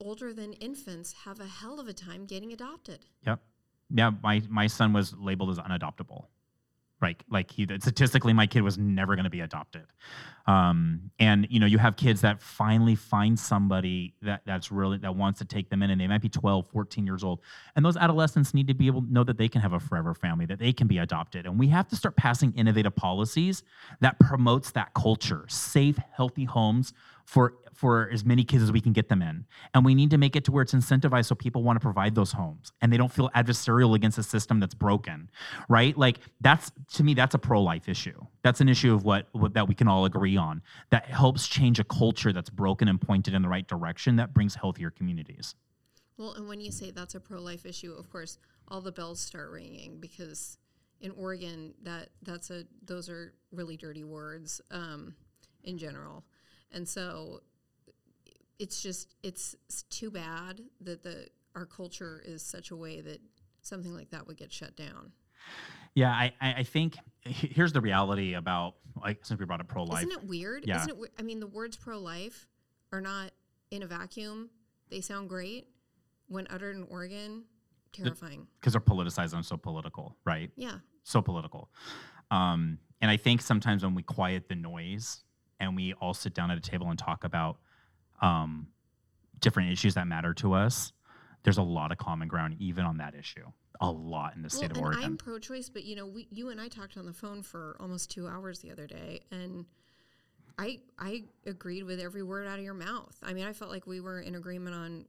older 0.00 0.32
than 0.32 0.52
infants 0.54 1.12
have 1.24 1.38
a 1.40 1.46
hell 1.46 1.78
of 1.78 1.86
a 1.88 1.92
time 1.92 2.24
getting 2.24 2.52
adopted. 2.52 3.00
Yep. 3.26 3.40
Yeah. 3.90 4.10
My 4.22 4.42
my 4.48 4.66
son 4.66 4.92
was 4.92 5.14
labeled 5.16 5.50
as 5.50 5.58
unadoptable. 5.58 6.26
Right. 7.00 7.22
Like 7.30 7.52
he 7.52 7.64
statistically, 7.78 8.32
my 8.32 8.48
kid 8.48 8.62
was 8.62 8.76
never 8.76 9.14
going 9.14 9.24
to 9.24 9.30
be 9.30 9.40
adopted. 9.40 9.84
Um, 10.48 11.10
and 11.20 11.46
you 11.48 11.60
know, 11.60 11.66
you 11.66 11.78
have 11.78 11.96
kids 11.96 12.22
that 12.22 12.42
finally 12.42 12.96
find 12.96 13.38
somebody 13.38 14.14
that 14.22 14.40
that's 14.46 14.72
really 14.72 14.98
that 14.98 15.14
wants 15.14 15.38
to 15.38 15.44
take 15.44 15.70
them 15.70 15.82
in, 15.84 15.90
and 15.90 16.00
they 16.00 16.08
might 16.08 16.22
be 16.22 16.28
12, 16.28 16.66
14 16.66 17.06
years 17.06 17.22
old. 17.22 17.40
And 17.76 17.84
those 17.84 17.96
adolescents 17.96 18.52
need 18.52 18.66
to 18.66 18.74
be 18.74 18.88
able 18.88 19.02
to 19.02 19.12
know 19.12 19.22
that 19.22 19.38
they 19.38 19.48
can 19.48 19.60
have 19.60 19.74
a 19.74 19.78
forever 19.78 20.12
family, 20.12 20.44
that 20.46 20.58
they 20.58 20.72
can 20.72 20.88
be 20.88 20.98
adopted. 20.98 21.46
And 21.46 21.56
we 21.56 21.68
have 21.68 21.86
to 21.88 21.96
start 21.96 22.16
passing 22.16 22.52
innovative 22.54 22.96
policies 22.96 23.62
that 24.00 24.18
promotes 24.18 24.72
that 24.72 24.92
culture, 24.94 25.44
safe, 25.48 25.98
healthy 26.16 26.44
homes 26.44 26.92
for 27.28 27.58
for 27.74 28.08
as 28.10 28.24
many 28.24 28.42
kids 28.42 28.62
as 28.62 28.72
we 28.72 28.80
can 28.80 28.94
get 28.94 29.10
them 29.10 29.20
in. 29.20 29.44
And 29.74 29.84
we 29.84 29.94
need 29.94 30.10
to 30.10 30.18
make 30.18 30.34
it 30.34 30.44
to 30.46 30.50
where 30.50 30.62
it's 30.62 30.72
incentivized 30.72 31.26
so 31.26 31.34
people 31.34 31.62
want 31.62 31.76
to 31.76 31.80
provide 31.80 32.14
those 32.14 32.32
homes 32.32 32.72
and 32.80 32.90
they 32.90 32.96
don't 32.96 33.12
feel 33.12 33.28
adversarial 33.36 33.94
against 33.94 34.16
a 34.16 34.22
system 34.22 34.58
that's 34.58 34.74
broken, 34.74 35.30
right? 35.68 35.96
Like 35.96 36.20
that's 36.40 36.72
to 36.94 37.04
me 37.04 37.12
that's 37.12 37.34
a 37.34 37.38
pro-life 37.38 37.86
issue. 37.86 38.18
That's 38.42 38.62
an 38.62 38.68
issue 38.68 38.94
of 38.94 39.04
what, 39.04 39.28
what 39.32 39.52
that 39.52 39.68
we 39.68 39.74
can 39.74 39.88
all 39.88 40.06
agree 40.06 40.38
on 40.38 40.62
that 40.90 41.04
helps 41.04 41.46
change 41.46 41.78
a 41.78 41.84
culture 41.84 42.32
that's 42.32 42.50
broken 42.50 42.88
and 42.88 42.98
pointed 42.98 43.34
in 43.34 43.42
the 43.42 43.48
right 43.48 43.68
direction 43.68 44.16
that 44.16 44.32
brings 44.32 44.54
healthier 44.54 44.90
communities. 44.90 45.54
Well, 46.16 46.32
and 46.32 46.48
when 46.48 46.60
you 46.60 46.72
say 46.72 46.90
that's 46.90 47.14
a 47.14 47.20
pro-life 47.20 47.66
issue, 47.66 47.92
of 47.92 48.10
course, 48.10 48.38
all 48.68 48.80
the 48.80 48.90
bells 48.90 49.20
start 49.20 49.50
ringing 49.50 49.98
because 50.00 50.56
in 51.00 51.10
Oregon, 51.10 51.74
that 51.82 52.08
that's 52.22 52.50
a 52.50 52.64
those 52.86 53.10
are 53.10 53.34
really 53.52 53.76
dirty 53.76 54.02
words 54.02 54.62
um, 54.70 55.14
in 55.62 55.76
general, 55.76 56.24
and 56.72 56.88
so 56.88 57.40
it's 58.58 58.82
just 58.82 59.14
it's, 59.22 59.54
it's 59.68 59.82
too 59.84 60.10
bad 60.10 60.62
that 60.80 61.02
the 61.02 61.28
our 61.54 61.66
culture 61.66 62.22
is 62.24 62.42
such 62.42 62.70
a 62.70 62.76
way 62.76 63.00
that 63.00 63.20
something 63.62 63.94
like 63.94 64.10
that 64.10 64.26
would 64.26 64.36
get 64.36 64.52
shut 64.52 64.76
down. 64.76 65.12
Yeah, 65.94 66.10
I, 66.10 66.32
I 66.40 66.62
think 66.62 66.96
here's 67.24 67.72
the 67.72 67.80
reality 67.80 68.34
about 68.34 68.74
like 69.00 69.24
since 69.24 69.40
we 69.40 69.46
brought 69.46 69.60
up 69.60 69.68
pro-life. 69.68 70.04
Isn't 70.06 70.22
it 70.22 70.28
weird? 70.28 70.64
Yeah. 70.66 70.82
Isn't 70.82 70.90
it? 70.90 71.10
I 71.18 71.22
mean, 71.22 71.40
the 71.40 71.46
words 71.46 71.76
pro-life 71.76 72.46
are 72.92 73.00
not 73.00 73.32
in 73.70 73.82
a 73.82 73.86
vacuum. 73.86 74.50
They 74.90 75.00
sound 75.00 75.28
great 75.28 75.68
when 76.28 76.46
uttered 76.50 76.76
in 76.76 76.84
Oregon. 76.84 77.44
Terrifying. 77.90 78.46
because 78.60 78.74
they're 78.74 78.82
politicized 78.82 79.32
and 79.32 79.44
so 79.44 79.56
political, 79.56 80.14
right? 80.24 80.50
Yeah. 80.56 80.74
So 81.04 81.22
political. 81.22 81.70
Um, 82.30 82.78
and 83.00 83.10
I 83.10 83.16
think 83.16 83.40
sometimes 83.40 83.82
when 83.82 83.94
we 83.94 84.02
quiet 84.02 84.48
the 84.48 84.54
noise 84.54 85.24
and 85.60 85.76
we 85.76 85.92
all 85.94 86.14
sit 86.14 86.34
down 86.34 86.50
at 86.50 86.58
a 86.58 86.60
table 86.60 86.88
and 86.90 86.98
talk 86.98 87.24
about 87.24 87.58
um, 88.20 88.68
different 89.40 89.72
issues 89.72 89.94
that 89.94 90.06
matter 90.06 90.34
to 90.34 90.54
us, 90.54 90.92
there's 91.42 91.58
a 91.58 91.62
lot 91.62 91.92
of 91.92 91.98
common 91.98 92.28
ground 92.28 92.56
even 92.58 92.84
on 92.84 92.98
that 92.98 93.14
issue. 93.14 93.44
A 93.80 93.90
lot 93.90 94.34
in 94.34 94.42
the 94.42 94.50
state 94.50 94.72
well, 94.72 94.80
of 94.80 94.86
Oregon. 94.86 95.04
I'm 95.04 95.16
pro-choice, 95.16 95.68
but 95.68 95.84
you 95.84 95.94
know, 95.94 96.06
we, 96.06 96.26
you 96.30 96.48
and 96.50 96.60
I 96.60 96.66
talked 96.68 96.96
on 96.96 97.06
the 97.06 97.12
phone 97.12 97.42
for 97.42 97.76
almost 97.78 98.10
two 98.10 98.26
hours 98.26 98.58
the 98.58 98.72
other 98.72 98.88
day, 98.88 99.20
and 99.30 99.66
I 100.58 100.80
I 100.98 101.24
agreed 101.46 101.84
with 101.84 102.00
every 102.00 102.24
word 102.24 102.48
out 102.48 102.58
of 102.58 102.64
your 102.64 102.74
mouth. 102.74 103.16
I 103.22 103.32
mean, 103.32 103.46
I 103.46 103.52
felt 103.52 103.70
like 103.70 103.86
we 103.86 104.00
were 104.00 104.20
in 104.20 104.34
agreement 104.34 104.74
on 104.74 105.04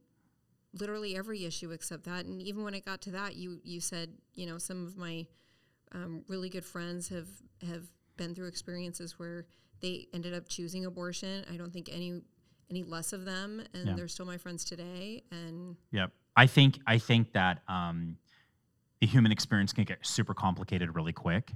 literally 0.72 1.16
every 1.16 1.44
issue 1.44 1.72
except 1.72 2.04
that. 2.04 2.26
And 2.26 2.40
even 2.40 2.62
when 2.62 2.74
it 2.74 2.84
got 2.84 3.00
to 3.02 3.10
that, 3.10 3.34
you 3.34 3.60
you 3.64 3.80
said, 3.80 4.12
you 4.34 4.46
know, 4.46 4.58
some 4.58 4.86
of 4.86 4.96
my 4.96 5.26
um, 5.92 6.22
really 6.28 6.48
good 6.48 6.64
friends 6.64 7.08
have 7.08 7.28
have 7.66 7.84
been 8.16 8.34
through 8.34 8.46
experiences 8.46 9.18
where 9.18 9.46
they 9.80 10.08
ended 10.12 10.34
up 10.34 10.48
choosing 10.48 10.84
abortion. 10.86 11.44
I 11.52 11.56
don't 11.56 11.72
think 11.72 11.88
any 11.90 12.22
any 12.70 12.84
less 12.84 13.12
of 13.12 13.24
them, 13.24 13.60
and 13.74 13.88
Yeah. 13.88 13.94
they're 13.96 14.06
still 14.06 14.26
my 14.26 14.36
friends 14.38 14.64
today. 14.64 15.24
And 15.32 15.76
Yep. 15.90 16.12
I 16.36 16.46
think 16.46 16.78
I 16.86 16.98
think 16.98 17.32
that 17.32 17.62
um, 17.68 18.16
the 19.00 19.06
human 19.08 19.32
experience 19.32 19.72
can 19.72 19.84
get 19.84 20.06
super 20.06 20.34
complicated 20.34 20.94
really 20.94 21.12
quick, 21.12 21.52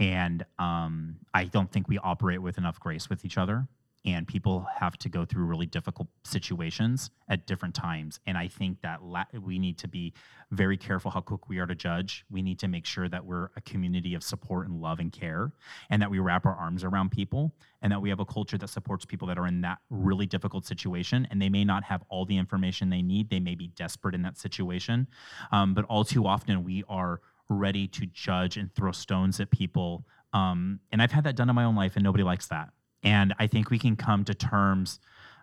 and 0.00 0.44
um, 0.58 1.16
I 1.32 1.44
don't 1.44 1.70
think 1.70 1.86
we 1.88 1.98
operate 1.98 2.42
with 2.42 2.58
enough 2.58 2.80
grace 2.80 3.08
with 3.08 3.24
each 3.24 3.38
other. 3.38 3.68
And 4.06 4.26
people 4.26 4.66
have 4.74 4.96
to 4.98 5.10
go 5.10 5.26
through 5.26 5.44
really 5.44 5.66
difficult 5.66 6.08
situations 6.24 7.10
at 7.28 7.46
different 7.46 7.74
times. 7.74 8.18
And 8.26 8.38
I 8.38 8.48
think 8.48 8.80
that 8.80 9.02
la- 9.02 9.24
we 9.38 9.58
need 9.58 9.76
to 9.78 9.88
be 9.88 10.14
very 10.50 10.78
careful 10.78 11.10
how 11.10 11.20
quick 11.20 11.50
we 11.50 11.58
are 11.58 11.66
to 11.66 11.74
judge. 11.74 12.24
We 12.30 12.40
need 12.40 12.58
to 12.60 12.68
make 12.68 12.86
sure 12.86 13.10
that 13.10 13.24
we're 13.24 13.50
a 13.56 13.60
community 13.60 14.14
of 14.14 14.22
support 14.22 14.68
and 14.68 14.80
love 14.80 15.00
and 15.00 15.12
care, 15.12 15.52
and 15.90 16.00
that 16.00 16.10
we 16.10 16.18
wrap 16.18 16.46
our 16.46 16.54
arms 16.54 16.82
around 16.82 17.10
people, 17.10 17.54
and 17.82 17.92
that 17.92 18.00
we 18.00 18.08
have 18.08 18.20
a 18.20 18.24
culture 18.24 18.56
that 18.56 18.68
supports 18.68 19.04
people 19.04 19.28
that 19.28 19.36
are 19.36 19.46
in 19.46 19.60
that 19.60 19.78
really 19.90 20.26
difficult 20.26 20.64
situation. 20.64 21.28
And 21.30 21.40
they 21.40 21.50
may 21.50 21.64
not 21.64 21.84
have 21.84 22.02
all 22.08 22.24
the 22.24 22.38
information 22.38 22.88
they 22.88 23.02
need, 23.02 23.28
they 23.28 23.40
may 23.40 23.54
be 23.54 23.68
desperate 23.68 24.14
in 24.14 24.22
that 24.22 24.38
situation. 24.38 25.08
Um, 25.52 25.74
but 25.74 25.84
all 25.84 26.04
too 26.04 26.26
often, 26.26 26.64
we 26.64 26.84
are 26.88 27.20
ready 27.50 27.86
to 27.88 28.06
judge 28.06 28.56
and 28.56 28.74
throw 28.74 28.92
stones 28.92 29.40
at 29.40 29.50
people. 29.50 30.06
Um, 30.32 30.80
and 30.90 31.02
I've 31.02 31.12
had 31.12 31.24
that 31.24 31.36
done 31.36 31.50
in 31.50 31.54
my 31.54 31.64
own 31.64 31.76
life, 31.76 31.96
and 31.96 32.04
nobody 32.04 32.24
likes 32.24 32.46
that. 32.46 32.70
And 33.02 33.34
I 33.38 33.46
think 33.46 33.70
we 33.70 33.78
can 33.78 33.96
come 33.96 34.24
to 34.24 34.34
terms 34.34 35.00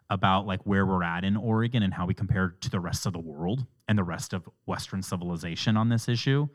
about 0.10 0.46
like 0.46 0.62
where 0.64 0.86
we're 0.86 1.04
at 1.04 1.24
in 1.24 1.36
Oregon 1.36 1.84
and 1.84 1.94
how 1.94 2.06
we 2.06 2.14
compare 2.14 2.56
to 2.62 2.70
the 2.70 2.80
rest 2.80 3.06
of 3.06 3.14
the 3.14 3.20
world 3.20 3.66
and 3.88 3.98
the 3.98 4.04
rest 4.04 4.34
of 4.34 4.48
Western 4.66 5.02
civilization 5.02 5.76
on 5.76 5.90
this 5.90 6.08
issue. 6.08 6.48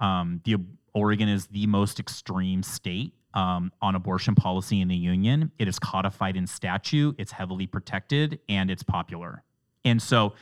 Um, 0.00 0.40
the 0.44 0.56
Oregon 0.94 1.28
is 1.28 1.46
the 1.46 1.66
most 1.66 1.98
extreme 1.98 2.62
state 2.62 3.14
um, 3.34 3.72
on 3.80 3.94
abortion 3.94 4.34
policy 4.34 4.80
in 4.80 4.88
the 4.88 4.96
union. 4.96 5.50
It 5.58 5.68
is 5.68 5.78
codified 5.78 6.36
in 6.36 6.46
statute. 6.46 7.16
It's 7.18 7.32
heavily 7.32 7.66
protected 7.66 8.40
and 8.48 8.70
it's 8.70 8.82
popular. 8.82 9.42
And 9.84 10.00
so, 10.00 10.34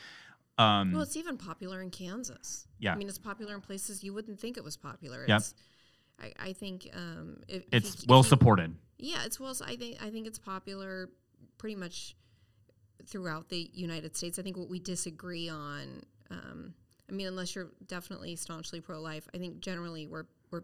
um, 0.57 0.91
well, 0.91 1.01
it's 1.01 1.15
even 1.15 1.37
popular 1.37 1.81
in 1.81 1.89
Kansas. 1.89 2.67
Yeah. 2.79 2.93
I 2.93 2.95
mean, 2.95 3.07
it's 3.07 3.17
popular 3.17 3.55
in 3.55 3.61
places 3.61 4.03
you 4.03 4.13
wouldn't 4.13 4.39
think 4.39 4.57
it 4.57 4.63
was 4.63 4.77
popular. 4.77 5.25
Yep. 5.27 5.41
I, 6.21 6.31
I 6.39 6.53
think 6.53 6.89
um, 6.93 7.41
if, 7.47 7.63
if 7.63 7.67
it's 7.71 7.87
you- 7.95 8.01
if 8.03 8.09
well 8.09 8.19
you- 8.19 8.23
supported. 8.29 8.75
Yeah, 8.97 9.25
it's 9.25 9.39
well. 9.39 9.55
I 9.65 9.75
think 9.75 9.97
I 10.01 10.09
think 10.11 10.27
it's 10.27 10.37
popular 10.39 11.09
pretty 11.57 11.75
much 11.75 12.15
throughout 13.07 13.49
the 13.49 13.69
United 13.73 14.15
States. 14.15 14.37
I 14.37 14.41
think 14.43 14.57
what 14.57 14.69
we 14.69 14.79
disagree 14.79 15.49
on. 15.49 16.03
Um, 16.29 16.73
I 17.09 17.13
mean, 17.13 17.27
unless 17.27 17.55
you're 17.55 17.71
definitely 17.87 18.35
staunchly 18.35 18.79
pro-life, 18.79 19.27
I 19.33 19.37
think 19.37 19.59
generally 19.59 20.05
we're 20.07 20.25
we're 20.51 20.61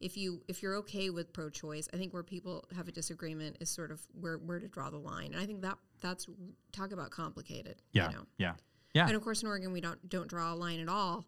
if 0.00 0.16
you 0.16 0.42
if 0.48 0.62
you're 0.62 0.76
okay 0.76 1.10
with 1.10 1.32
pro-choice, 1.32 1.88
I 1.92 1.96
think 1.98 2.12
where 2.12 2.22
people 2.22 2.64
have 2.74 2.88
a 2.88 2.92
disagreement 2.92 3.58
is 3.60 3.70
sort 3.70 3.90
of 3.90 4.00
where 4.18 4.38
where 4.38 4.58
to 4.58 4.66
draw 4.66 4.90
the 4.90 4.96
line. 4.98 5.32
And 5.32 5.40
I 5.40 5.46
think 5.46 5.60
that 5.62 5.76
that's 6.00 6.26
talk 6.72 6.90
about 6.92 7.10
complicated. 7.10 7.76
Yeah. 7.92 8.08
You 8.10 8.16
know? 8.16 8.22
Yeah. 8.38 8.52
Yeah. 8.94 9.06
And 9.06 9.14
of 9.16 9.22
course, 9.22 9.42
in 9.42 9.48
Oregon, 9.48 9.72
we 9.72 9.80
don't 9.80 10.08
don't 10.08 10.28
draw 10.28 10.52
a 10.52 10.56
line 10.56 10.80
at 10.80 10.88
all, 10.88 11.26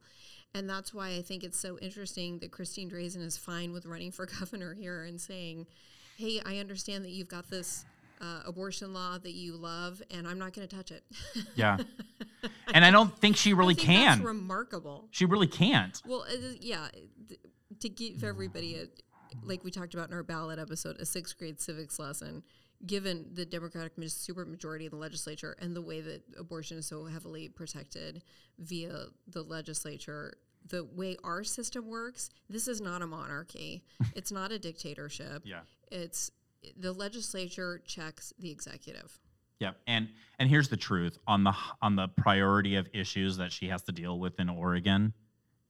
and 0.55 0.69
that's 0.69 0.93
why 0.95 1.11
I 1.11 1.23
think 1.23 1.45
it's 1.45 1.59
so 1.59 1.79
interesting 1.79 2.39
that 2.39 2.51
Christine 2.51 2.91
Drazen 2.91 3.23
is 3.23 3.37
fine 3.37 3.73
with 3.73 3.87
running 3.87 4.11
for 4.11 4.27
governor 4.41 4.75
here 4.75 5.03
and 5.05 5.21
saying, 5.21 5.67
"Hey, 6.17 6.41
I 6.45 6.59
understand 6.59 7.05
that 7.05 7.11
you've 7.11 7.29
got 7.29 7.51
this 7.51 7.85
uh, 8.21 8.41
abortion 8.47 8.95
law 8.95 9.19
that 9.19 9.33
you 9.35 9.55
love, 9.57 10.01
and 10.11 10.27
I'm 10.27 10.39
not 10.39 10.53
going 10.55 10.67
to 10.67 10.77
touch 10.77 10.91
it." 10.93 11.05
Yeah. 11.55 11.79
and 12.75 12.85
I 12.85 12.91
don't 12.91 13.17
think 13.19 13.37
she 13.37 13.55
really 13.55 13.75
think 13.75 13.87
can. 13.89 14.23
Remarkable. 14.23 15.09
she 15.11 15.25
really 15.25 15.47
can't. 15.47 16.01
Well, 16.07 16.25
is- 16.25 16.59
yeah, 16.61 16.89
th- 17.29 17.41
to 17.81 17.89
give 17.89 18.23
everybody 18.25 18.77
a 18.77 18.87
like 19.45 19.63
we 19.65 19.71
talked 19.71 19.93
about 19.95 20.09
in 20.09 20.15
our 20.15 20.23
ballot 20.23 20.59
episode, 20.59 20.97
a 20.99 21.05
sixth 21.07 21.37
grade 21.39 21.61
civics 21.61 21.99
lesson. 21.99 22.43
Given 22.85 23.27
the 23.33 23.47
Democratic 23.47 23.97
supermajority 23.97 24.85
in 24.85 24.91
the 24.91 24.97
legislature 24.97 25.57
and 25.61 25.75
the 25.75 25.81
way 25.81 26.01
that 26.01 26.23
abortion 26.39 26.79
is 26.79 26.87
so 26.87 27.05
heavily 27.07 27.49
protected 27.49 28.23
via 28.59 29.07
the 29.29 29.43
legislature, 29.43 30.35
the 30.69 30.85
way 30.85 31.17
our 31.25 31.43
system 31.43 31.89
works, 31.89 32.31
this 32.51 32.69
is 32.69 32.81
not 32.81 33.03
a 33.03 33.07
monarchy. 33.07 33.85
it's 34.15 34.31
not 34.31 34.53
a 34.53 34.59
dictatorship. 34.59 35.43
Yeah. 35.45 35.61
It's 35.91 36.31
the 36.77 36.93
legislature 36.93 37.81
checks 37.87 38.33
the 38.39 38.51
executive. 38.51 39.19
Yep. 39.61 39.77
And 39.87 40.09
and 40.39 40.49
here's 40.49 40.69
the 40.69 40.77
truth 40.77 41.19
on 41.27 41.45
the 41.45 41.55
on 41.81 41.97
the 41.97 42.09
priority 42.09 42.77
of 42.77 42.89
issues 42.93 43.39
that 43.39 43.53
she 43.53 43.69
has 43.69 43.83
to 43.85 43.93
deal 43.93 44.19
with 44.19 44.39
in 44.39 44.49
Oregon. 44.49 45.15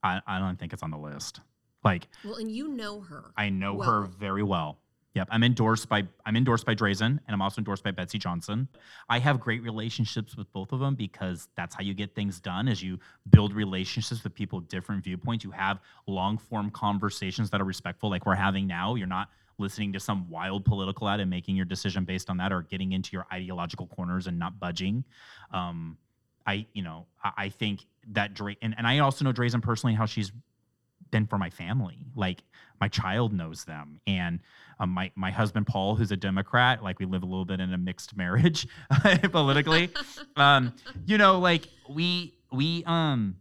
I, 0.02 0.20
I 0.26 0.38
don't 0.38 0.58
think 0.58 0.72
it's 0.72 0.82
on 0.82 0.90
the 0.90 0.98
list. 0.98 1.40
Like 1.84 2.08
Well, 2.24 2.36
and 2.36 2.50
you 2.50 2.68
know 2.68 3.00
her. 3.00 3.32
I 3.36 3.48
know 3.48 3.80
her 3.80 4.02
very 4.02 4.42
well. 4.42 4.78
Yep, 5.16 5.28
I'm 5.30 5.44
endorsed 5.44 5.88
by 5.88 6.06
I'm 6.26 6.36
endorsed 6.36 6.66
by 6.66 6.74
Drazen, 6.74 7.00
and 7.06 7.20
I'm 7.28 7.40
also 7.40 7.60
endorsed 7.60 7.82
by 7.82 7.90
Betsy 7.90 8.18
Johnson. 8.18 8.68
I 9.08 9.18
have 9.18 9.40
great 9.40 9.62
relationships 9.62 10.36
with 10.36 10.52
both 10.52 10.72
of 10.72 10.80
them 10.80 10.94
because 10.94 11.48
that's 11.56 11.74
how 11.74 11.82
you 11.82 11.94
get 11.94 12.14
things 12.14 12.38
done. 12.38 12.68
As 12.68 12.82
you 12.82 12.98
build 13.30 13.54
relationships 13.54 14.22
with 14.22 14.34
people 14.34 14.58
with 14.58 14.68
different 14.68 15.02
viewpoints, 15.02 15.42
you 15.42 15.50
have 15.52 15.80
long 16.06 16.36
form 16.36 16.70
conversations 16.70 17.48
that 17.48 17.62
are 17.62 17.64
respectful, 17.64 18.10
like 18.10 18.26
we're 18.26 18.34
having 18.34 18.66
now. 18.66 18.94
You're 18.94 19.06
not 19.06 19.30
listening 19.56 19.90
to 19.94 20.00
some 20.00 20.28
wild 20.28 20.66
political 20.66 21.08
ad 21.08 21.20
and 21.20 21.30
making 21.30 21.56
your 21.56 21.64
decision 21.64 22.04
based 22.04 22.28
on 22.28 22.36
that, 22.36 22.52
or 22.52 22.60
getting 22.60 22.92
into 22.92 23.12
your 23.14 23.26
ideological 23.32 23.86
corners 23.86 24.26
and 24.26 24.38
not 24.38 24.60
budging. 24.60 25.02
Um, 25.50 25.96
I, 26.46 26.66
you 26.74 26.82
know, 26.82 27.06
I, 27.24 27.32
I 27.38 27.48
think 27.48 27.86
that 28.12 28.34
Dre 28.34 28.58
and, 28.60 28.74
and 28.76 28.86
I 28.86 28.98
also 28.98 29.24
know 29.24 29.32
Drazen 29.32 29.62
personally 29.62 29.94
how 29.94 30.04
she's 30.04 30.30
been 31.10 31.26
for 31.26 31.38
my 31.38 31.50
family. 31.50 31.98
Like 32.14 32.42
my 32.80 32.88
child 32.88 33.32
knows 33.32 33.64
them, 33.64 34.00
and 34.06 34.40
um, 34.78 34.90
my 34.90 35.10
my 35.14 35.30
husband 35.30 35.66
Paul, 35.66 35.96
who's 35.96 36.12
a 36.12 36.16
Democrat, 36.16 36.82
like 36.82 36.98
we 36.98 37.06
live 37.06 37.22
a 37.22 37.26
little 37.26 37.44
bit 37.44 37.60
in 37.60 37.72
a 37.72 37.78
mixed 37.78 38.16
marriage 38.16 38.66
politically. 39.32 39.90
um, 40.36 40.74
you 41.06 41.18
know, 41.18 41.38
like 41.38 41.68
we 41.88 42.34
we 42.52 42.84
um, 42.86 43.36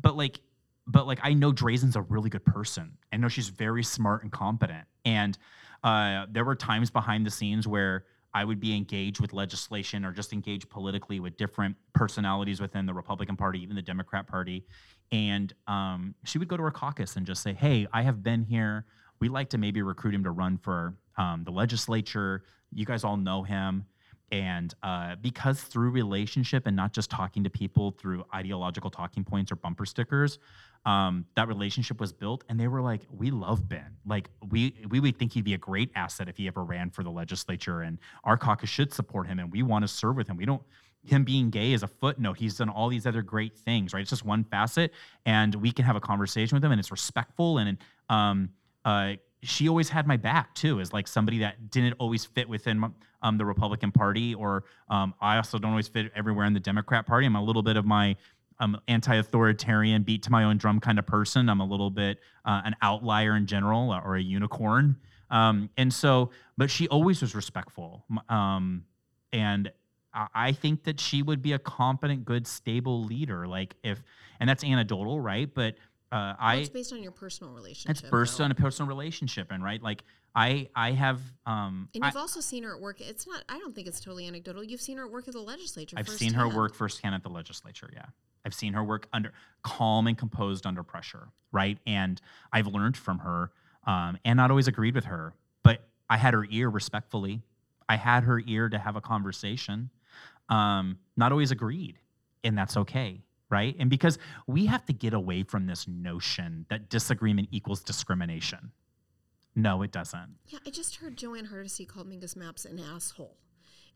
but 0.00 0.16
like 0.16 0.40
but 0.86 1.06
like 1.06 1.20
I 1.22 1.34
know 1.34 1.52
Drazen's 1.52 1.96
a 1.96 2.02
really 2.02 2.30
good 2.30 2.44
person. 2.44 2.96
I 3.12 3.16
know 3.16 3.28
she's 3.28 3.48
very 3.48 3.84
smart 3.84 4.22
and 4.22 4.32
competent, 4.32 4.86
and 5.04 5.36
uh, 5.84 6.26
there 6.30 6.44
were 6.44 6.56
times 6.56 6.90
behind 6.90 7.26
the 7.26 7.30
scenes 7.30 7.66
where. 7.66 8.04
I 8.34 8.44
would 8.44 8.60
be 8.60 8.76
engaged 8.76 9.18
with 9.18 9.32
legislation 9.32 10.04
or 10.04 10.12
just 10.12 10.34
engaged 10.34 10.68
politically 10.68 11.20
with 11.20 11.38
different 11.38 11.74
personalities 11.94 12.60
within 12.60 12.84
the 12.84 12.92
Republican 12.92 13.34
Party, 13.34 13.62
even 13.62 13.76
the 13.76 13.80
Democrat 13.80 14.26
Party 14.26 14.66
and 15.12 15.52
um, 15.66 16.14
she 16.24 16.38
would 16.38 16.48
go 16.48 16.56
to 16.56 16.62
her 16.62 16.70
caucus 16.70 17.16
and 17.16 17.26
just 17.26 17.42
say, 17.42 17.52
"Hey, 17.52 17.86
I 17.92 18.02
have 18.02 18.22
been 18.22 18.42
here. 18.42 18.84
We'd 19.20 19.30
like 19.30 19.50
to 19.50 19.58
maybe 19.58 19.82
recruit 19.82 20.14
him 20.14 20.24
to 20.24 20.30
run 20.30 20.58
for 20.58 20.94
um, 21.16 21.44
the 21.44 21.50
legislature. 21.50 22.44
You 22.72 22.84
guys 22.84 23.04
all 23.04 23.16
know 23.16 23.42
him." 23.42 23.84
And 24.32 24.74
uh, 24.82 25.14
because 25.16 25.60
through 25.60 25.90
relationship 25.90 26.66
and 26.66 26.74
not 26.74 26.92
just 26.92 27.10
talking 27.10 27.44
to 27.44 27.50
people 27.50 27.92
through 27.92 28.24
ideological 28.34 28.90
talking 28.90 29.22
points 29.22 29.52
or 29.52 29.56
bumper 29.56 29.86
stickers, 29.86 30.40
um, 30.84 31.24
that 31.36 31.46
relationship 31.46 32.00
was 32.00 32.12
built. 32.12 32.42
And 32.48 32.58
they 32.58 32.66
were 32.66 32.82
like, 32.82 33.02
"We 33.10 33.30
love 33.30 33.68
Ben. 33.68 33.96
Like 34.04 34.28
we 34.48 34.74
we 34.88 34.98
would 34.98 35.16
think 35.18 35.32
he'd 35.32 35.44
be 35.44 35.54
a 35.54 35.58
great 35.58 35.90
asset 35.94 36.28
if 36.28 36.36
he 36.36 36.48
ever 36.48 36.64
ran 36.64 36.90
for 36.90 37.04
the 37.04 37.10
legislature, 37.10 37.82
and 37.82 37.98
our 38.24 38.36
caucus 38.36 38.70
should 38.70 38.92
support 38.92 39.28
him, 39.28 39.38
and 39.38 39.52
we 39.52 39.62
want 39.62 39.84
to 39.84 39.88
serve 39.88 40.16
with 40.16 40.28
him. 40.28 40.36
We 40.36 40.46
don't." 40.46 40.62
Him 41.06 41.24
being 41.24 41.50
gay 41.50 41.72
is 41.72 41.82
a 41.82 41.88
footnote. 41.88 42.36
He's 42.38 42.56
done 42.56 42.68
all 42.68 42.88
these 42.88 43.06
other 43.06 43.22
great 43.22 43.56
things, 43.56 43.92
right? 43.92 44.00
It's 44.00 44.10
just 44.10 44.24
one 44.24 44.44
facet, 44.44 44.92
and 45.24 45.54
we 45.54 45.72
can 45.72 45.84
have 45.84 45.96
a 45.96 46.00
conversation 46.00 46.56
with 46.56 46.64
him, 46.64 46.72
and 46.72 46.78
it's 46.78 46.90
respectful. 46.90 47.58
And 47.58 47.78
um, 48.08 48.50
uh, 48.84 49.14
she 49.42 49.68
always 49.68 49.88
had 49.88 50.06
my 50.06 50.16
back 50.16 50.54
too, 50.54 50.80
as 50.80 50.92
like 50.92 51.06
somebody 51.08 51.38
that 51.38 51.70
didn't 51.70 51.94
always 51.98 52.24
fit 52.24 52.48
within 52.48 52.92
um, 53.22 53.38
the 53.38 53.44
Republican 53.44 53.92
Party, 53.92 54.34
or 54.34 54.64
um, 54.88 55.14
I 55.20 55.36
also 55.36 55.58
don't 55.58 55.70
always 55.70 55.88
fit 55.88 56.12
everywhere 56.14 56.46
in 56.46 56.52
the 56.52 56.60
Democrat 56.60 57.06
Party. 57.06 57.26
I'm 57.26 57.36
a 57.36 57.42
little 57.42 57.62
bit 57.62 57.76
of 57.76 57.84
my 57.84 58.16
um, 58.58 58.80
anti-authoritarian, 58.88 60.02
beat 60.02 60.22
to 60.24 60.30
my 60.30 60.44
own 60.44 60.56
drum 60.56 60.80
kind 60.80 60.98
of 60.98 61.06
person. 61.06 61.48
I'm 61.48 61.60
a 61.60 61.66
little 61.66 61.90
bit 61.90 62.18
uh, 62.44 62.62
an 62.64 62.74
outlier 62.82 63.36
in 63.36 63.46
general, 63.46 63.92
uh, 63.92 64.00
or 64.00 64.16
a 64.16 64.22
unicorn. 64.22 64.96
Um, 65.30 65.70
and 65.76 65.92
so, 65.92 66.30
but 66.56 66.70
she 66.70 66.88
always 66.88 67.20
was 67.20 67.34
respectful. 67.34 68.04
Um, 68.28 68.84
and 69.32 69.70
I 70.34 70.52
think 70.52 70.84
that 70.84 70.98
she 70.98 71.22
would 71.22 71.42
be 71.42 71.52
a 71.52 71.58
competent, 71.58 72.24
good, 72.24 72.46
stable 72.46 73.04
leader. 73.04 73.46
Like 73.46 73.74
if, 73.82 74.02
and 74.40 74.48
that's 74.48 74.64
anecdotal, 74.64 75.20
right? 75.20 75.52
But 75.52 75.74
uh, 76.10 76.34
I. 76.38 76.54
Well, 76.54 76.60
it's 76.60 76.68
based 76.70 76.92
on 76.92 77.02
your 77.02 77.12
personal 77.12 77.52
relationship. 77.52 77.90
It's 77.90 78.10
based 78.10 78.40
on 78.40 78.50
a 78.50 78.54
personal 78.54 78.88
relationship, 78.88 79.48
and 79.50 79.62
right, 79.62 79.82
like 79.82 80.04
I, 80.34 80.68
I 80.74 80.92
have. 80.92 81.20
Um, 81.44 81.88
and 81.94 82.04
you've 82.04 82.16
I, 82.16 82.20
also 82.20 82.40
seen 82.40 82.62
her 82.62 82.74
at 82.74 82.80
work. 82.80 83.00
It's 83.00 83.26
not. 83.26 83.44
I 83.48 83.58
don't 83.58 83.74
think 83.74 83.86
it's 83.86 84.00
totally 84.00 84.26
anecdotal. 84.26 84.64
You've 84.64 84.80
seen 84.80 84.96
her 84.96 85.04
at 85.04 85.10
work 85.10 85.28
at 85.28 85.34
the 85.34 85.40
legislature. 85.40 85.96
I've 85.98 86.08
seen 86.08 86.32
her 86.32 86.48
work 86.48 86.74
firsthand 86.74 87.14
at 87.14 87.22
the 87.22 87.28
legislature. 87.28 87.90
Yeah, 87.92 88.06
I've 88.44 88.54
seen 88.54 88.72
her 88.72 88.84
work 88.84 89.08
under 89.12 89.32
calm 89.62 90.06
and 90.06 90.16
composed 90.16 90.66
under 90.66 90.82
pressure, 90.82 91.28
right? 91.52 91.78
And 91.86 92.20
I've 92.52 92.68
learned 92.68 92.96
from 92.96 93.18
her, 93.18 93.50
um, 93.86 94.18
and 94.24 94.38
not 94.38 94.50
always 94.50 94.68
agreed 94.68 94.94
with 94.94 95.06
her, 95.06 95.34
but 95.62 95.80
I 96.08 96.16
had 96.16 96.32
her 96.32 96.46
ear 96.50 96.70
respectfully. 96.70 97.42
I 97.88 97.96
had 97.96 98.24
her 98.24 98.40
ear 98.46 98.68
to 98.68 98.78
have 98.78 98.96
a 98.96 99.00
conversation 99.00 99.90
um, 100.48 100.98
not 101.16 101.32
always 101.32 101.50
agreed, 101.50 101.98
and 102.44 102.56
that's 102.56 102.76
okay, 102.76 103.22
right? 103.50 103.76
And 103.78 103.90
because 103.90 104.18
we 104.46 104.66
have 104.66 104.84
to 104.86 104.92
get 104.92 105.14
away 105.14 105.42
from 105.42 105.66
this 105.66 105.86
notion 105.88 106.66
that 106.68 106.88
disagreement 106.88 107.48
equals 107.50 107.82
discrimination. 107.82 108.72
No, 109.54 109.82
it 109.82 109.90
doesn't. 109.90 110.36
Yeah, 110.48 110.58
I 110.66 110.70
just 110.70 110.96
heard 110.96 111.16
Jo 111.16 111.34
Ann 111.34 111.46
Hardesty 111.46 111.86
call 111.86 112.04
Mingus 112.04 112.36
Mapps 112.36 112.66
an 112.66 112.78
asshole 112.78 113.38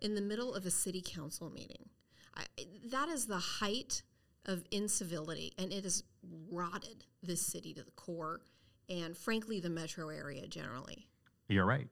in 0.00 0.14
the 0.14 0.22
middle 0.22 0.54
of 0.54 0.64
a 0.64 0.70
city 0.70 1.02
council 1.04 1.50
meeting. 1.50 1.90
I, 2.34 2.44
that 2.86 3.08
is 3.08 3.26
the 3.26 3.38
height 3.38 4.02
of 4.46 4.64
incivility, 4.70 5.52
and 5.58 5.72
it 5.72 5.84
has 5.84 6.04
rotted 6.50 7.04
this 7.22 7.42
city 7.42 7.74
to 7.74 7.82
the 7.82 7.90
core, 7.92 8.40
and 8.88 9.16
frankly, 9.16 9.60
the 9.60 9.68
metro 9.68 10.08
area 10.08 10.46
generally. 10.46 11.06
You're 11.48 11.66
right. 11.66 11.88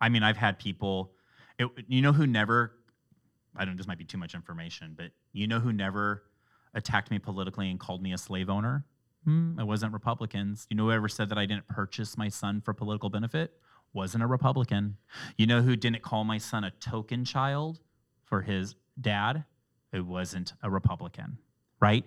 I 0.00 0.08
mean, 0.08 0.22
I've 0.22 0.36
had 0.36 0.58
people, 0.58 1.12
it, 1.58 1.68
you 1.88 2.00
know, 2.02 2.12
who 2.12 2.26
never 2.26 2.76
I 3.56 3.64
don't. 3.64 3.76
This 3.76 3.86
might 3.86 3.98
be 3.98 4.04
too 4.04 4.18
much 4.18 4.34
information, 4.34 4.94
but 4.96 5.10
you 5.32 5.46
know 5.46 5.60
who 5.60 5.72
never 5.72 6.24
attacked 6.74 7.10
me 7.10 7.18
politically 7.18 7.70
and 7.70 7.78
called 7.78 8.02
me 8.02 8.12
a 8.12 8.18
slave 8.18 8.50
owner? 8.50 8.84
Hmm, 9.24 9.58
it 9.58 9.64
wasn't 9.64 9.92
Republicans. 9.92 10.66
You 10.68 10.76
know 10.76 10.84
who 10.84 10.92
ever 10.92 11.08
said 11.08 11.28
that 11.30 11.38
I 11.38 11.46
didn't 11.46 11.68
purchase 11.68 12.18
my 12.18 12.28
son 12.28 12.60
for 12.60 12.74
political 12.74 13.08
benefit? 13.08 13.52
Wasn't 13.92 14.22
a 14.22 14.26
Republican. 14.26 14.96
You 15.38 15.46
know 15.46 15.62
who 15.62 15.76
didn't 15.76 16.02
call 16.02 16.24
my 16.24 16.38
son 16.38 16.64
a 16.64 16.70
token 16.72 17.24
child 17.24 17.80
for 18.24 18.42
his 18.42 18.74
dad? 19.00 19.44
It 19.92 20.04
wasn't 20.04 20.54
a 20.62 20.68
Republican, 20.68 21.38
right? 21.80 22.04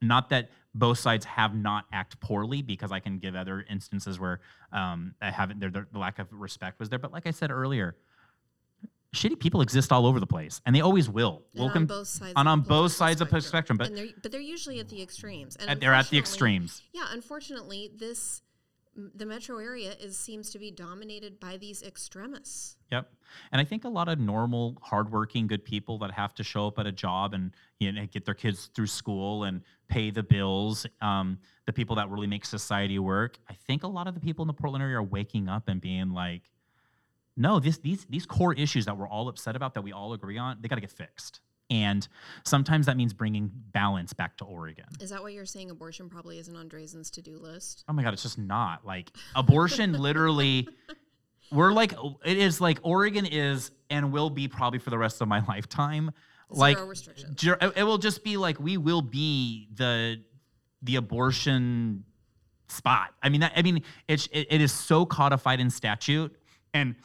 Not 0.00 0.30
that 0.30 0.50
both 0.74 0.98
sides 0.98 1.24
have 1.26 1.54
not 1.54 1.84
act 1.92 2.18
poorly, 2.20 2.62
because 2.62 2.90
I 2.90 2.98
can 2.98 3.18
give 3.18 3.36
other 3.36 3.64
instances 3.68 4.18
where 4.18 4.40
um, 4.72 5.14
I 5.20 5.30
haven't. 5.30 5.60
the 5.60 5.86
lack 5.92 6.18
of 6.18 6.32
respect 6.32 6.80
was 6.80 6.88
there. 6.88 6.98
But 6.98 7.12
like 7.12 7.26
I 7.26 7.30
said 7.30 7.50
earlier, 7.50 7.94
shitty 9.14 9.38
people 9.38 9.60
exist 9.60 9.92
all 9.92 10.06
over 10.06 10.20
the 10.20 10.26
place, 10.26 10.60
and 10.66 10.74
they 10.74 10.80
always 10.80 11.08
will. 11.08 11.42
And 11.52 11.60
Welcome 11.60 11.82
on 11.82 11.86
both 11.86 12.08
sides. 12.08 12.32
On, 12.36 12.46
on 12.46 12.60
both 12.60 12.92
sides 12.92 13.20
of 13.20 13.30
the 13.30 13.40
spectrum, 13.40 13.78
but 13.78 13.94
they're, 13.94 14.06
but 14.22 14.32
they're 14.32 14.40
usually 14.40 14.80
at 14.80 14.88
the 14.88 15.02
extremes. 15.02 15.56
And 15.56 15.80
they're 15.80 15.94
at 15.94 16.08
the 16.10 16.18
extremes. 16.18 16.82
Yeah, 16.92 17.06
unfortunately, 17.10 17.90
this 17.94 18.42
the 18.94 19.24
metro 19.24 19.56
area 19.56 19.94
is 20.00 20.18
seems 20.18 20.50
to 20.50 20.58
be 20.58 20.70
dominated 20.70 21.40
by 21.40 21.56
these 21.56 21.82
extremists. 21.82 22.76
Yep, 22.90 23.10
and 23.50 23.60
I 23.60 23.64
think 23.64 23.84
a 23.84 23.88
lot 23.88 24.08
of 24.08 24.18
normal, 24.18 24.76
hardworking, 24.82 25.46
good 25.46 25.64
people 25.64 25.98
that 25.98 26.10
have 26.10 26.34
to 26.34 26.44
show 26.44 26.66
up 26.66 26.78
at 26.78 26.86
a 26.86 26.92
job 26.92 27.34
and 27.34 27.52
you 27.80 27.92
know 27.92 28.06
get 28.06 28.24
their 28.24 28.34
kids 28.34 28.70
through 28.74 28.86
school 28.86 29.44
and 29.44 29.62
pay 29.88 30.10
the 30.10 30.22
bills. 30.22 30.86
Um, 31.00 31.38
the 31.66 31.72
people 31.72 31.96
that 31.96 32.08
really 32.10 32.26
make 32.26 32.44
society 32.44 32.98
work. 32.98 33.38
I 33.48 33.54
think 33.54 33.82
a 33.82 33.88
lot 33.88 34.08
of 34.08 34.14
the 34.14 34.20
people 34.20 34.42
in 34.42 34.46
the 34.48 34.54
Portland 34.54 34.82
area 34.82 34.96
are 34.96 35.02
waking 35.02 35.48
up 35.48 35.68
and 35.68 35.80
being 35.80 36.10
like 36.10 36.42
no, 37.36 37.58
this, 37.60 37.78
these, 37.78 38.06
these 38.10 38.26
core 38.26 38.54
issues 38.54 38.84
that 38.86 38.96
we're 38.96 39.08
all 39.08 39.28
upset 39.28 39.56
about, 39.56 39.74
that 39.74 39.82
we 39.82 39.92
all 39.92 40.12
agree 40.12 40.38
on, 40.38 40.58
they 40.60 40.68
got 40.68 40.76
to 40.76 40.80
get 40.80 40.90
fixed. 40.90 41.40
And 41.70 42.06
sometimes 42.44 42.84
that 42.86 42.98
means 42.98 43.14
bringing 43.14 43.50
balance 43.72 44.12
back 44.12 44.36
to 44.38 44.44
Oregon. 44.44 44.84
Is 45.00 45.08
that 45.10 45.22
why 45.22 45.30
you're 45.30 45.46
saying 45.46 45.70
abortion 45.70 46.10
probably 46.10 46.38
isn't 46.38 46.54
on 46.54 46.68
Drazen's 46.68 47.10
to 47.12 47.22
do 47.22 47.38
list? 47.38 47.84
Oh 47.88 47.94
my 47.94 48.02
God, 48.02 48.12
it's 48.12 48.22
just 48.22 48.38
not. 48.38 48.84
Like, 48.84 49.10
abortion 49.34 49.92
literally, 49.98 50.68
we're 51.50 51.72
like, 51.72 51.94
it 52.26 52.36
is 52.36 52.60
like 52.60 52.78
Oregon 52.82 53.24
is 53.24 53.70
and 53.88 54.12
will 54.12 54.28
be 54.28 54.48
probably 54.48 54.78
for 54.78 54.90
the 54.90 54.98
rest 54.98 55.22
of 55.22 55.28
my 55.28 55.42
lifetime. 55.48 56.10
Zero 56.54 56.60
like, 56.60 56.86
restrictions. 56.86 57.42
It 57.42 57.84
will 57.84 57.98
just 57.98 58.22
be 58.22 58.36
like, 58.36 58.60
we 58.60 58.76
will 58.76 59.02
be 59.02 59.68
the, 59.74 60.20
the 60.82 60.96
abortion 60.96 62.04
spot. 62.68 63.14
I 63.22 63.30
mean, 63.30 63.40
that, 63.40 63.52
I 63.56 63.62
mean, 63.62 63.82
it's, 64.08 64.26
it, 64.26 64.48
it 64.50 64.60
is 64.60 64.72
so 64.72 65.06
codified 65.06 65.60
in 65.60 65.70
statute. 65.70 66.36
And 66.74 66.96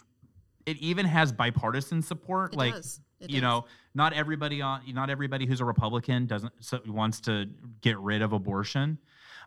it 0.68 0.78
even 0.78 1.06
has 1.06 1.32
bipartisan 1.32 2.02
support. 2.02 2.54
It 2.54 2.58
like 2.58 2.74
does. 2.74 3.00
It 3.20 3.30
you 3.32 3.42
does. 3.42 3.42
know, 3.42 3.66
not 3.96 4.14
everybody 4.14 4.62
on 4.62 4.82
not 4.90 5.10
everybody 5.10 5.48
who's 5.48 5.62
a 5.62 5.66
Republican 5.66 6.28
doesn't 6.28 6.54
so, 6.60 6.80
wants 6.86 7.22
to 7.22 7.48
get 7.82 7.98
rid 7.98 8.22
of 8.22 8.34
abortion. 8.34 9.00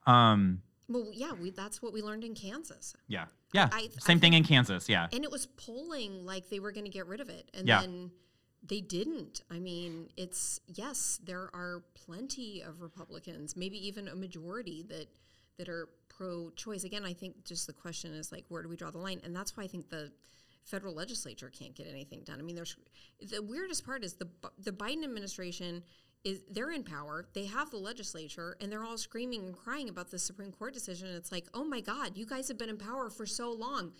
Um, 0.06 0.62
well, 0.88 1.08
yeah, 1.12 1.32
we, 1.34 1.50
that's 1.50 1.80
what 1.80 1.92
we 1.92 2.02
learned 2.02 2.24
in 2.24 2.34
Kansas. 2.34 2.94
Yeah, 3.06 3.26
yeah, 3.52 3.68
I, 3.70 3.90
same 4.00 4.16
I 4.16 4.20
thing 4.20 4.32
in 4.32 4.42
Kansas. 4.42 4.88
Yeah, 4.88 5.06
and 5.12 5.22
it 5.22 5.30
was 5.30 5.46
polling 5.46 6.24
like 6.24 6.48
they 6.48 6.58
were 6.58 6.72
going 6.72 6.86
to 6.86 6.90
get 6.90 7.06
rid 7.06 7.20
of 7.20 7.28
it, 7.28 7.48
and 7.54 7.68
Yeah. 7.68 7.82
then 7.82 8.10
they 8.66 8.80
didn't. 8.80 9.42
I 9.50 9.58
mean, 9.58 10.08
it's 10.16 10.60
yes, 10.66 11.20
there 11.22 11.50
are 11.54 11.84
plenty 11.94 12.62
of 12.62 12.80
Republicans, 12.80 13.56
maybe 13.56 13.86
even 13.86 14.08
a 14.08 14.16
majority 14.16 14.82
that 14.88 15.06
that 15.58 15.68
are 15.68 15.90
pro-choice. 16.08 16.84
Again, 16.84 17.04
I 17.04 17.12
think 17.12 17.44
just 17.44 17.66
the 17.66 17.72
question 17.72 18.14
is 18.14 18.32
like, 18.32 18.44
where 18.48 18.62
do 18.62 18.68
we 18.68 18.76
draw 18.76 18.90
the 18.90 18.98
line? 18.98 19.20
And 19.22 19.36
that's 19.36 19.56
why 19.56 19.64
I 19.64 19.66
think 19.66 19.90
the 19.90 20.10
federal 20.64 20.94
legislature 20.94 21.50
can't 21.50 21.74
get 21.74 21.86
anything 21.88 22.22
done. 22.24 22.38
I 22.38 22.42
mean, 22.42 22.56
there's 22.56 22.76
the 23.20 23.42
weirdest 23.42 23.84
part 23.84 24.04
is 24.04 24.14
the 24.14 24.28
the 24.58 24.72
Biden 24.72 25.04
administration 25.04 25.82
is 26.24 26.42
they're 26.50 26.70
in 26.70 26.84
power, 26.84 27.24
they 27.32 27.46
have 27.46 27.70
the 27.70 27.78
legislature, 27.78 28.56
and 28.60 28.70
they're 28.70 28.84
all 28.84 28.98
screaming 28.98 29.44
and 29.46 29.56
crying 29.56 29.88
about 29.88 30.10
the 30.10 30.18
Supreme 30.18 30.52
Court 30.52 30.74
decision. 30.74 31.08
It's 31.08 31.32
like, 31.32 31.46
oh 31.54 31.64
my 31.64 31.80
God, 31.80 32.16
you 32.16 32.26
guys 32.26 32.48
have 32.48 32.58
been 32.58 32.68
in 32.68 32.76
power 32.76 33.08
for 33.08 33.24
so 33.24 33.50
long. 33.52 33.92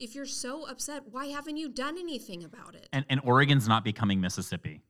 if 0.00 0.14
you're 0.14 0.26
so 0.26 0.66
upset, 0.68 1.02
why 1.10 1.26
haven't 1.26 1.56
you 1.56 1.68
done 1.68 1.98
anything 1.98 2.44
about 2.44 2.74
it? 2.74 2.88
And, 2.92 3.04
and 3.08 3.20
Oregon's 3.24 3.66
not 3.66 3.84
becoming 3.84 4.20
Mississippi. 4.20 4.82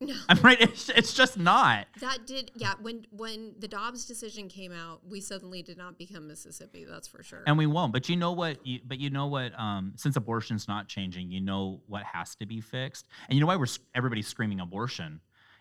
No. 0.00 0.14
I'm 0.28 0.38
right. 0.42 0.60
It's, 0.60 0.88
it's 0.90 1.12
just 1.12 1.38
not. 1.38 1.86
That 2.00 2.26
did, 2.26 2.50
yeah. 2.54 2.74
When 2.80 3.06
when 3.10 3.54
the 3.58 3.68
Dobbs 3.68 4.04
decision 4.04 4.48
came 4.48 4.72
out, 4.72 5.00
we 5.08 5.20
suddenly 5.20 5.62
did 5.62 5.76
not 5.76 5.98
become 5.98 6.28
Mississippi. 6.28 6.84
That's 6.88 7.08
for 7.08 7.22
sure. 7.22 7.42
And 7.46 7.58
we 7.58 7.66
won't. 7.66 7.92
But 7.92 8.08
you 8.08 8.16
know 8.16 8.32
what? 8.32 8.64
You, 8.64 8.80
but 8.86 8.98
you 8.98 9.10
know 9.10 9.26
what? 9.26 9.58
Um, 9.58 9.92
since 9.96 10.16
abortion's 10.16 10.68
not 10.68 10.88
changing, 10.88 11.30
you 11.30 11.40
know 11.40 11.80
what 11.86 12.04
has 12.04 12.34
to 12.36 12.46
be 12.46 12.60
fixed. 12.60 13.08
And 13.28 13.36
you 13.36 13.40
know 13.40 13.46
why 13.48 13.56
we're 13.56 13.66
everybody's 13.94 14.28
screaming 14.28 14.60
abortion? 14.60 15.20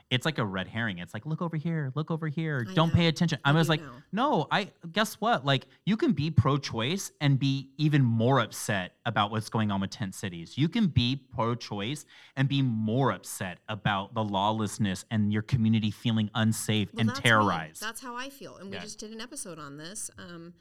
It's 0.10 0.26
like 0.26 0.38
a 0.38 0.46
red 0.46 0.68
herring. 0.68 1.00
It's 1.00 1.14
like 1.14 1.26
look 1.26 1.42
over 1.42 1.58
here, 1.58 1.92
look 1.94 2.12
over 2.12 2.30
here. 2.30 2.66
I 2.70 2.74
Don't 2.74 2.90
know. 2.90 2.96
pay 2.96 3.08
attention. 3.08 3.40
I 3.44 3.50
I 3.50 3.54
was 3.54 3.68
like, 3.68 3.82
know. 3.82 3.92
no. 4.14 4.48
I 4.50 4.72
guess 4.94 5.16
what? 5.16 5.46
Like 5.46 5.66
you 5.86 5.98
can 5.98 6.14
be 6.14 6.32
pro-choice 6.32 7.12
and 7.20 7.38
be 7.38 7.72
even 7.78 8.04
more 8.04 8.40
upset 8.40 8.94
about 9.06 9.32
what's 9.32 9.50
going 9.50 9.70
on 9.70 9.82
with 9.82 9.90
tent 9.90 10.16
cities. 10.16 10.58
You 10.58 10.70
can 10.70 10.88
be 10.88 11.18
pro-choice 11.36 12.06
and 12.38 12.48
be 12.48 12.62
more 12.62 13.12
upset 13.12 13.60
about 13.68 14.14
the 14.14 14.24
lawlessness 14.24 15.04
and 15.12 15.34
your 15.34 15.42
community 15.42 15.92
feeling 15.92 16.30
unsafe 16.36 16.94
Well, 16.94 17.02
and 17.02 17.10
that's 17.10 17.20
me. 17.20 17.24
terrorized. 17.24 17.82
That's 17.82 18.00
how 18.02 18.16
I 18.16 18.30
feel. 18.30 18.56
And 18.56 18.70
we 18.70 18.76
Yeah. 18.76 18.84
just 18.84 19.00
did 19.00 19.12
an 19.12 19.20
episode 19.20 19.60
on 19.60 19.76
this. 19.76 20.10
Um, 20.18 20.54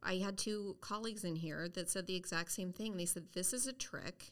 I 0.00 0.16
had 0.18 0.38
two 0.38 0.76
colleagues 0.80 1.24
in 1.24 1.34
here 1.34 1.68
that 1.70 1.90
said 1.90 2.06
the 2.06 2.14
exact 2.16 2.52
same 2.52 2.72
thing. 2.72 2.96
They 2.96 3.06
said 3.06 3.32
this 3.32 3.52
is 3.52 3.66
a 3.66 3.72
trick 3.72 4.30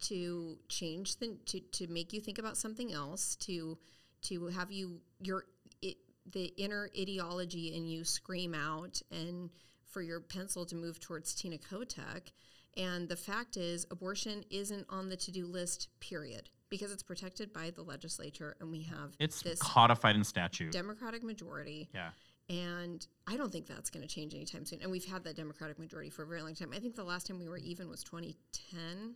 to 0.00 0.58
change 0.68 1.16
the 1.18 1.36
to, 1.46 1.60
to 1.60 1.86
make 1.88 2.12
you 2.12 2.20
think 2.20 2.38
about 2.38 2.56
something 2.56 2.92
else 2.92 3.34
to 3.36 3.78
to 4.22 4.46
have 4.48 4.70
you 4.72 5.00
your 5.20 5.44
it, 5.82 5.96
the 6.30 6.46
inner 6.56 6.88
ideology 6.98 7.74
in 7.74 7.86
you 7.86 8.04
scream 8.04 8.54
out 8.54 9.00
and 9.10 9.50
for 9.84 10.02
your 10.02 10.20
pencil 10.20 10.66
to 10.66 10.74
move 10.76 11.00
towards 11.00 11.34
Tina 11.34 11.56
Kotek. 11.56 12.32
And 12.76 13.08
the 13.08 13.16
fact 13.16 13.56
is, 13.56 13.86
abortion 13.90 14.44
isn't 14.50 14.86
on 14.88 15.08
the 15.08 15.16
to 15.16 15.30
do 15.32 15.46
list, 15.46 15.88
period, 16.00 16.50
because 16.68 16.92
it's 16.92 17.02
protected 17.02 17.52
by 17.52 17.70
the 17.70 17.82
legislature, 17.82 18.54
and 18.60 18.70
we 18.70 18.82
have 18.82 19.14
it's 19.18 19.42
this 19.42 19.58
codified 19.58 20.14
in 20.14 20.22
statute. 20.22 20.70
Democratic 20.72 21.22
majority. 21.24 21.88
yeah. 21.94 22.10
And 22.50 23.06
I 23.26 23.36
don't 23.36 23.52
think 23.52 23.66
that's 23.66 23.90
going 23.90 24.06
to 24.06 24.14
change 24.14 24.34
anytime 24.34 24.64
soon. 24.64 24.80
And 24.80 24.90
we've 24.90 25.04
had 25.04 25.24
that 25.24 25.36
Democratic 25.36 25.78
majority 25.78 26.08
for 26.08 26.22
a 26.22 26.26
very 26.26 26.40
long 26.40 26.54
time. 26.54 26.70
I 26.74 26.78
think 26.78 26.94
the 26.96 27.04
last 27.04 27.26
time 27.26 27.38
we 27.38 27.46
were 27.48 27.58
even 27.58 27.90
was 27.90 28.02
2010. 28.04 29.14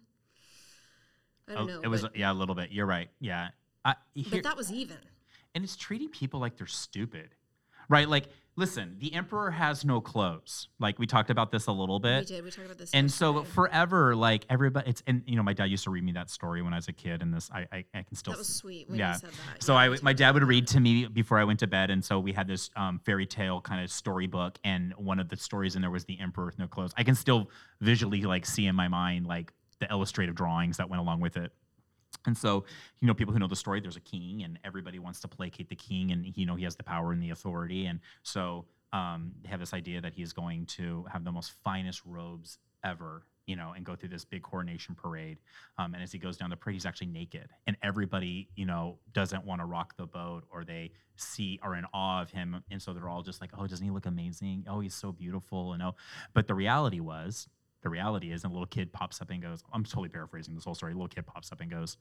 I 1.49 1.55
don't 1.55 1.63
Oh, 1.63 1.67
know. 1.75 1.81
it 1.83 1.89
was 1.89 2.05
yeah 2.15 2.31
a 2.31 2.35
little 2.35 2.55
bit. 2.55 2.73
You're 2.73 2.85
right. 2.87 3.09
Yeah. 3.21 3.49
I, 3.85 3.95
here, 4.15 4.31
but 4.31 4.43
that 4.45 4.57
was 4.57 4.73
even. 4.73 4.99
and 5.55 5.65
it's 5.65 5.77
treating 5.77 6.09
people 6.09 6.41
like 6.41 6.57
they're 6.57 6.67
stupid, 6.67 7.35
right? 7.89 8.09
Like, 8.09 8.29
listen, 8.57 8.97
the 9.01 9.13
emperor 9.15 9.51
has 9.51 9.85
no 9.85 10.01
clothes. 10.01 10.69
Like 10.79 10.99
we 10.99 11.07
talked 11.07 11.31
about 11.31 11.51
this 11.51 11.67
a 11.67 11.73
little 11.73 11.99
bit. 11.99 12.21
We 12.21 12.37
did. 12.37 12.45
We 12.45 12.51
talked 12.51 12.67
about 12.67 12.79
this. 12.79 12.91
And 12.93 13.11
so 13.11 13.45
forever, 13.45 14.15
like 14.15 14.45
everybody, 14.49 14.91
it's 14.91 15.03
and 15.07 15.23
you 15.27 15.37
know, 15.37 15.43
my 15.43 15.53
dad 15.53 15.65
used 15.67 15.85
to 15.85 15.91
read 15.91 16.05
me 16.05 16.13
that 16.13 16.31
story 16.31 16.63
when 16.63 16.73
I 16.73 16.77
was 16.77 16.89
a 16.89 16.93
kid, 16.93 17.23
and 17.23 17.33
this 17.33 17.51
I 17.53 17.67
I, 17.73 17.85
I 17.95 18.03
can 18.03 18.15
still 18.15 18.33
that 18.33 18.39
was 18.39 18.55
sweet 18.55 18.89
when 18.89 18.99
yeah. 18.99 19.15
you 19.15 19.19
said 19.19 19.31
that. 19.31 19.63
So 19.63 19.75
Yeah, 19.75 19.81
I, 19.81 19.97
my 20.03 20.13
dad 20.13 20.35
would 20.35 20.45
read 20.45 20.67
to 20.69 20.81
me 20.81 21.07
before 21.07 21.39
I 21.39 21.45
went 21.45 21.61
to 21.61 21.67
bed, 21.67 21.91
and 21.91 22.05
so 22.05 22.21
we 22.21 22.33
had 22.33 22.47
this 22.47 22.71
um, 22.77 23.01
fairy 23.05 23.27
tale 23.27 23.61
kind 23.61 23.83
of 23.83 23.91
storybook, 23.91 24.59
and 24.65 24.93
one 24.97 25.19
of 25.19 25.29
the 25.29 25.37
stories 25.37 25.77
in 25.77 25.83
there 25.83 25.91
was 25.91 26.05
the 26.05 26.21
emperor 26.21 26.47
with 26.47 26.59
no 26.59 26.69
clothes. 26.69 26.93
I 26.97 27.05
can 27.05 27.15
still 27.15 27.51
visually 27.81 28.23
like 28.23 28.47
see 28.47 28.67
in 28.67 28.77
my 28.77 28.89
mind 28.89 29.27
like 29.27 29.53
the 29.81 29.91
illustrative 29.91 30.35
drawings 30.35 30.77
that 30.77 30.89
went 30.89 31.01
along 31.01 31.21
with 31.21 31.37
it. 31.37 31.53
And 32.27 32.37
so, 32.37 32.65
you 33.01 33.07
know, 33.07 33.15
people 33.15 33.33
who 33.33 33.41
know 33.41 33.49
the 33.49 33.57
story, 33.57 33.81
there's 33.81 33.97
a 33.97 34.01
king, 34.01 34.43
and 34.45 34.59
everybody 34.65 34.99
wants 34.99 35.21
to 35.21 35.29
placate 35.29 35.69
the 35.69 35.77
king, 35.77 36.13
and 36.13 36.37
you 36.37 36.47
know 36.47 36.55
he 36.55 36.65
has 36.65 36.77
the 36.77 36.83
power 36.83 37.13
and 37.13 37.23
the 37.23 37.31
authority, 37.31 37.87
and 37.87 38.01
so 38.23 38.67
um, 38.93 39.33
they 39.43 39.49
have 39.49 39.61
this 39.61 39.73
idea 39.75 40.01
that 40.01 40.15
he's 40.15 40.33
going 40.33 40.67
to 40.67 41.05
have 41.11 41.25
the 41.25 41.33
most 41.33 41.53
finest 41.65 42.03
robes 42.05 42.59
ever, 42.85 43.25
you 43.47 43.57
know, 43.57 43.73
and 43.75 43.85
go 43.85 43.97
through 43.97 44.11
this 44.11 44.25
big 44.25 44.43
coronation 44.43 44.95
parade. 44.95 45.39
Um, 45.79 45.95
and 45.95 46.03
as 46.03 46.13
he 46.13 46.19
goes 46.19 46.37
down 46.37 46.51
the 46.51 46.57
parade, 46.57 46.75
he's 46.75 46.87
actually 46.87 47.09
naked, 47.09 47.49
and 47.67 47.77
everybody, 47.83 48.49
you 48.55 48.67
know, 48.67 48.99
doesn't 49.13 49.45
want 49.45 49.61
to 49.61 49.65
rock 49.65 49.97
the 49.97 50.07
boat, 50.07 50.45
or 50.53 50.65
they 50.65 50.93
see 51.17 51.59
are 51.63 51.75
in 51.75 51.85
awe 51.93 52.23
of 52.23 52.31
him, 52.31 52.63
and 52.71 52.81
so 52.81 52.93
they're 52.93 53.09
all 53.09 53.23
just 53.23 53.41
like, 53.41 53.51
"Oh, 53.59 53.67
doesn't 53.67 53.85
he 53.85 53.91
look 53.91 54.07
amazing? 54.07 54.65
Oh, 54.69 54.81
he's 54.81 54.95
so 54.95 55.11
beautiful," 55.11 55.73
and 55.73 55.83
oh, 55.83 55.97
but 56.35 56.47
the 56.47 56.55
reality 56.55 57.01
was. 57.01 57.49
The 57.83 57.89
reality 57.89 58.33
is, 58.33 58.45
and 58.45 58.53
a 58.53 58.55
little 58.55 58.67
kid 58.67 58.93
pops 58.93 59.21
up 59.21 59.31
and 59.31 59.43
goes, 59.43 59.63
I'm 59.73 59.85
totally 59.85 60.09
paraphrasing 60.09 60.55
this 60.55 60.65
whole 60.65 60.75
story. 60.75 60.93
A 60.93 60.95
little 60.95 61.09
kid 61.09 61.27
pops 61.27 61.51
up 61.53 61.61
and 61.61 61.71
goes, 61.71 61.97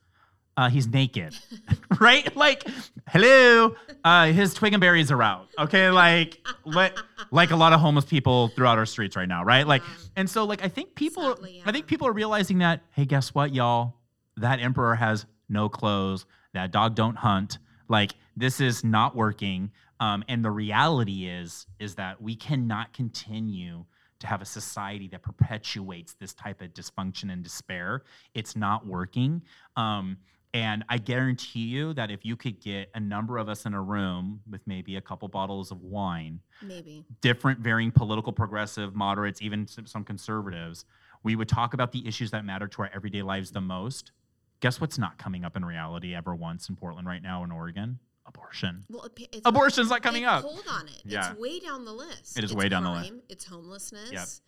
uh, 0.58 0.70
he's 0.70 0.88
naked, 0.88 1.36
right? 2.00 2.36
Like, 2.36 2.68
hello, 3.08 3.76
uh, 4.04 4.28
his 4.28 4.54
twig 4.54 4.74
and 4.74 4.82
berries 4.82 5.12
are 5.12 5.22
out. 5.22 5.48
Okay, 5.58 5.90
like, 5.90 6.46
what? 6.64 6.98
Like 7.32 7.52
a 7.52 7.56
lot 7.56 7.74
of 7.74 7.80
homeless 7.80 8.06
people 8.06 8.50
throughout 8.50 8.78
our 8.78 8.86
streets 8.86 9.16
right 9.16 9.28
now, 9.28 9.44
right? 9.44 9.66
Like, 9.66 9.82
and 10.16 10.30
so, 10.30 10.44
like, 10.44 10.64
I 10.64 10.68
think 10.68 10.96
people, 10.96 11.36
Sadly, 11.36 11.64
I 11.66 11.72
think 11.72 11.88
people 11.88 12.08
are 12.08 12.14
realizing 12.14 12.60
that. 12.60 12.82
Hey, 12.92 13.06
guess 13.06 13.34
what, 13.34 13.54
y'all? 13.56 13.96
That 14.38 14.60
emperor 14.60 14.96
has 14.96 15.26
no 15.50 15.70
clothes. 15.70 16.26
That 16.54 16.72
dog 16.72 16.96
don't 16.96 17.16
hunt. 17.16 17.58
Like, 17.88 18.14
this 18.36 18.60
is 18.60 18.84
not 18.84 19.16
working. 19.16 19.72
Um, 20.00 20.24
and 20.28 20.44
the 20.44 20.52
reality 20.52 21.28
is, 21.28 21.68
is 21.80 21.96
that 21.96 22.22
we 22.22 22.36
cannot 22.36 22.92
continue 22.92 23.86
to 24.22 24.28
have 24.28 24.42
a 24.42 24.46
society 24.46 25.08
that 25.10 25.22
perpetuates 25.22 26.14
this 26.14 26.34
type 26.34 26.62
of 26.62 26.70
dysfunction 26.74 27.32
and 27.32 27.44
despair. 27.44 28.04
It's 28.34 28.56
not 28.56 28.86
working. 28.86 29.42
Um, 29.76 30.18
and 30.54 30.84
I 30.90 30.98
guarantee 30.98 31.62
you 31.62 31.94
that 31.94 32.12
if 32.12 32.26
you 32.26 32.36
could 32.36 32.60
get 32.60 32.90
a 32.94 33.00
number 33.00 33.38
of 33.38 33.48
us 33.48 33.66
in 33.66 33.74
a 33.74 33.82
room 33.82 34.42
with 34.50 34.62
maybe 34.66 34.98
a 34.98 35.02
couple 35.02 35.28
bottles 35.30 35.72
of 35.72 35.82
wine, 35.82 36.42
Maybe. 36.62 37.06
different, 37.22 37.60
varying 37.60 37.92
political, 37.92 38.34
progressive, 38.34 38.94
moderates, 38.94 39.42
even 39.42 39.66
some 39.68 39.86
some 39.86 40.04
conservatives, 40.04 40.86
we 41.24 41.36
would 41.36 41.48
talk 41.48 41.74
about 41.74 41.94
the 41.94 42.06
issues 42.06 42.32
that 42.32 42.44
matter 42.44 42.68
to 42.68 42.82
our 42.82 42.90
everyday 42.94 43.22
lives 43.22 43.52
the 43.52 43.62
most. 43.62 44.12
Guess 44.60 44.82
what's 44.82 44.98
not 44.98 45.18
coming 45.18 45.46
up 45.46 45.56
in 45.56 45.64
reality 45.64 46.14
ever 46.14 46.36
once 46.36 46.68
in 46.68 46.76
Portland 46.76 47.08
right 47.08 47.24
now 47.24 47.44
in 47.44 47.52
Oregon? 47.52 48.00
Abortion. 48.36 48.86
Well, 48.90 49.08
it's 49.18 49.42
Abortion's 49.46 49.90
not 49.90 50.02
coming 50.02 50.24
up. 50.26 50.44
Hold 50.44 50.64
on 50.70 50.88
it. 50.88 51.02
Yeah. 51.06 51.32
It's 51.32 51.40
way 51.40 51.60
down 51.60 51.84
the 51.86 51.92
list. 51.92 52.38
It 52.38 52.44
is 52.44 52.52
It's 52.52 52.54
way 52.58 52.70
down 52.70 52.84
the 52.84 52.92
list. 52.92 53.10
crime, 53.10 53.22
It's 53.30 53.46
homelessness. 53.46 54.42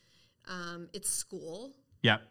Um, 0.47 0.87
it's 0.93 1.09
school. 1.09 1.73
Yep. 2.01 2.21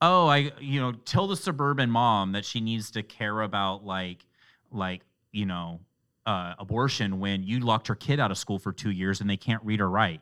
Oh, 0.00 0.26
I 0.28 0.52
you 0.60 0.80
know, 0.80 0.92
tell 0.92 1.26
the 1.26 1.36
suburban 1.36 1.90
mom 1.90 2.32
that 2.32 2.44
she 2.44 2.60
needs 2.60 2.90
to 2.92 3.02
care 3.02 3.40
about 3.42 3.84
like 3.84 4.24
like, 4.70 5.02
you 5.32 5.46
know, 5.46 5.80
uh, 6.26 6.54
abortion 6.58 7.20
when 7.20 7.42
you 7.42 7.60
locked 7.60 7.86
her 7.88 7.94
kid 7.94 8.20
out 8.20 8.30
of 8.30 8.36
school 8.38 8.58
for 8.58 8.72
2 8.72 8.90
years 8.90 9.20
and 9.20 9.30
they 9.30 9.36
can't 9.36 9.62
read 9.64 9.80
or 9.80 9.88
write. 9.88 10.20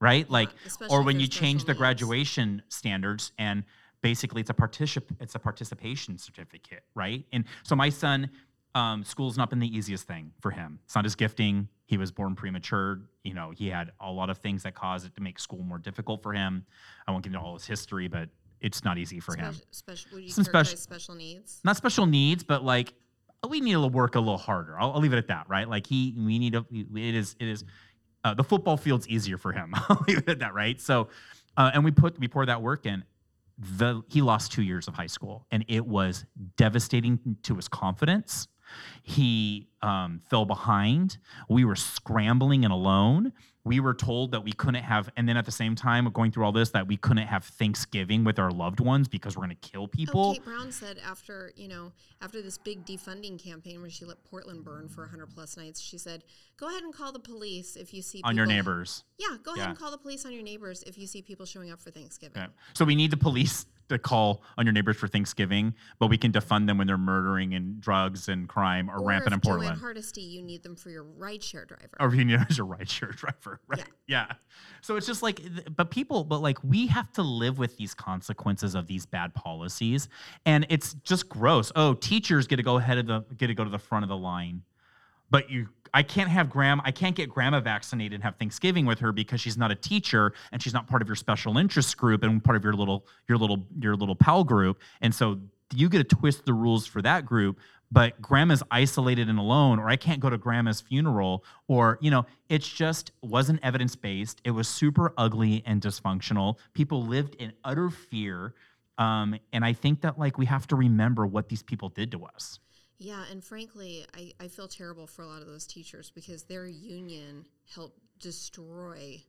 Right? 0.00 0.28
Like 0.30 0.48
Yeah, 0.50 0.54
especially 0.66 0.96
or 0.96 1.02
when 1.02 1.20
you 1.20 1.26
change 1.28 1.64
the 1.64 1.72
needs. 1.72 1.78
graduation 1.78 2.62
standards 2.68 3.32
and 3.38 3.62
basically 4.00 4.40
it's 4.40 4.50
a 4.50 4.54
particip 4.54 5.04
it's 5.20 5.34
a 5.36 5.38
participation 5.38 6.18
certificate, 6.18 6.82
right? 6.94 7.24
And 7.32 7.44
so 7.62 7.76
my 7.76 7.88
son 7.88 8.30
um, 8.74 9.04
school's 9.04 9.36
not 9.36 9.50
been 9.50 9.58
the 9.58 9.76
easiest 9.76 10.06
thing 10.06 10.32
for 10.40 10.50
him. 10.50 10.78
It's 10.84 10.94
not 10.94 11.04
his 11.04 11.14
gifting. 11.14 11.68
He 11.86 11.98
was 11.98 12.10
born 12.10 12.34
premature. 12.34 13.00
You 13.22 13.34
know, 13.34 13.50
he 13.50 13.68
had 13.68 13.92
a 14.00 14.10
lot 14.10 14.30
of 14.30 14.38
things 14.38 14.62
that 14.62 14.74
caused 14.74 15.06
it 15.06 15.14
to 15.16 15.20
make 15.20 15.38
school 15.38 15.62
more 15.62 15.78
difficult 15.78 16.22
for 16.22 16.32
him. 16.32 16.64
I 17.06 17.10
won't 17.10 17.24
get 17.24 17.28
into 17.28 17.40
all 17.40 17.54
his 17.54 17.66
history, 17.66 18.08
but 18.08 18.28
it's 18.60 18.84
not 18.84 18.96
easy 18.96 19.20
for 19.20 19.36
him. 19.36 19.52
Special, 19.52 19.66
special, 19.70 20.10
would 20.14 20.24
you 20.24 20.30
Some 20.30 20.44
characterize 20.44 20.80
special 20.80 21.14
needs? 21.14 21.60
Not 21.64 21.76
special 21.76 22.06
needs, 22.06 22.44
but 22.44 22.64
like 22.64 22.94
we 23.48 23.60
need 23.60 23.72
to 23.72 23.86
work 23.86 24.14
a 24.14 24.20
little 24.20 24.38
harder. 24.38 24.78
I'll, 24.78 24.92
I'll 24.92 25.00
leave 25.00 25.12
it 25.12 25.18
at 25.18 25.28
that, 25.28 25.48
right? 25.48 25.68
Like 25.68 25.86
he, 25.86 26.14
we 26.16 26.38
need 26.38 26.52
to. 26.54 26.64
It 26.70 27.14
is, 27.14 27.36
it 27.38 27.48
is. 27.48 27.64
Uh, 28.24 28.34
the 28.34 28.44
football 28.44 28.76
field's 28.76 29.08
easier 29.08 29.36
for 29.36 29.52
him. 29.52 29.74
I'll 29.88 30.04
leave 30.06 30.18
it 30.18 30.28
at 30.28 30.38
that, 30.38 30.54
right? 30.54 30.80
So, 30.80 31.08
uh, 31.56 31.72
and 31.74 31.84
we 31.84 31.90
put 31.90 32.18
we 32.18 32.28
pour 32.28 32.46
that 32.46 32.62
work 32.62 32.86
in. 32.86 33.04
The 33.58 34.02
he 34.08 34.22
lost 34.22 34.52
two 34.52 34.62
years 34.62 34.88
of 34.88 34.94
high 34.94 35.08
school, 35.08 35.46
and 35.50 35.64
it 35.68 35.84
was 35.84 36.24
devastating 36.56 37.36
to 37.42 37.56
his 37.56 37.68
confidence. 37.68 38.48
He 39.02 39.68
um, 39.82 40.20
fell 40.30 40.44
behind. 40.44 41.18
We 41.48 41.64
were 41.64 41.76
scrambling 41.76 42.64
and 42.64 42.72
alone. 42.72 43.32
We 43.64 43.78
were 43.78 43.94
told 43.94 44.32
that 44.32 44.42
we 44.42 44.50
couldn't 44.52 44.82
have, 44.82 45.08
and 45.16 45.28
then 45.28 45.36
at 45.36 45.44
the 45.44 45.52
same 45.52 45.76
time, 45.76 46.10
going 46.10 46.32
through 46.32 46.44
all 46.44 46.50
this, 46.50 46.70
that 46.70 46.88
we 46.88 46.96
couldn't 46.96 47.28
have 47.28 47.44
Thanksgiving 47.44 48.24
with 48.24 48.40
our 48.40 48.50
loved 48.50 48.80
ones 48.80 49.06
because 49.06 49.36
we're 49.36 49.44
going 49.44 49.56
to 49.56 49.68
kill 49.70 49.86
people. 49.86 50.30
Oh, 50.30 50.32
Kate 50.32 50.44
Brown 50.44 50.72
said 50.72 50.98
after 51.06 51.52
you 51.54 51.68
know 51.68 51.92
after 52.20 52.42
this 52.42 52.58
big 52.58 52.84
defunding 52.84 53.40
campaign 53.40 53.80
where 53.80 53.88
she 53.90 54.04
let 54.04 54.22
Portland 54.24 54.64
burn 54.64 54.88
for 54.88 55.02
100 55.02 55.30
plus 55.32 55.56
nights, 55.56 55.80
she 55.80 55.96
said, 55.96 56.24
"Go 56.56 56.68
ahead 56.68 56.82
and 56.82 56.92
call 56.92 57.12
the 57.12 57.20
police 57.20 57.76
if 57.76 57.94
you 57.94 58.02
see 58.02 58.20
on 58.24 58.36
your 58.36 58.46
neighbors. 58.46 59.04
Yeah, 59.16 59.36
go 59.44 59.52
ahead 59.52 59.62
Yeah. 59.64 59.68
and 59.70 59.78
call 59.78 59.92
the 59.92 59.98
police 59.98 60.26
on 60.26 60.32
your 60.32 60.42
neighbors 60.42 60.82
if 60.84 60.98
you 60.98 61.06
see 61.06 61.22
people 61.22 61.46
showing 61.46 61.70
up 61.70 61.80
for 61.80 61.92
Thanksgiving. 61.92 62.42
Yeah. 62.42 62.48
So 62.74 62.84
we 62.84 62.96
need 62.96 63.12
the 63.12 63.16
police 63.16 63.66
to 63.88 63.98
call 63.98 64.42
on 64.56 64.66
your 64.66 64.72
neighbors 64.72 64.96
for 64.96 65.08
Thanksgiving, 65.08 65.74
but 65.98 66.08
we 66.08 66.16
can 66.18 66.32
defund 66.32 66.66
them 66.66 66.78
when 66.78 66.86
they're 66.86 66.98
murdering 66.98 67.54
and 67.54 67.80
drugs 67.80 68.28
and 68.28 68.48
crime 68.48 68.88
are 68.90 68.98
Or 69.00 69.06
rampant 69.06 69.34
if 69.34 69.38
in 69.38 69.40
Jo 69.40 69.50
Ann 69.50 69.58
Portland. 69.58 69.80
Hardesty, 69.80 70.22
you 70.22 70.42
need 70.42 70.62
them 70.62 70.76
for 70.76 70.90
your 70.90 71.04
rideshare 71.04 71.66
driver. 71.66 71.90
or 72.00 72.14
you 72.14 72.24
need 72.24 72.44
as 72.48 72.58
a 72.58 72.62
rideshare 72.62 73.14
driver, 73.16 73.60
right? 73.66 73.84
Yeah. 74.06 74.26
So 74.80 74.96
it's 74.96 75.06
just 75.06 75.22
like, 75.22 75.40
but 75.76 75.90
people, 75.90 76.24
but 76.24 76.38
like 76.40 76.62
we 76.64 76.86
have 76.88 77.12
to 77.12 77.22
live 77.22 77.58
with 77.58 77.76
these 77.76 77.94
consequences 77.94 78.74
of 78.74 78.86
these 78.86 79.06
bad 79.06 79.34
policies, 79.34 80.08
and 80.46 80.66
it's 80.68 80.94
just 81.04 81.28
gross. 81.28 81.70
Oh, 81.76 81.94
teachers 81.94 82.46
get 82.46 82.56
to 82.56 82.62
go 82.62 82.78
ahead 82.78 82.98
of 82.98 83.06
the 83.06 83.20
get 83.36 83.48
to 83.48 83.54
go 83.54 83.64
to 83.64 83.70
the 83.70 83.78
front 83.78 84.04
of 84.04 84.08
the 84.08 84.16
line, 84.16 84.62
but 85.30 85.50
you 85.50 85.68
I 85.94 86.02
can't 86.02 86.30
have 86.30 86.48
grandma, 86.48 86.82
I 86.86 86.90
can't 86.90 87.14
get 87.14 87.28
grandma 87.28 87.60
vaccinated 87.60 88.14
and 88.14 88.22
have 88.24 88.36
Thanksgiving 88.36 88.86
with 88.86 89.00
her 89.00 89.12
because 89.12 89.40
she's 89.40 89.58
not 89.58 89.70
a 89.70 89.74
teacher 89.74 90.32
and 90.50 90.62
she's 90.62 90.72
not 90.72 90.86
part 90.86 91.02
of 91.02 91.08
your 91.08 91.16
special 91.16 91.58
interest 91.58 91.96
group 91.96 92.22
and 92.22 92.42
part 92.42 92.56
of 92.56 92.64
your 92.64 92.72
little 92.72 93.06
your 93.28 93.38
little 93.38 93.66
your 93.78 93.96
little 93.96 94.16
pal 94.16 94.44
group. 94.44 94.80
And 95.00 95.14
so 95.14 95.40
you 95.74 95.88
get 95.88 96.08
to 96.08 96.16
twist 96.16 96.44
the 96.44 96.52
rules 96.52 96.86
for 96.86 97.02
that 97.02 97.26
group, 97.26 97.58
but 97.90 98.20
grandma's 98.22 98.62
isolated 98.70 99.28
and 99.28 99.38
alone, 99.38 99.78
or 99.78 99.88
I 99.88 99.96
can't 99.96 100.20
go 100.20 100.30
to 100.30 100.38
grandma's 100.38 100.80
funeral, 100.80 101.44
or 101.68 101.98
you 102.00 102.10
know, 102.10 102.26
it's 102.48 102.68
just 102.68 103.12
wasn't 103.20 103.60
evidence 103.62 103.96
based. 103.96 104.40
It 104.44 104.52
was 104.52 104.68
super 104.68 105.12
ugly 105.18 105.62
and 105.66 105.80
dysfunctional. 105.80 106.56
People 106.72 107.04
lived 107.04 107.34
in 107.36 107.52
utter 107.64 107.90
fear. 107.90 108.54
Um, 108.98 109.38
and 109.52 109.64
I 109.64 109.72
think 109.72 110.02
that 110.02 110.18
like 110.18 110.38
we 110.38 110.46
have 110.46 110.66
to 110.68 110.76
remember 110.76 111.26
what 111.26 111.48
these 111.48 111.62
people 111.62 111.88
did 111.88 112.12
to 112.12 112.24
us. 112.24 112.58
Yeah, 113.02 113.24
and 113.32 113.42
frankly, 113.42 114.06
I, 114.16 114.32
I 114.38 114.46
feel 114.46 114.68
terrible 114.68 115.08
for 115.08 115.22
a 115.22 115.26
lot 115.26 115.42
of 115.42 115.48
those 115.48 115.66
teachers 115.66 116.12
because 116.14 116.44
their 116.44 116.68
union 116.68 117.44
helped 117.74 117.98
destroy 118.20 119.20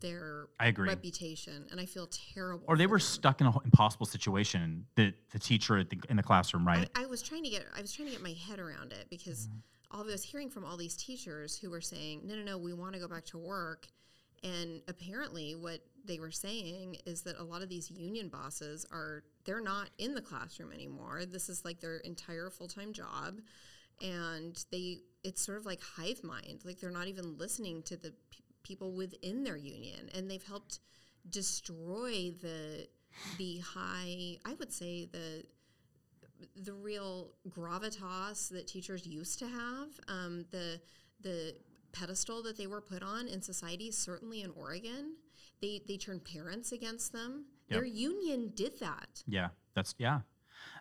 their 0.00 0.46
I 0.60 0.68
agree. 0.68 0.88
reputation, 0.88 1.66
and 1.72 1.80
I 1.80 1.86
feel 1.86 2.08
terrible. 2.32 2.64
Or 2.68 2.76
they 2.76 2.86
were 2.86 2.98
them. 2.98 3.00
stuck 3.00 3.40
in 3.40 3.48
an 3.48 3.54
impossible 3.64 4.06
situation. 4.06 4.86
The 4.94 5.12
the 5.32 5.40
teacher 5.40 5.78
at 5.78 5.90
the, 5.90 5.98
in 6.08 6.16
the 6.16 6.22
classroom, 6.22 6.64
right? 6.66 6.88
I, 6.94 7.02
I 7.02 7.06
was 7.06 7.20
trying 7.20 7.42
to 7.42 7.50
get 7.50 7.64
I 7.76 7.80
was 7.80 7.92
trying 7.92 8.06
to 8.08 8.12
get 8.12 8.22
my 8.22 8.34
head 8.46 8.60
around 8.60 8.92
it 8.92 9.06
because 9.10 9.48
Mm-hmm. 9.48 9.98
all 9.98 10.02
I 10.02 10.12
was 10.12 10.22
hearing 10.22 10.48
from 10.48 10.64
all 10.64 10.76
these 10.76 10.96
teachers 10.96 11.58
who 11.58 11.70
were 11.70 11.80
saying, 11.80 12.20
"No, 12.24 12.36
no, 12.36 12.42
no, 12.42 12.58
we 12.58 12.72
want 12.74 12.94
to 12.94 13.00
go 13.00 13.08
back 13.08 13.24
to 13.26 13.38
work," 13.38 13.88
and 14.44 14.82
apparently, 14.86 15.56
what 15.56 15.80
they 16.04 16.18
were 16.18 16.30
saying 16.30 16.96
is 17.06 17.22
that 17.22 17.38
a 17.38 17.42
lot 17.42 17.62
of 17.62 17.68
these 17.68 17.90
union 17.90 18.28
bosses 18.28 18.86
are 18.92 19.24
they're 19.44 19.60
not 19.60 19.90
in 19.98 20.14
the 20.14 20.20
classroom 20.20 20.72
anymore. 20.72 21.24
This 21.26 21.48
is 21.48 21.64
like 21.64 21.80
their 21.80 21.96
entire 21.98 22.50
full 22.50 22.68
time 22.68 22.92
job, 22.92 23.40
and 24.02 24.62
they 24.70 24.98
it's 25.22 25.44
sort 25.44 25.58
of 25.58 25.66
like 25.66 25.80
hive 25.80 26.22
mind. 26.22 26.60
Like 26.64 26.80
they're 26.80 26.90
not 26.90 27.08
even 27.08 27.38
listening 27.38 27.82
to 27.84 27.96
the 27.96 28.12
p- 28.30 28.44
people 28.62 28.92
within 28.92 29.44
their 29.44 29.56
union, 29.56 30.10
and 30.14 30.30
they've 30.30 30.42
helped 30.42 30.80
destroy 31.30 32.32
the 32.42 32.86
the 33.38 33.58
high. 33.58 34.38
I 34.44 34.54
would 34.58 34.72
say 34.72 35.06
the 35.06 35.44
the 36.56 36.72
real 36.72 37.30
gravitas 37.48 38.48
that 38.50 38.66
teachers 38.66 39.06
used 39.06 39.38
to 39.38 39.48
have, 39.48 39.88
um, 40.08 40.44
the 40.50 40.80
the 41.20 41.54
pedestal 41.92 42.42
that 42.42 42.58
they 42.58 42.66
were 42.66 42.80
put 42.80 43.02
on 43.02 43.28
in 43.28 43.40
society, 43.40 43.90
certainly 43.90 44.42
in 44.42 44.50
Oregon, 44.50 45.14
they 45.60 45.82
they 45.86 45.96
turn 45.96 46.20
parents 46.20 46.72
against 46.72 47.12
them. 47.12 47.46
Yep. 47.68 47.78
Their 47.78 47.86
union 47.86 48.52
did 48.54 48.78
that. 48.80 49.22
Yeah, 49.26 49.48
that's 49.74 49.94
yeah. 49.98 50.20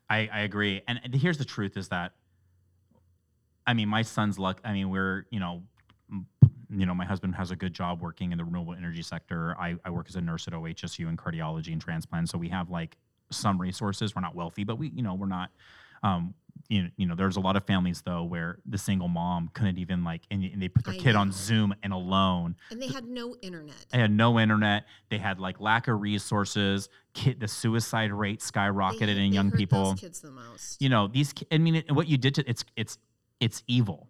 I 0.10 0.30
I 0.32 0.40
agree. 0.42 0.82
And, 0.88 1.00
and 1.04 1.14
here's 1.14 1.38
the 1.38 1.46
truth: 1.46 1.78
is 1.78 1.90
that 1.90 2.14
I 3.66 3.74
mean, 3.74 3.88
my 3.88 4.02
son's 4.02 4.38
luck. 4.38 4.60
I 4.64 4.74
mean, 4.74 4.90
we're 4.90 5.26
you 5.30 5.40
know, 5.40 5.64
you 6.70 6.86
know, 6.86 6.94
my 6.94 7.06
husband 7.06 7.36
has 7.36 7.52
a 7.52 7.56
good 7.56 7.74
job 7.74 8.02
working 8.02 8.32
in 8.32 8.38
the 8.38 8.44
renewable 8.44 8.74
energy 8.74 9.02
sector. 9.02 9.56
I 9.60 9.76
I 9.86 9.90
work 9.90 10.08
as 10.10 10.16
a 10.16 10.22
nurse 10.22 10.48
at 10.48 10.54
OHSU 10.54 11.08
in 11.08 11.18
cardiology 11.18 11.72
and 11.72 11.82
transplant, 11.82 12.30
so 12.30 12.38
we 12.38 12.50
have 12.50 12.70
like 12.70 12.98
some 13.32 13.60
resources. 13.60 14.16
We're 14.16 14.22
not 14.22 14.36
wealthy, 14.36 14.64
but 14.64 14.78
we 14.78 14.90
you 14.90 15.04
know 15.04 15.14
we're 15.14 15.28
not. 15.28 15.52
Um, 16.04 16.34
you 16.70 16.84
know, 16.84 16.90
you 16.98 17.06
know, 17.06 17.14
there's 17.16 17.36
a 17.36 17.40
lot 17.42 17.56
of 17.56 17.66
families 17.66 18.02
though 18.02 18.24
where 18.24 18.58
the 18.66 18.78
single 18.78 19.08
mom 19.10 19.50
couldn't 19.54 19.78
even 19.78 20.04
like, 20.04 20.22
and, 20.32 20.44
and 20.44 20.62
they 20.62 20.70
put 20.70 20.86
their 20.86 20.94
I 20.94 20.98
kid 20.98 21.16
on. 21.16 21.32
Zoom 21.32 21.74
and 21.84 21.92
alone. 21.94 22.56
And 22.72 22.82
they 22.82 22.88
had 22.88 23.06
no 23.06 23.36
internet. 23.42 23.76
They 23.92 24.00
had 24.00 24.12
no 24.12 24.40
internet. 24.40 24.86
They 25.10 25.18
had 25.18 25.40
like 25.40 25.60
lack 25.60 25.88
of 25.88 26.00
resources. 26.02 26.90
Kid, 27.14 27.40
the 27.40 27.48
suicide 27.48 28.12
rate 28.12 28.40
skyrocketed 28.40 29.00
hurt- 29.02 29.10
in 29.10 29.16
they 29.18 29.36
young 29.36 29.52
people 29.52 29.94
kids 29.96 30.22
the 30.22 30.32
most. 30.32 30.82
you 30.82 30.90
know 30.90 31.08
these 31.08 31.32
i 31.52 31.60
mean 31.60 31.76
it, 31.76 31.92
what 31.92 32.08
you 32.08 32.18
did 32.18 32.34
to 32.36 32.50
it's 32.50 32.66
it's 32.76 32.98
it's 33.40 33.62
evil 33.68 34.08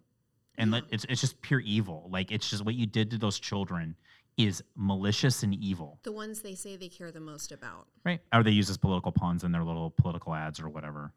and 0.56 0.72
Yeah. 0.72 0.80
it's 0.90 1.04
it's 1.10 1.20
just 1.20 1.38
pure 1.42 1.60
evil 1.60 2.08
like 2.10 2.32
it's 2.32 2.48
just 2.48 2.64
what 2.64 2.74
you 2.76 2.86
did 2.86 3.10
to 3.10 3.18
those 3.18 3.38
children 3.38 3.94
is 4.38 4.62
malicious 4.74 5.42
and 5.42 5.52
evil 5.54 5.98
the 6.04 6.12
ones 6.12 6.40
they 6.40 6.54
say 6.54 6.76
they 6.76 6.88
care 6.88 7.10
the 7.12 7.20
most 7.20 7.52
about. 7.52 7.86
right 8.04 8.20
or 8.32 8.42
they 8.42 8.52
use 8.52 8.70
as 8.70 8.78
political 8.78 9.12
pawns 9.12 9.44
in 9.44 9.52
their 9.52 9.62
little 9.64 9.90
political 9.90 10.34
ads 10.34 10.58
or 10.58 10.70
whatever 10.70 11.12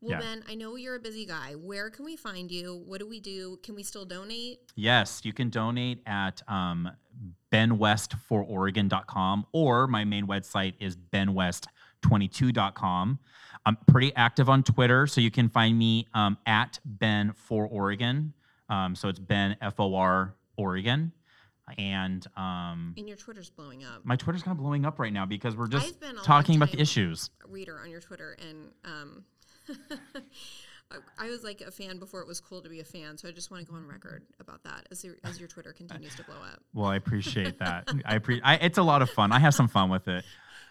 Well, 0.00 0.12
Yeah. 0.12 0.20
Ben, 0.20 0.44
I 0.48 0.54
know 0.54 0.76
you're 0.76 0.94
a 0.94 1.00
busy 1.00 1.26
guy. 1.26 1.54
Where 1.54 1.90
can 1.90 2.04
we 2.04 2.14
find 2.16 2.50
you? 2.52 2.82
What 2.86 3.00
do 3.00 3.08
we 3.08 3.18
do? 3.20 3.58
Can 3.62 3.74
we 3.74 3.82
still 3.82 4.04
donate? 4.04 4.60
yes 4.76 5.22
you 5.24 5.32
can 5.32 5.50
donate 5.50 6.00
at 6.06 6.40
um, 6.48 6.88
benwest4oregon.com 7.52 9.46
or 9.52 9.86
my 9.88 10.04
main 10.04 10.26
website 10.26 10.74
is 10.78 10.96
benwest22.com 10.96 13.18
i'm 13.66 13.76
pretty 13.88 14.14
active 14.14 14.48
on 14.48 14.62
twitter 14.62 15.06
so 15.08 15.20
you 15.20 15.30
can 15.30 15.48
find 15.48 15.76
me 15.76 16.06
um, 16.14 16.36
at 16.46 16.78
ben4oregon 16.98 18.32
um, 18.68 18.94
so 18.94 19.08
it's 19.08 19.18
ben 19.18 19.56
f-o-r 19.60 20.34
oregon 20.56 21.10
and 21.76 22.26
um, 22.36 22.94
And 22.96 23.06
your 23.08 23.16
Twitter's 23.18 23.50
blowing 23.50 23.84
up. 23.84 24.02
my 24.04 24.16
twitter's 24.16 24.42
kind 24.42 24.56
of 24.56 24.62
blowing 24.62 24.86
up 24.86 24.98
right 24.98 25.12
now 25.12 25.26
because 25.26 25.54
we're 25.56 25.66
just 25.68 25.86
I've 25.88 26.00
been 26.00 26.16
a 26.16 26.20
talking 26.22 26.56
about 26.56 26.70
the 26.72 26.80
issues 26.80 27.28
reader 27.46 27.78
on 27.82 27.90
your 27.90 28.00
Twitter, 28.00 28.36
and 28.40 28.70
um, 28.86 29.24
I- 30.90 31.26
I 31.26 31.28
was 31.28 31.44
like 31.44 31.60
a 31.60 31.70
fan 31.70 31.98
before 31.98 32.20
it 32.22 32.26
was 32.26 32.40
cool 32.40 32.62
to 32.62 32.68
be 32.68 32.80
a 32.80 32.84
fan. 32.84 33.18
So 33.18 33.28
I 33.28 33.32
just 33.32 33.50
want 33.50 33.64
to 33.66 33.70
go 33.70 33.76
on 33.76 33.86
record 33.86 34.24
about 34.40 34.62
that 34.64 34.86
as 34.90 35.04
your, 35.04 35.16
as 35.24 35.38
your 35.38 35.46
Twitter 35.48 35.72
continues 35.74 36.14
to 36.16 36.22
blow 36.24 36.36
up. 36.36 36.60
well 36.72 36.86
i 36.86 36.96
appreciate 36.96 37.58
that 37.58 37.88
i 38.06 38.14
appreciate 38.14 38.58
it's 38.62 38.78
a 38.78 38.82
lot 38.82 39.02
of 39.02 39.10
fun 39.10 39.30
i 39.32 39.38
have 39.38 39.52
some 39.54 39.68
fun 39.68 39.90
with 39.90 40.08
it 40.08 40.24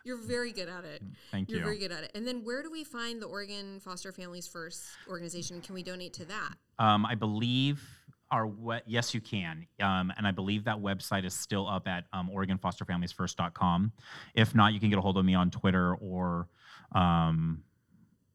You're 0.03 0.17
very 0.17 0.51
good 0.51 0.69
at 0.69 0.85
it. 0.85 1.03
thank 1.31 1.49
You're 1.49 1.59
you 1.59 1.65
very 1.65 1.77
good 1.77 1.91
at 1.91 2.03
it. 2.05 2.11
And 2.15 2.25
then 2.27 2.43
where 2.45 2.63
do 2.63 2.71
we 2.71 2.83
find 2.83 3.21
the 3.21 3.25
Oregon 3.27 3.79
Foster 3.81 4.11
Families 4.13 4.47
First 4.47 4.81
organization? 5.07 5.59
Can 5.61 5.75
we 5.75 5.83
donate 5.83 6.13
to 6.13 6.25
that? 6.25 6.53
Um, 6.79 7.05
I 7.05 7.13
believe 7.15 7.83
our 8.31 8.47
we- 8.47 8.79
yes, 8.87 9.13
you 9.13 9.21
can, 9.21 9.67
um, 9.81 10.11
and 10.17 10.25
I 10.25 10.31
believe 10.31 10.63
that 10.65 10.77
website 10.77 11.25
is 11.25 11.33
still 11.33 11.67
up 11.67 11.87
at 11.87 12.05
um, 12.13 12.29
OregonFosterFamiliesFirst.com. 12.33 13.91
If 14.33 14.55
not, 14.55 14.73
you 14.73 14.79
can 14.79 14.89
get 14.89 14.97
a 14.97 15.01
hold 15.01 15.17
of 15.17 15.25
me 15.25 15.33
on 15.35 15.51
Twitter 15.51 15.95
or 15.95 16.47
um, 16.93 17.63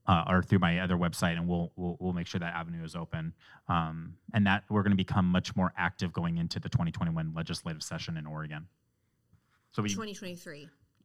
uh, 0.07 0.25
or 0.29 0.43
through 0.43 0.59
my 0.59 0.81
other 0.81 0.97
website, 0.97 1.37
and 1.37 1.47
we'll 1.47 1.73
we'll, 1.77 1.97
we'll 2.01 2.13
make 2.13 2.27
sure 2.27 2.41
that 2.41 2.55
avenue 2.55 2.85
is 2.85 2.95
open. 2.95 3.33
Um, 3.69 4.15
and 4.35 4.47
that 4.47 4.65
we're 4.69 4.83
going 4.83 4.93
to 4.93 4.97
become 4.97 5.27
much 5.27 5.55
more 5.55 5.73
active 5.77 6.13
going 6.13 6.39
into 6.39 6.59
the 6.59 6.69
2021 6.69 7.33
legislative 7.35 7.83
session 7.83 8.17
in 8.17 8.27
Oregon. 8.27 8.67
So 9.73 9.83
we 9.83 9.89
2023, 9.89 10.63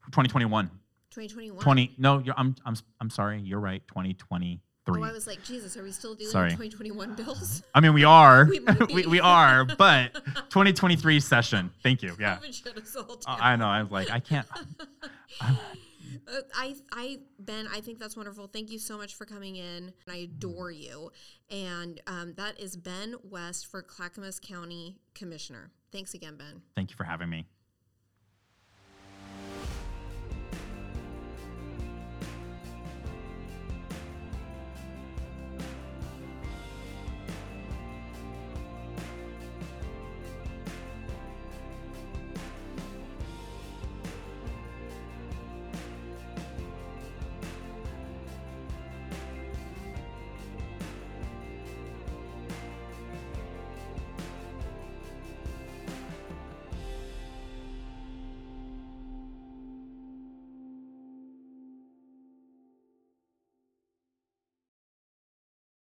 2021, 0.07 0.65
2021. 1.11 1.63
20 1.63 1.95
no, 1.97 2.19
you're, 2.19 2.35
I'm 2.37 2.55
I'm 2.65 2.75
I'm 2.99 3.09
sorry, 3.09 3.39
you're 3.41 3.59
right, 3.59 3.81
2023. 3.87 4.61
Oh, 4.89 5.03
I 5.03 5.11
was 5.11 5.27
like, 5.27 5.43
Jesus, 5.43 5.75
are 5.75 5.83
we 5.83 5.91
still 5.91 6.15
dealing 6.15 6.31
Sorry. 6.31 6.45
with 6.45 6.71
2021 6.71 7.15
bills? 7.15 7.61
I 7.75 7.81
mean, 7.81 7.93
we 7.93 8.05
are. 8.05 8.45
We 8.49 8.59
we, 8.93 9.07
we 9.07 9.19
are, 9.19 9.65
but 9.65 10.13
2023 10.49 11.19
session. 11.19 11.71
Thank 11.83 12.01
you. 12.01 12.15
Yeah. 12.19 12.37
COVID 12.37 12.53
shut 12.53 12.77
us 12.77 12.95
all. 12.95 13.19
I 13.27 13.55
know. 13.57 13.67
I 13.67 13.83
was 13.83 13.91
like, 13.91 14.09
I 14.09 14.19
can't. 14.19 14.47
Uh, 16.27 16.41
I, 16.55 16.75
I, 16.91 17.17
Ben, 17.39 17.67
I 17.71 17.81
think 17.81 17.99
that's 17.99 18.15
wonderful. 18.15 18.47
Thank 18.47 18.71
you 18.71 18.79
so 18.79 18.97
much 18.97 19.15
for 19.15 19.25
coming 19.25 19.55
in. 19.55 19.93
I 20.07 20.17
adore 20.17 20.71
you. 20.71 21.11
And 21.49 21.99
um, 22.07 22.33
that 22.37 22.59
is 22.59 22.75
Ben 22.75 23.15
West 23.23 23.67
for 23.67 23.81
Clackamas 23.81 24.39
County 24.39 24.97
Commissioner. 25.13 25.71
Thanks 25.91 26.13
again, 26.13 26.35
Ben. 26.35 26.61
Thank 26.75 26.91
you 26.91 26.95
for 26.95 27.03
having 27.03 27.29
me. 27.29 27.45